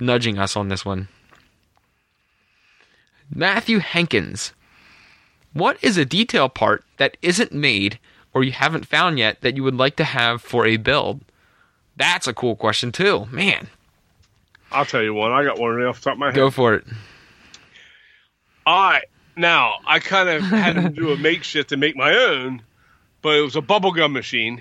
[0.00, 1.08] nudging us on this one.
[3.32, 4.52] Matthew Hankins,
[5.52, 7.98] what is a detail part that isn't made
[8.34, 11.20] or you haven't found yet that you would like to have for a build?
[11.96, 13.68] That's a cool question too, man.
[14.72, 15.32] I'll tell you one.
[15.32, 16.36] I got one right off the top of my head.
[16.36, 16.84] Go for it.
[18.66, 19.04] All right.
[19.36, 22.62] Now, I kind of had to do a makeshift to make my own,
[23.22, 24.60] but it was a bubblegum machine.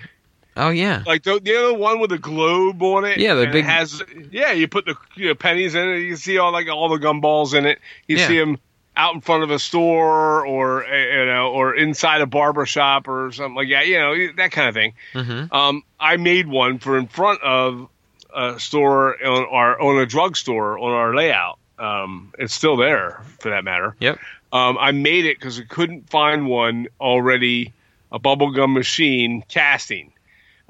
[0.58, 3.18] Oh yeah, like the, the other one with the globe on it.
[3.18, 4.02] Yeah, the big has.
[4.32, 6.00] Yeah, you put the you know, pennies in it.
[6.00, 7.80] You see all like all the gumballs in it.
[8.08, 8.28] You yeah.
[8.28, 8.58] see them
[8.96, 13.08] out in front of a store or uh, you know or inside a barber shop
[13.08, 13.88] or something like that.
[13.88, 14.94] You know that kind of thing.
[15.14, 15.56] Mm-hmm.
[15.56, 17.88] Um, I made one for in front of
[18.36, 21.60] a store on our on a drugstore on our layout.
[21.78, 23.96] Um, it's still there for that matter.
[24.00, 24.20] Yep.
[24.52, 27.74] Um, I made it because I couldn't find one already,
[28.12, 30.12] a bubblegum machine casting.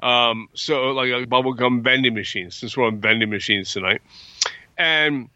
[0.02, 4.00] Um, so like a bubblegum vending machine, since we're on vending machines tonight.
[4.78, 5.28] And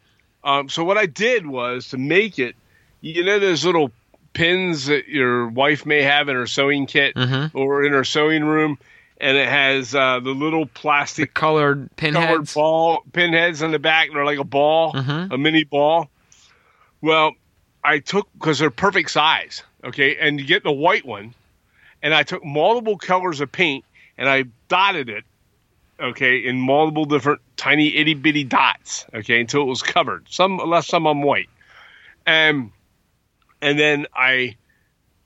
[0.42, 2.56] um, so what I did was to make it,
[3.00, 3.90] you know, those little
[4.32, 7.56] pins that your wife may have in her sewing kit Mm-hmm.
[7.56, 8.78] or in her sewing room,
[9.20, 12.54] and it has uh, the little plastic colored colored pinheads.
[12.54, 14.08] ball pinheads on the back.
[14.12, 15.30] They're like a ball, Mhm.
[15.30, 16.08] a mini ball.
[17.00, 17.32] Well,
[17.82, 19.62] I took because they're perfect size.
[19.84, 21.34] Okay, and you get the white one,
[22.02, 23.84] and I took multiple colors of paint
[24.18, 25.24] and I dotted it.
[26.00, 29.06] Okay, in multiple different tiny itty bitty dots.
[29.14, 30.26] Okay, until it was covered.
[30.28, 31.48] Some left some on white,
[32.26, 32.72] and
[33.62, 34.56] and then I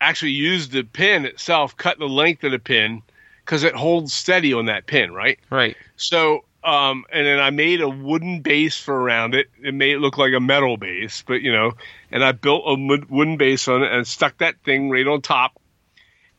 [0.00, 3.02] actually used the pin itself, cut the length of the pin
[3.44, 5.38] because it holds steady on that pin, right?
[5.50, 5.76] Right.
[5.96, 9.48] So, um, and then I made a wooden base for around it.
[9.62, 11.72] It made it look like a metal base, but you know,
[12.10, 15.22] and I built a wood- wooden base on it and stuck that thing right on
[15.22, 15.58] top,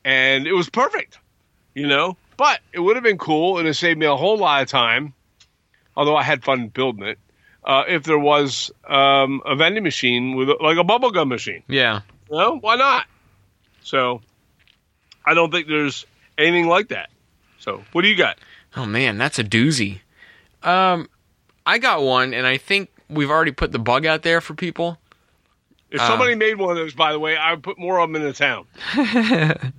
[0.06, 1.18] and it was perfect,
[1.74, 2.16] you know.
[2.40, 5.14] But it would have been cool and it saved me a whole lot of time,
[5.98, 7.20] although I had fun building it.
[7.66, 12.00] Uh, if there was um, a vending machine with like a bubblegum machine, Yeah.
[12.32, 13.06] you know, why not?
[13.84, 14.22] So,
[15.26, 16.06] I don't think there's
[16.38, 17.10] anything like that.
[17.60, 18.38] So, what do you got?
[18.78, 20.00] Oh man, that's a doozy.
[20.64, 21.10] Um,
[21.66, 24.98] I got one, and I think we've already put the bug out there for people.
[25.92, 28.08] If Uh, somebody made one of those, by the way, I would put more of
[28.08, 28.66] them in the town.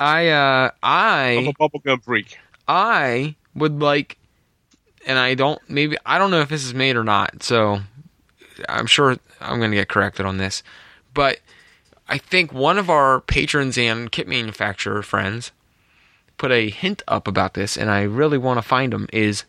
[0.00, 2.38] I uh, I I'm a bubblegum freak.
[2.66, 4.16] I would like,
[5.06, 7.42] and I don't maybe I don't know if this is made or not.
[7.42, 7.80] So
[8.68, 10.62] I'm sure I'm gonna get corrected on this,
[11.12, 11.40] but
[12.08, 15.52] I think one of our patrons and kit manufacturer friends
[16.38, 19.06] put a hint up about this, and I really want to find them.
[19.12, 19.44] Is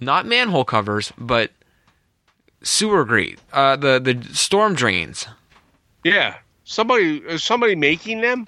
[0.00, 1.52] not manhole covers, but
[2.62, 5.28] sewer grate, uh, the the storm drains.
[6.02, 6.38] Yeah.
[6.64, 8.46] Somebody is somebody making them?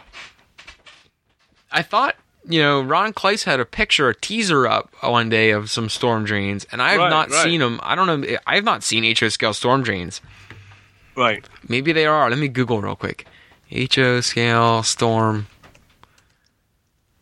[1.72, 2.16] I thought,
[2.48, 6.24] you know, Ron Kleiss had a picture, a teaser up one day of some storm
[6.24, 7.44] drains, and I have Right, not right.
[7.44, 7.78] seen them.
[7.82, 8.36] I don't know.
[8.47, 10.20] I have not seen HO scale storm drains.
[11.16, 11.44] Right.
[11.68, 12.28] Maybe they are.
[12.30, 13.26] Let me Google real quick.
[13.94, 15.47] HO scale storm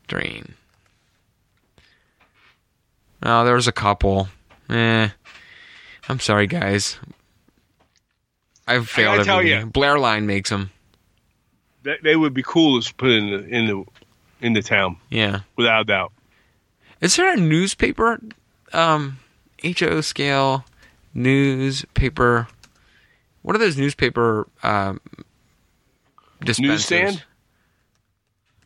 [0.07, 0.55] drain.
[3.23, 4.29] Oh, there's a couple.
[4.71, 5.09] Eh.
[6.09, 6.99] I'm sorry, guys.
[8.67, 9.65] I've failed gotta tell ya.
[9.65, 10.71] Blair Line makes them.
[11.83, 13.85] They, they would be cool to put in the in the
[14.41, 15.41] in the town, Yeah.
[15.57, 16.13] without a doubt.
[17.01, 18.21] Is there a newspaper,
[18.73, 19.19] um,
[19.65, 20.65] HO scale
[21.15, 22.49] newspaper?
[23.43, 25.01] What are those newspaper um,
[26.45, 26.91] dispensers?
[26.91, 27.25] Newsstand?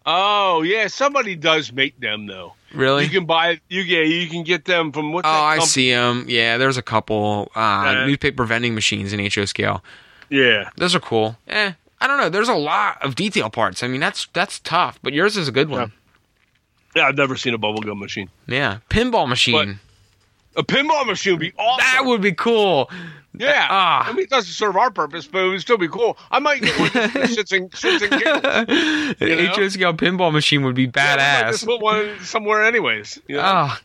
[0.05, 2.55] Oh yeah, somebody does make them though.
[2.75, 3.05] Really?
[3.05, 5.25] You can buy you yeah, you can get them from what?
[5.25, 6.25] oh, I see them.
[6.27, 8.07] Yeah, there's a couple uh, Yeah.
[8.07, 9.85] newspaper vending machines in HO scale.
[10.29, 10.71] Yeah.
[10.77, 11.37] Those are cool.
[11.47, 11.73] Eh,
[12.03, 12.29] I don't know.
[12.29, 13.83] There's a lot of detail parts.
[13.83, 14.99] I mean, that's that's tough.
[15.03, 15.93] But yours is a good one.
[16.97, 18.29] Yeah, I've never seen a bubblegum machine.
[18.47, 19.79] Yeah, pinball machine.
[20.57, 21.79] A pinball machine would be awesome.
[21.79, 22.91] that would be cool.
[23.33, 23.67] yeah.
[23.71, 24.07] Ah.
[24.07, 26.19] I mean, it doesn't serve our purpose, but it would still be cool.
[26.31, 29.17] I might get one shits and, shits and giggles.
[29.21, 29.37] You
[29.87, 29.91] know?
[29.93, 31.51] HO pinball machine would be Yeah, badass.
[31.53, 33.19] just put one somewhere, anyways.
[33.27, 33.43] You know?
[33.45, 33.79] Oh,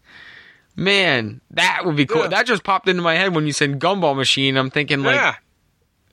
[0.76, 2.24] man, that would be cool.
[2.24, 2.28] Yeah.
[2.28, 4.58] That just popped into my head when you said gumball machine.
[4.58, 5.36] I'm thinking like, yeah.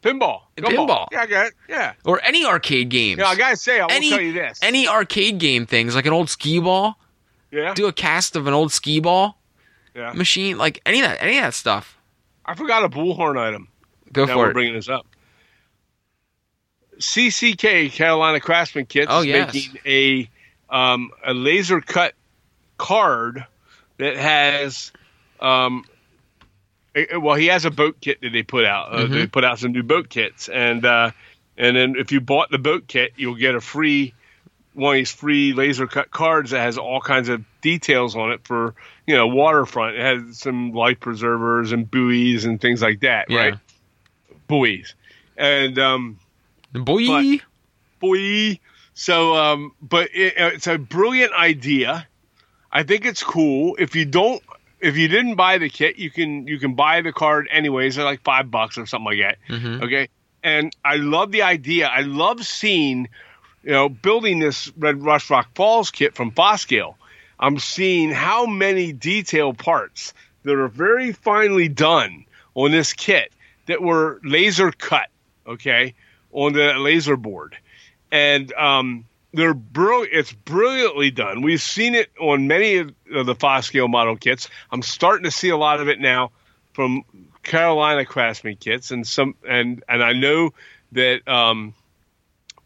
[0.04, 0.42] Pinball.
[0.58, 0.86] Gumball.
[0.86, 1.06] Pinball.
[1.12, 1.54] Yeah, I got it.
[1.68, 1.94] Yeah.
[2.04, 3.18] or any arcade games.
[3.18, 4.58] Yeah, I gotta say, I will any tell you this.
[4.62, 6.98] any arcade game things like an old skee ball.
[7.50, 7.72] yeah.
[7.74, 9.38] Do a cast of an old skee ball
[9.94, 10.12] Yeah.
[10.12, 11.96] machine, like any of that, any of that stuff.
[12.44, 13.68] I forgot a bullhorn item.
[14.12, 14.52] Go now for we're it.
[14.52, 15.06] bringing this up.
[16.98, 19.52] CCK Carolina Craftsman Kits Oh, is yes.
[19.54, 20.30] making a
[20.74, 22.14] um, a laser cut
[22.78, 23.46] card
[23.98, 24.92] that has
[25.40, 25.84] um,
[27.18, 28.94] well he has a boat kit that they put out.
[28.94, 29.10] Uh, Mhm.
[29.10, 31.10] They put out some new boat kits and uh,
[31.56, 34.14] and then if you bought the boat kit, you'll get a free
[34.74, 38.40] one of these free laser cut cards that has all kinds of details on it
[38.44, 38.74] for
[39.06, 39.96] you know waterfront.
[39.96, 43.38] It has some life preservers and buoys and things like that, Yeah.
[43.38, 43.54] right?
[44.48, 44.94] Buoys
[45.36, 46.18] and um,
[46.72, 47.40] Boy, But-
[48.00, 48.58] boy.
[48.94, 52.06] So, um, but it, it's a brilliant idea.
[52.70, 53.76] I think it's cool.
[53.78, 54.42] If you don't,
[54.84, 57.96] if you didn't buy the kit, you can you can buy the card anyways.
[57.96, 59.38] They're like five bucks or something like that.
[59.48, 59.82] Mhm.
[59.82, 60.08] Okay,
[60.42, 61.88] and I love the idea.
[61.88, 63.08] I love seeing,
[63.62, 66.98] you know, building this Red Rush Rock Falls kit from FOS Scale.
[67.40, 70.12] I'm seeing how many detail parts
[70.42, 73.32] that are very finely done on this kit
[73.66, 75.08] that were laser cut
[75.46, 75.94] okay,
[76.32, 77.56] on the laser board,
[78.10, 79.04] and um,
[79.34, 81.42] they're brill- It's brilliantly done.
[81.42, 82.94] We've seen it on many of
[83.26, 84.48] the FOS Scale model kits.
[84.70, 86.30] I'm starting to see a lot of it now
[86.72, 87.02] from
[87.42, 90.50] Carolina Craftsman kits, and some and and I know
[90.92, 91.74] that um,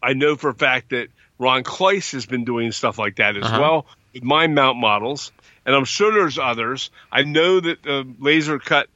[0.03, 1.09] I know for a fact that
[1.39, 3.61] Ron Kleiss has been doing stuff like that as Uh-huh.
[3.61, 5.33] well with my mount models,
[5.67, 6.91] and I'm sure there's others.
[7.11, 8.89] I know that the laser cut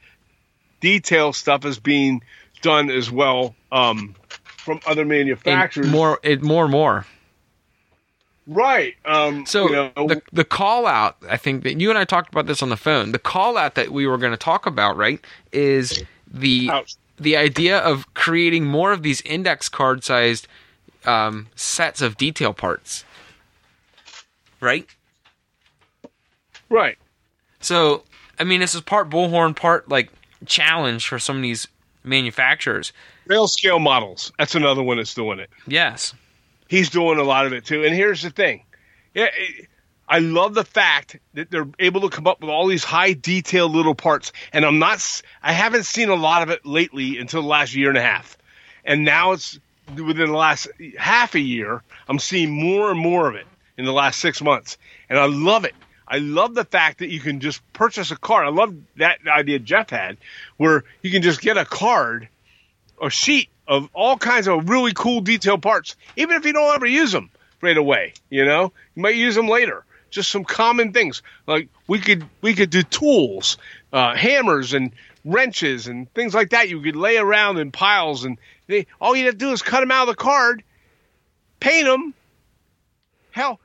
[0.80, 2.22] detail stuff is being
[2.60, 5.88] done as well um, from other And manufacturers.
[5.90, 7.06] more, it more and more.
[8.46, 8.94] Right?
[9.04, 12.30] Um, So you know, the the call out, I think that you and I talked
[12.30, 13.12] about this on the phone.
[13.12, 15.20] The call out that we were going to talk about, right,
[15.52, 16.94] is the Ouch.
[17.18, 20.48] the idea of creating more of these index card sized
[21.04, 23.04] um, sets of detail parts,
[24.60, 24.86] right?
[26.68, 26.96] right.
[27.60, 28.02] So,
[28.38, 30.10] I mean, this is part bullhorn, part like
[30.46, 31.68] challenge for some of these
[32.04, 32.92] manufacturers.
[33.26, 34.32] Rail scale models.
[34.38, 35.50] That's another one that's doing it.
[35.66, 36.14] Yes.
[36.72, 37.84] He's doing a lot of it too.
[37.84, 38.64] And here's the thing,
[39.14, 39.28] yeah,
[40.08, 43.68] I love the fact that they're able to come up with all these high detail
[43.68, 44.32] little parts.
[44.54, 47.90] And I'm not, I haven't seen a lot of it lately until the last year
[47.90, 48.38] and a half,
[48.86, 49.60] and now it's
[49.94, 50.66] within the last
[50.98, 51.82] half a year.
[52.08, 53.46] I'm seeing more and more of it
[53.76, 54.78] in the last six months,
[55.10, 55.74] and I love it.
[56.08, 58.46] I love the fact that you can just purchase a card.
[58.46, 60.16] I love that idea Jeff had,
[60.56, 62.28] where you can just get a card
[63.02, 66.84] a sheet of all kinds of really cool detailed parts, even if you don't ever
[66.84, 67.30] use them
[67.62, 68.12] right away.
[68.28, 69.84] You know, you might use them later.
[70.10, 73.56] Just some common things like we could we could do tools,
[73.94, 74.92] uh, hammers and
[75.24, 76.68] wrenches and things like that.
[76.68, 78.36] You could lay around in piles, and
[78.66, 80.62] they, all you have to do is cut them out of the card,
[81.60, 82.12] paint them.
[83.30, 83.58] Hell,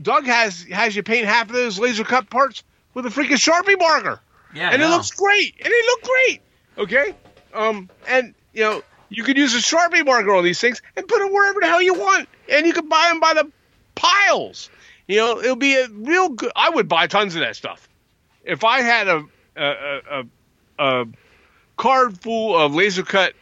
[0.00, 2.62] Doug has has you paint half of those laser cut parts
[2.94, 4.20] with a freaking sharpie marker
[4.54, 4.70] Yeah.
[4.70, 5.54] and it looks great.
[5.58, 6.40] And it looked great.
[6.78, 7.14] Okay.
[7.52, 11.18] Um, and you know, you could use a sharpie marker on these things and put
[11.18, 13.50] them wherever the hell you want, and you could buy them by the
[13.94, 14.70] piles.
[15.06, 16.52] You know, it'll be a real good.
[16.54, 17.88] I would buy tons of that stuff
[18.44, 19.24] if I had a
[19.56, 20.24] a a,
[20.78, 21.06] a,
[21.76, 23.34] card full of laser cut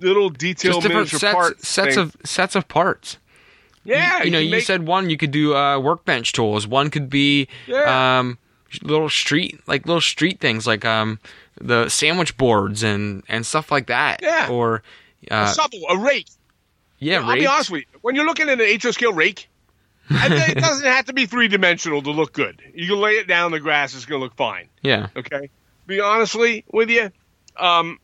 [0.00, 1.68] little detail just different miniature sets parts.
[1.68, 2.02] sets thing.
[2.04, 3.18] of sets of parts.
[3.84, 4.22] yeah.
[4.22, 6.66] you know, you make- said one you could do uh, workbench tools.
[6.66, 8.18] One could be Yeah.
[8.18, 8.38] um,
[8.82, 11.18] little street like little street things like um,
[11.60, 14.20] the sandwich boards and and stuff like that.
[14.22, 14.48] Yeah.
[14.50, 14.82] Or
[15.30, 16.28] a uh, shovel, a rake.
[16.98, 17.98] yeah, I'll be honest with you.
[18.02, 19.48] When you're looking at an HO scale rake,
[20.10, 22.62] it doesn't have to be three dimensional to look good.
[22.74, 24.68] You can lay it down the grass; it's going to look fine.
[24.82, 25.08] Yeah.
[25.16, 25.50] Okay.
[25.86, 27.10] Be honestly with you,
[27.56, 27.98] um,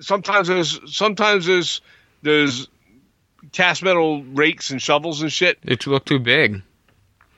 [0.00, 1.80] sometimes there's sometimes there's
[2.22, 2.68] there's
[3.52, 6.62] cast metal rakes and shovels and shit, They look too big.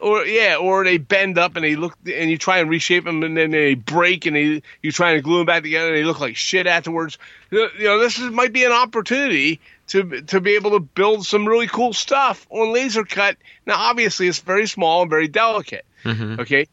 [0.00, 3.22] Or yeah, or they bend up and they look and you try and reshape them
[3.22, 6.04] and then they break and they you try and glue them back together and they
[6.04, 7.18] look like shit afterwards.
[7.50, 11.46] You know, this is, might be an opportunity to to be able to build some
[11.46, 13.36] really cool stuff on laser cut.
[13.64, 15.84] Now, obviously, it's very small and very delicate.
[16.02, 16.66] hmm Okay,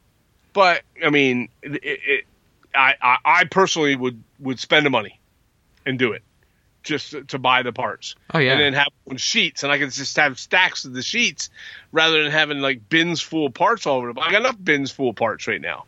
[0.51, 2.25] but I mean, it, it,
[2.75, 5.19] I, I I personally would would spend the money
[5.85, 6.23] and do it
[6.83, 8.51] just to, buy the parts Oh yeah.
[8.51, 11.49] and then have sheets, and I could just have stacks of the sheets
[11.91, 14.09] rather than having like bins full of parts all over.
[14.11, 15.85] I got enough bins full of parts right now,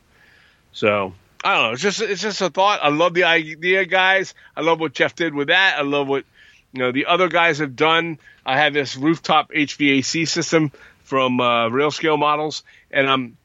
[0.72, 1.14] so
[1.44, 1.72] I don't know.
[1.72, 2.80] It's just it's just a thought.
[2.82, 4.34] I love the idea, guys.
[4.56, 5.76] I love what Jeff did with that.
[5.78, 6.24] I love what
[6.72, 8.18] you know the other guys have done.
[8.44, 10.72] I have this rooftop HVAC system
[11.04, 13.36] from uh, Rail Scale Models, and I'm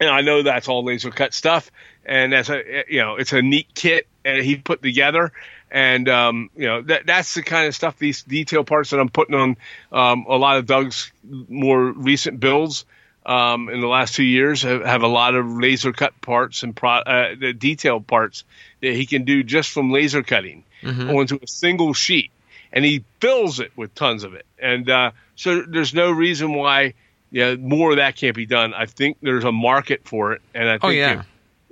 [0.00, 1.70] and I know that's all laser cut stuff,
[2.04, 5.32] and that's a you know it's a neat kit and he put together,
[5.70, 9.08] and um, you know that that's the kind of stuff these detail parts that I'm
[9.08, 9.56] putting on
[9.92, 12.84] um, a lot of Doug's more recent builds.
[13.26, 16.74] Um, in the last two years, have, have a lot of laser cut parts and
[16.74, 18.44] pro, uh, the detail parts
[18.80, 21.14] that he can do just from laser cutting Mhm.
[21.14, 22.30] onto a single sheet,
[22.72, 24.46] and he fills it with tons of it.
[24.58, 26.94] And uh, so there's no reason why
[27.30, 28.72] yeah, more of that can't be done.
[28.72, 31.20] I think there's a market for it, and I think Oh yeah.
[31.20, 31.26] if-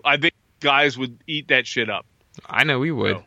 [0.04, 2.04] I think guys would eat that shit up.
[2.46, 3.16] I know we would.
[3.16, 3.24] So.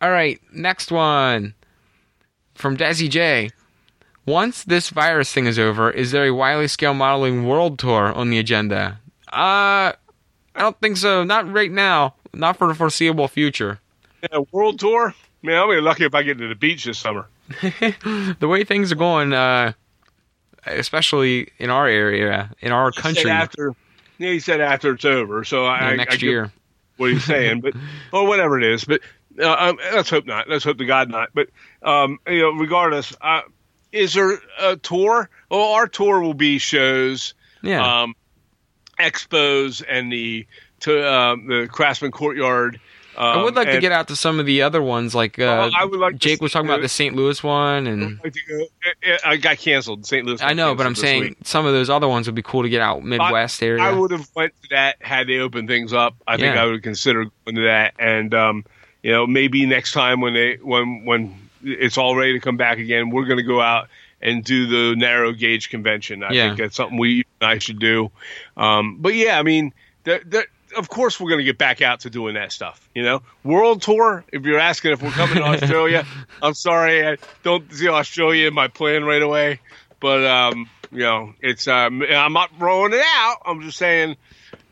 [0.00, 1.54] All right, next one
[2.54, 3.50] from Desi J.
[4.26, 8.28] Once this virus thing is over, is there a Wiley Scale Modeling World Tour on
[8.30, 8.98] the agenda?
[9.28, 11.22] Uh, I don't think so.
[11.24, 12.14] Not right now.
[12.34, 13.78] Not for the foreseeable future.
[14.30, 15.14] Yeah, world tour.
[15.42, 17.26] Man, I'll be lucky if I get to the beach this summer.
[17.60, 19.72] the way things are going, uh,
[20.66, 23.74] especially in our area, in our He country, after.
[24.18, 25.44] Yeah, he said after it's over.
[25.44, 26.52] So I, I- next I get year.
[26.96, 27.74] what he's saying, but
[28.12, 28.84] or whatever it is.
[28.84, 29.02] But
[29.40, 30.48] uh, um, let's hope not.
[30.48, 31.30] Let's hope to God not.
[31.34, 31.48] But
[31.82, 33.42] um, you know, regardless, uh,
[33.92, 35.28] is there a tour?
[35.50, 38.02] Well, our tour will be shows, Yeah.
[38.02, 38.14] um,
[38.98, 40.46] expos, and the
[40.80, 42.80] to um, the Craftsman Courtyard
[43.18, 45.86] I would like to get out to some of the other ones, like uh, I
[45.86, 47.16] would like to Jake was talking about the St.
[47.16, 50.04] Louis one, and like to go- it- it- I got canceled.
[50.04, 50.26] St.
[50.26, 50.42] Louis.
[50.42, 51.36] I know, but I'm saying week.
[51.44, 53.82] some of those other ones would be cool to get out Midwest area.
[53.82, 56.14] I would have went to that had they opened things up.
[56.26, 58.64] I think I would consider going to that, and um,
[59.06, 62.78] you know, maybe next time when they when when it's all ready to come back
[62.78, 63.88] again, we're going to go out
[64.20, 66.24] and do the narrow gauge convention.
[66.24, 66.46] I Yeah.
[66.48, 68.10] think that's something we and I should do.
[68.56, 69.72] Um, but yeah, I mean,
[70.02, 70.44] the, the,
[70.76, 72.88] of course we're going to get back out to doing that stuff.
[72.96, 74.24] You know, world tour.
[74.32, 76.04] If you're asking if we're coming to Australia,
[76.42, 79.60] I'm sorry, I don't see Australia in my plan right away.
[80.00, 83.36] But um, you know, it's um, I'm not throwing it out.
[83.46, 84.16] I'm just saying,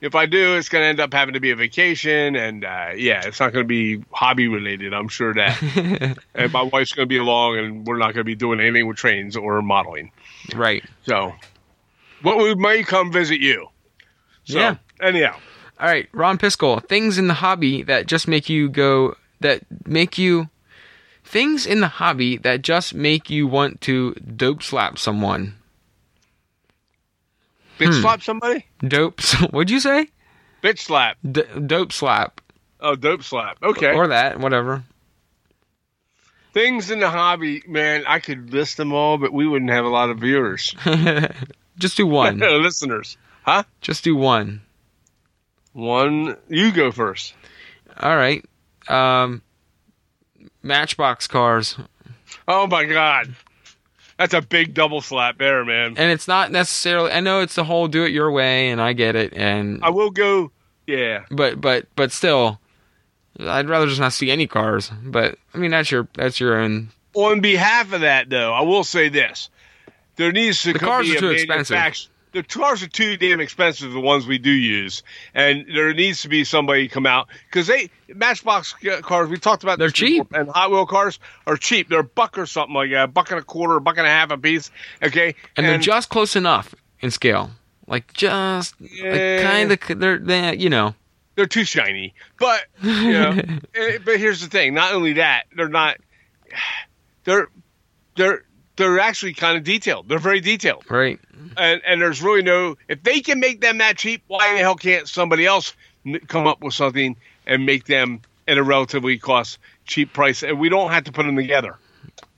[0.05, 2.91] if I do, it's going to end up having to be a vacation, and uh,
[2.95, 4.93] yeah, it's not going to be hobby related.
[4.93, 8.25] I'm sure that, and my wife's going to be along, and we're not going to
[8.25, 10.13] be doing anything with trains or modeling.
[10.55, 10.85] right.
[11.07, 11.33] So,
[12.23, 13.69] but we may come visit you.
[14.45, 14.77] So, Yeah.
[15.01, 15.37] Anyhow,
[15.81, 16.87] All right, Ron Piskel.
[16.87, 19.17] Things in the hobby that just make you go.
[19.41, 20.51] That make you.
[21.25, 25.55] Things in the hobby that just make you want to dope slap someone.
[27.79, 28.01] Bitch Hmm.
[28.01, 28.67] slap somebody.
[28.87, 29.21] Dope.
[29.51, 30.09] What'd you say?
[30.63, 31.17] Bitch slap.
[31.31, 32.41] D- dope slap
[32.81, 33.57] Oh, dope slap.
[33.63, 33.95] Okay.
[33.95, 34.85] or that, whatever.
[36.53, 38.05] Things in the hobby, man.
[38.07, 40.75] I could list them all, but we wouldn't have a lot of viewers,
[41.79, 42.39] just do one.
[42.63, 43.17] listeners.
[43.43, 43.65] Huh?
[43.81, 44.61] just do one.
[45.73, 46.37] One.
[46.49, 47.35] You go first.
[47.99, 48.45] All right.
[48.89, 49.43] Um,
[50.63, 51.77] Matchbox cars,
[52.47, 53.35] Oh my god.
[54.19, 55.95] That's a big double slap there, man.
[55.97, 57.11] and it's not necessarily.
[57.11, 59.91] I know it's the whole do it your way, and I get it, and I
[59.91, 60.53] will go.
[60.87, 61.25] Yeah.
[61.31, 62.61] but but but still,
[63.41, 64.91] I'd rather just not see any cars.
[65.03, 66.91] But I mean, that's your that's your own.
[67.15, 69.51] On behalf of that, though, I will say this:
[70.17, 71.77] there needs to The cars be are a too expensive.
[72.35, 73.93] The cars are too damn expensive.
[73.93, 75.03] The ones we do use,
[75.35, 79.31] and there needs to be somebody come out because they Matchbox cars.
[79.31, 80.33] We talked about They're this before, cheap.
[80.35, 81.89] and Hot Wheel cars are cheap.
[81.89, 84.07] They're a buck or something like that, a buck and a quarter, a buck and
[84.07, 84.71] a half a piece.
[85.03, 87.51] Okay, And, they're just close enough in scale,
[87.87, 89.11] like just Yeah.
[89.13, 90.95] like kind of they're they you know
[91.37, 92.15] they're too shiny.
[92.41, 93.31] But you know,
[93.77, 95.99] eh, but here's the thing: not only that, they're not.
[97.25, 97.49] They're
[98.17, 98.45] they're
[98.77, 100.09] they're actually kind of detailed.
[100.09, 101.21] They're very detailed, right.
[101.57, 102.77] and and there's really no.
[102.89, 105.75] If they can make them that cheap, why the hell can't somebody else
[106.29, 110.43] come up with something and make them at a relatively cost cheap price?
[110.43, 111.77] And we don't have to put them together.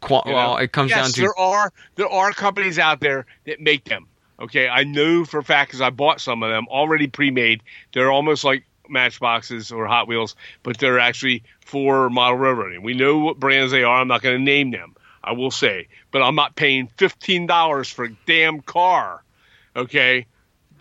[0.00, 0.56] Qual- you well, know?
[0.58, 4.06] it comes yes, down to there are there are companies out there that make them.
[4.38, 7.62] Okay, I know for a fact because I bought some of them already pre-made.
[7.94, 12.82] They're almost like Matchboxes or Hot Wheels, but they're actually for model railroading.
[12.82, 14.00] We know what brands they are.
[14.00, 14.94] I'm not going to name them.
[15.26, 19.22] I will say, but I'm not paying fifteen dollars for a damn car.
[19.74, 20.26] Okay,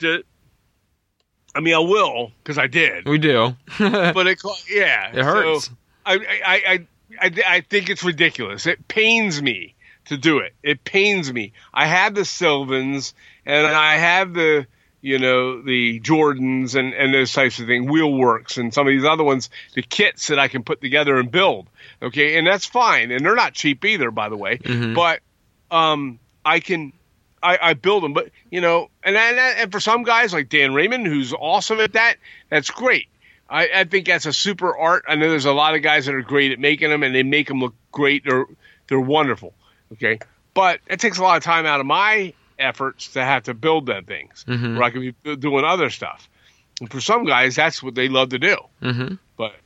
[0.04, 3.56] I mean I will because I did, we do.
[3.80, 5.66] but it yeah It hurts.
[5.66, 5.74] So
[6.06, 6.88] I, I, I,
[7.20, 8.66] I, I think it's ridiculous.
[8.68, 10.54] It pains me to do it.
[10.64, 11.54] It pains me.
[11.74, 13.14] I have the Sylvans
[13.46, 14.68] and I have the,
[15.02, 19.06] you know, the Jordans and, and those types of things, Wheelworks and some of these
[19.06, 21.68] other ones, the kits that I can put together and build.
[22.06, 22.38] Okay.
[22.38, 23.11] And that's fine.
[23.11, 24.57] And they're not cheap either, by the way.
[24.60, 24.95] Mhm.
[24.95, 25.19] But
[25.76, 26.94] um, I can,
[27.44, 28.14] I, I build them.
[28.14, 31.94] But, you know, and, and, and for some guys like Dan Raymond, who's awesome at
[31.94, 32.15] that,
[32.49, 33.07] that's great.
[33.49, 35.06] I, I think that's a super art.
[35.07, 37.22] I know there's a lot of guys that are great at making them, and they
[37.23, 38.23] make them look great.
[38.26, 38.45] They're
[38.88, 39.53] they're wonderful.
[39.94, 40.18] Okay,
[40.56, 43.86] but it takes a lot of time out of my efforts to have to build
[43.86, 44.73] them things, Mhm.
[44.76, 46.27] where I can be doing other stuff.
[46.82, 48.57] And for some guys, that's what they love to do.
[48.82, 49.18] hmm But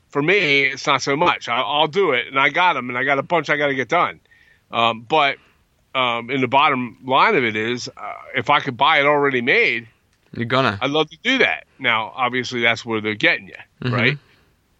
[0.10, 1.48] for me, it's not so much.
[1.50, 3.68] I, I'll do it, and I got them, and I got a bunch I got
[3.68, 4.20] to get done.
[4.72, 5.38] Um, but
[5.96, 9.42] um, in the bottom line of it is, uh, if I could buy it already
[9.42, 9.88] made,
[10.34, 10.78] You're gonna.
[10.82, 11.66] I'd love to do that.
[11.80, 13.92] Now, obviously, that's where they're getting you, Mhm.
[13.92, 14.18] right?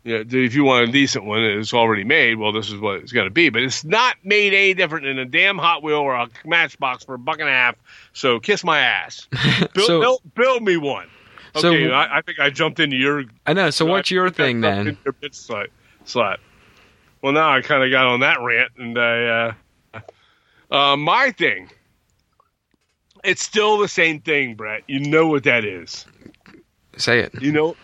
[0.06, 3.12] Yeah, if you want a decent one it's already made, well, this is what it's
[3.12, 3.50] going to be.
[3.50, 7.16] But it's not made any different than a damn Hot Wheel or a Matchbox for
[7.16, 7.76] a buck and a half.
[8.14, 9.28] So kiss my ass.
[9.74, 11.08] Build, So- build, build me one.
[11.56, 13.24] So- Okay, I, I think I jumped into your.
[13.46, 13.70] I know.
[13.70, 14.98] So what's your I think I thing then?
[15.06, 15.68] Your slap.
[16.06, 16.40] slap.
[17.22, 19.54] Well, now I kind of got on that rant, and I.
[19.94, 20.00] Uh,
[20.72, 21.70] uh, my thing.
[23.24, 24.84] It's still the same thing, Brett.
[24.88, 26.06] You know what that is.
[26.98, 27.34] Say it.
[27.42, 27.76] You know,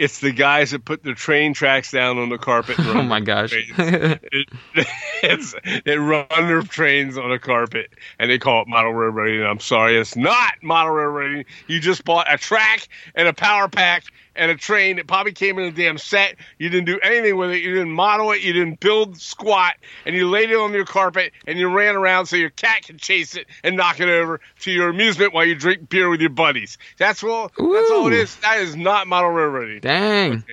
[0.00, 2.78] it's the guys that put their train tracks down on the carpet.
[2.78, 3.52] And Oh my gosh.
[3.52, 4.48] It,
[5.22, 5.54] it's,
[5.84, 9.44] they run their trains on a carpet and they call it model railroading.
[9.44, 11.44] I'm sorry, it's not model railroading.
[11.66, 14.04] You just bought a track and a power pack
[14.36, 16.36] and a train that probably came in a damn set.
[16.58, 17.62] You didn't do anything with it.
[17.62, 18.42] You didn't model it.
[18.42, 19.74] You didn't build squat.
[20.06, 22.98] And you laid it on your carpet and you ran around so your cat could
[22.98, 26.30] chase it and knock it over to your amusement while you drink beer with your
[26.30, 26.78] buddies.
[26.98, 27.50] That's all.
[27.56, 28.34] That's all it is.
[28.36, 29.80] That is not model railroading.
[29.80, 30.44] Dang.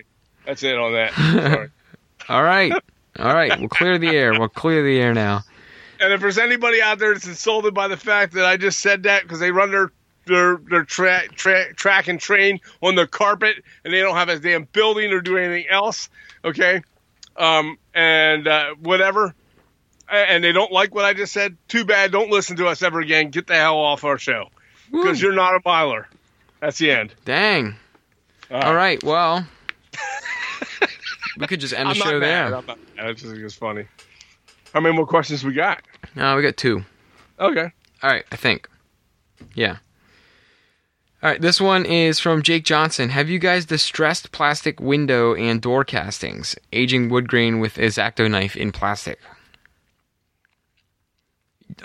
[0.45, 1.70] That's it on that.
[2.30, 2.72] All right.
[3.20, 3.58] All right.
[3.60, 4.32] We'll clear the air.
[4.38, 5.44] We'll clear the air now.
[5.99, 9.04] And if there's anybody out there that's insulted by the fact that I just said
[9.04, 9.91] that because they run their
[10.28, 14.40] their their tra- tra- track and train on the carpet and they don't have a
[14.40, 16.10] damn building or do anything else,
[16.44, 16.82] okay?
[17.36, 19.34] Um, and uh, whatever,
[20.10, 21.58] and they don't like what I just said.
[21.68, 22.12] Too bad.
[22.12, 23.30] Don't listen to us ever again.
[23.30, 24.49] Get the hell off our show
[24.91, 26.08] because you're not a miler.
[26.60, 27.14] That's the end.
[27.26, 27.76] Dang.
[28.49, 29.04] All All right.
[29.04, 29.45] Well,
[31.38, 32.45] we could just end the I'm show there.
[32.45, 33.18] I'm not mad.
[33.18, 33.86] Just think it's funny.
[34.74, 35.82] How many more questions we got?
[36.16, 36.84] No, we got two.
[37.40, 37.72] Okay.
[38.04, 38.70] All right, I think.
[39.54, 39.78] Yeah.
[41.23, 43.10] All right, this one is from Jake Johnson.
[43.10, 48.56] Have you guys distressed plastic window and door castings, aging wood grain with X-Acto knife
[48.56, 49.18] in plastic?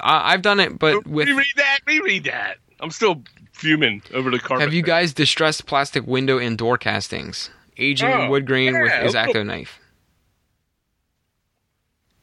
[0.01, 1.29] I I've done it, but with.
[1.29, 1.79] reread that.
[1.87, 2.59] Reread that.
[2.81, 3.23] I'm still
[3.53, 4.65] fuming over the carpet.
[4.65, 9.01] Have you guys distressed plastic window and door castings, aging Oh, wood grain with yeah,
[9.05, 9.79] X-Acto little- knife?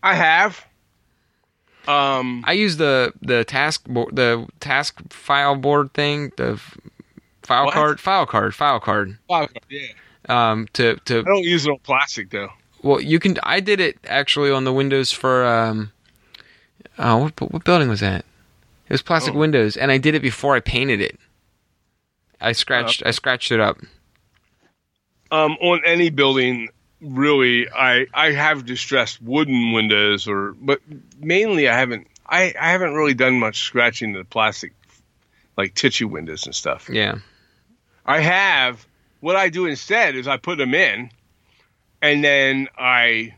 [0.03, 0.64] I have.
[1.88, 2.44] Um.
[2.45, 6.61] I use the the task bo- the task file board thing, the
[7.50, 7.74] file What?
[7.74, 9.18] card, file card, file card.
[9.28, 9.88] File card, yeah.
[10.30, 12.50] Um, to to I don't use it on plastic though.
[12.84, 13.38] Well, you can.
[13.44, 15.46] I did it actually on the windows for.
[15.46, 15.92] Um,
[16.98, 18.24] oh, what, what building was that?
[18.88, 19.38] It was plastic Oh.
[19.40, 21.20] windows, and I did it before I painted it.
[22.40, 23.02] I scratched.
[23.04, 23.10] Oh.
[23.10, 23.78] I scratched it up.
[25.32, 26.70] Um, on any building,
[27.02, 30.80] really, I I have distressed wooden windows, or but
[31.20, 32.08] mainly I haven't.
[32.28, 34.74] I I haven't really done much scratching the plastic,
[35.58, 36.90] like tissue windows and stuff.
[36.92, 37.16] Yeah.
[38.10, 38.86] I have.
[39.22, 41.11] What I do instead is I put them in,
[42.02, 43.36] and then I,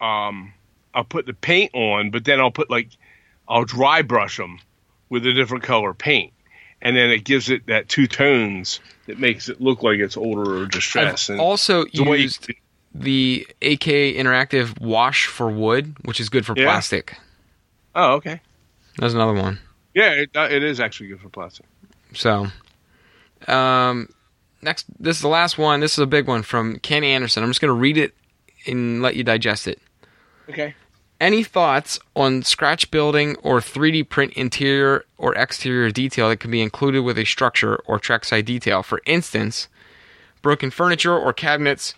[0.00, 0.52] um,
[0.94, 2.88] I'll put the paint on, but then I'll put like,
[3.48, 4.58] I'll dry brush them
[5.08, 6.32] with a different color paint,
[6.82, 10.58] and then it gives it that two tones that makes it look like it's older
[10.58, 11.30] or I've distressed.
[11.30, 12.50] And also the way you- used
[12.94, 13.86] the AK
[14.16, 16.64] Interactive Wash for wood, which is good for Yeah.
[16.64, 17.16] plastic.
[17.94, 18.40] oh, okay.
[18.98, 19.60] That's another one.
[19.94, 21.64] Yeah, it, uh, it is actually good for plastic.
[22.14, 22.48] So,
[23.46, 24.08] um,
[24.62, 25.80] next, this is the last one.
[25.80, 27.42] This is a big one from Ken Anderson.
[27.42, 28.14] I'm just going to read it
[28.66, 29.80] and let you digest it.
[30.48, 30.74] Okay.
[31.20, 36.62] Any thoughts on scratch building or 3D print interior or exterior detail that can be
[36.62, 38.82] included with a structure or trackside detail?
[38.84, 39.68] For instance,
[40.42, 41.94] broken furniture or cabinets,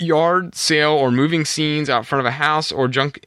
[0.00, 3.24] yard sale or moving scenes out front of a house, or junk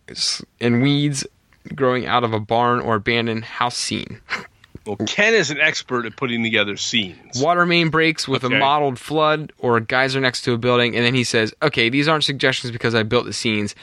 [0.60, 1.26] and weeds
[1.74, 4.20] growing out of a barn or abandoned house scene.
[4.86, 7.42] Well, Ken is an expert at putting together scenes.
[7.42, 8.56] Water main breaks with Okay.
[8.56, 11.88] a modeled flood or a geyser next to a building, and then he says, "Okay,
[11.90, 13.76] these aren't suggestions because I built the scenes."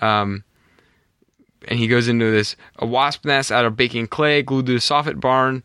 [0.00, 0.42] Um,
[1.68, 4.78] and he goes into this: a wasp nest out of baking clay glued to a
[4.78, 5.62] soffit barn,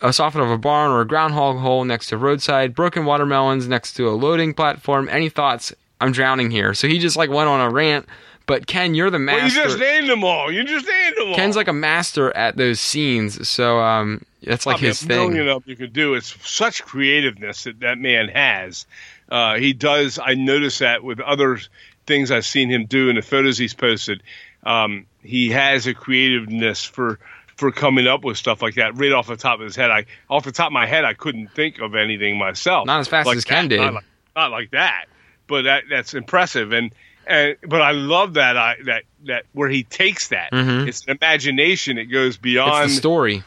[0.00, 3.94] a soffit of a barn or a groundhog hole next to roadside, broken watermelons next
[3.94, 5.08] to a loading platform.
[5.10, 5.72] Any thoughts?
[6.00, 6.74] I'm drowning here.
[6.74, 8.06] So he just like went on a rant.
[8.46, 10.52] But Ken, you're the Well, you just named them all.
[10.52, 11.34] You just named them all.
[11.34, 15.30] Ken's like a master at those scenes, so um, that's like Probably his a thing.
[15.30, 16.14] million of them you could do.
[16.14, 18.86] It's such creativeness that that man has.
[19.30, 20.18] Uh, he does.
[20.22, 21.58] I notice that with other
[22.06, 24.22] things I've seen him do in the photos he's posted.
[24.62, 27.18] Um, he has a creativeness for
[27.56, 29.90] for coming up with stuff like that right off the top of his head.
[29.90, 32.86] I off the top of my head, I couldn't think of anything myself.
[32.86, 33.80] Not as fast like as Ken did.
[33.80, 34.04] Not like,
[34.36, 35.06] not like that,
[35.46, 36.72] but that that's impressive.
[36.72, 36.92] And
[37.26, 40.50] and but I love that I that that where he takes that.
[40.52, 40.86] Mhm.
[40.88, 41.98] It's an imagination.
[41.98, 43.42] It goes It's beyond the story.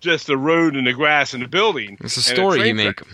[0.00, 1.96] just the road and the grass and the building.
[2.00, 2.96] It's a story you make.
[2.96, 3.08] track.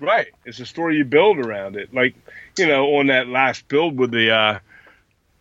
[0.00, 0.28] Right.
[0.44, 1.94] It's a story you build around it.
[1.94, 2.14] Like,
[2.58, 4.58] you know, on that last build with the uh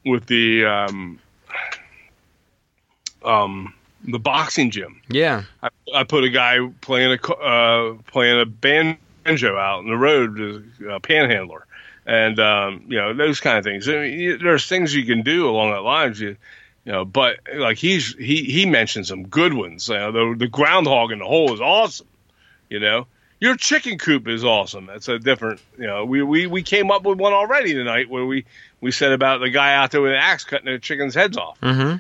[0.06, 1.20] with the um
[3.26, 3.74] um
[4.06, 5.02] the boxing gym.
[5.10, 5.44] Yeah.
[5.62, 10.66] I, I put a guy playing a uh playing a banjo out in the road
[10.90, 11.63] a panhandler.
[12.06, 13.88] And um, you know, those kind of things.
[13.88, 16.20] I mean, there's things you can do along that lines.
[16.20, 16.36] You
[16.86, 19.88] you know, but like he's he he mentioned some good ones.
[19.88, 22.08] You know, the the groundhog in the hole is awesome.
[22.70, 23.08] You know,
[23.40, 24.86] your chicken coop is awesome.
[24.86, 25.62] That's a different.
[25.78, 28.46] You know, we we we came up with one already tonight where we
[28.82, 31.60] we said about the guy out there with an axe cutting the chickens' heads off.
[31.62, 31.98] Mm-hmm.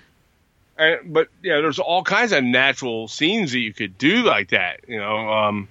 [0.75, 4.81] And, but yeah, there's all kinds of natural scenes that you could do like that.
[4.87, 5.69] You know, um,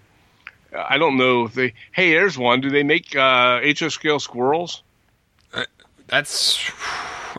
[0.75, 1.75] I don't know if they.
[1.93, 2.61] Hey, there's one.
[2.61, 4.83] Do they make uh, HO scale squirrels?
[6.09, 6.59] That's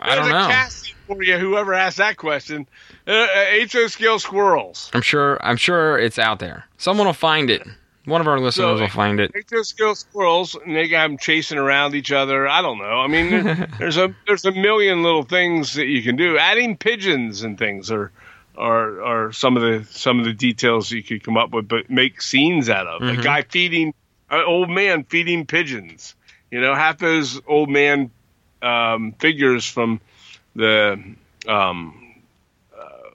[0.02, 0.48] I There's don't a know.
[0.48, 1.38] casting for you.
[1.38, 2.68] Whoever asked that question,
[3.08, 4.90] uh, uh, HO scale squirrels.
[4.94, 6.66] I'm sure I'm sure it's out there.
[6.78, 7.66] Someone will find it.
[8.06, 9.32] One of our listeners will find it.
[9.50, 12.48] HO scale squirrels, and they got them chasing around each other.
[12.48, 13.00] I don't know.
[13.00, 16.38] I mean, there- there's a there's a million little things that you can do.
[16.38, 18.12] Adding pigeons and things are
[18.58, 21.90] are are some of the some of the details you could come up with, but
[21.90, 23.02] make scenes out of.
[23.02, 23.24] A Mhm.
[23.24, 23.94] guy feeding
[24.30, 26.16] an old man feeding pigeons.
[26.52, 28.12] You know, half of those old man
[28.62, 30.00] um, figures from
[30.56, 31.02] the
[31.48, 32.16] um,
[32.78, 33.10] uh,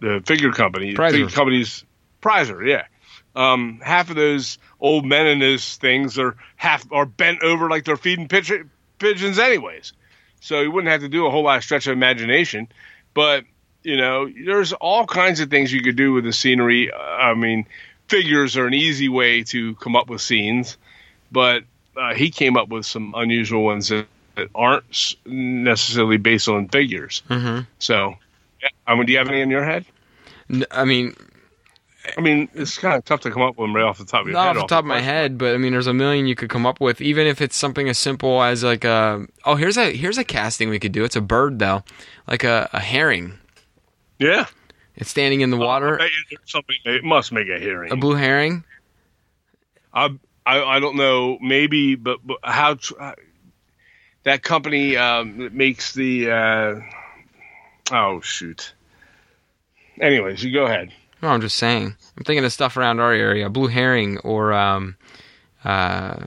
[0.00, 1.10] the figure company, Preiser.
[1.12, 1.84] figure companies,
[2.22, 2.84] Preiser, yeah.
[3.36, 7.84] Um, half of those old men in those things are half are bent over like
[7.84, 8.52] they're feeding pitch-
[8.98, 9.92] pigeons, anyways.
[10.40, 12.68] So you wouldn't have to do a whole lot of stretch of imagination,
[13.14, 13.44] but
[13.82, 16.92] you know, there's all kinds of things you could do with the scenery.
[16.92, 17.66] Uh, I mean,
[18.08, 20.76] figures are an easy way to come up with scenes,
[21.30, 21.64] but
[21.96, 24.06] uh, he came up with some unusual ones that,
[24.36, 27.22] that aren't necessarily based on figures.
[27.28, 27.62] Mm-hmm.
[27.78, 28.14] So,
[28.62, 29.84] yeah, I mean, do you have any in your head?
[30.70, 31.14] I mean,
[32.16, 34.22] I mean, it's kind of tough to come up with them right off the top
[34.22, 34.56] of your not head.
[34.56, 36.64] off the top of my head, but I mean, there's a million you could come
[36.64, 37.00] up with.
[37.00, 40.70] Even if it's something as simple as like a oh, here's a here's a casting
[40.70, 41.04] we could do.
[41.04, 41.82] It's a bird though,
[42.26, 43.38] like a, a herring.
[44.18, 44.46] Yeah.
[44.96, 45.96] It's standing in the water.
[45.96, 47.92] bet you there's something it must make a hearing.
[47.92, 48.64] A blue herring.
[49.94, 50.10] I,
[50.44, 53.14] I I don't know, maybe, but, but how tr- uh,
[54.24, 56.80] that company um, that makes the uh,
[57.92, 58.74] oh shoot.
[60.00, 60.92] Anyways, you go ahead.
[61.22, 61.94] No, I'm just saying.
[62.16, 63.48] I'm thinking of stuff around our area.
[63.48, 64.96] Blue herring or um,
[65.64, 66.24] uh,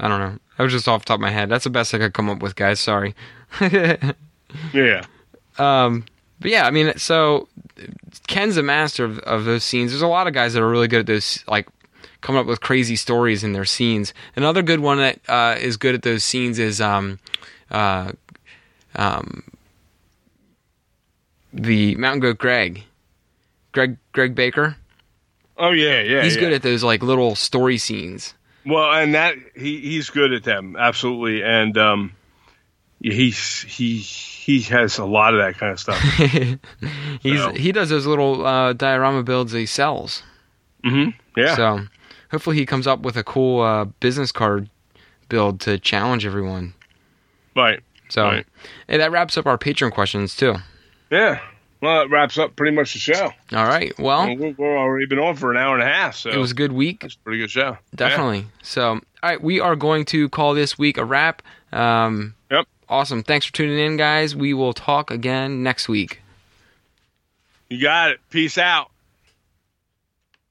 [0.00, 0.38] I don't know.
[0.58, 1.48] I was just off the top of my head.
[1.48, 2.78] That's the best I could come up with, guys.
[2.80, 3.14] Sorry.
[4.72, 5.04] Yeah,
[5.58, 6.06] Um,
[6.40, 7.48] but yeah, I mean, so
[8.26, 9.90] Ken's a master of, of those scenes.
[9.90, 11.68] There's a lot of guys that are really good at those, like
[12.20, 14.12] coming up with crazy stories in their scenes.
[14.36, 17.18] Another good one that uh, is good at those scenes is um,
[17.70, 18.12] uh,
[18.96, 19.44] um,
[21.52, 22.84] the Mountain Goat Greg,
[23.72, 24.76] Greg Greg Baker.
[25.56, 26.22] oh yeah, yeah.
[26.22, 26.40] He's yeah.
[26.40, 28.34] good at those like little story scenes.
[28.66, 32.12] Well, and that he he's good at them absolutely, and um,
[33.00, 35.98] he's he he has a lot of that kind of stuff.
[37.20, 40.22] He's So- he does those little uh, diorama builds he sells.
[40.84, 41.80] hmm Yeah, So
[42.30, 44.68] hopefully he comes up with a cool uh, business card
[45.28, 46.74] build to challenge everyone.
[47.54, 47.80] right.
[48.10, 48.46] So Right.
[48.88, 50.54] hey, that wraps up our patron questions too.
[51.10, 51.40] Yeah.
[51.82, 53.30] Well, that wraps up pretty much the show.
[53.52, 53.92] All right.
[53.98, 56.36] Well, Well, we've we're already been on for an hour and a half, so it
[56.38, 57.76] was a good week, it's a pretty good show.
[57.94, 58.46] definitely.
[58.62, 61.42] So all right, we are going to call this week a wrap.
[61.72, 62.34] Um.
[62.88, 63.22] Awesome.
[63.22, 64.34] Thanks for tuning in, guys.
[64.34, 66.22] We will talk again next week.
[67.68, 68.20] You got it.
[68.30, 68.90] Peace out.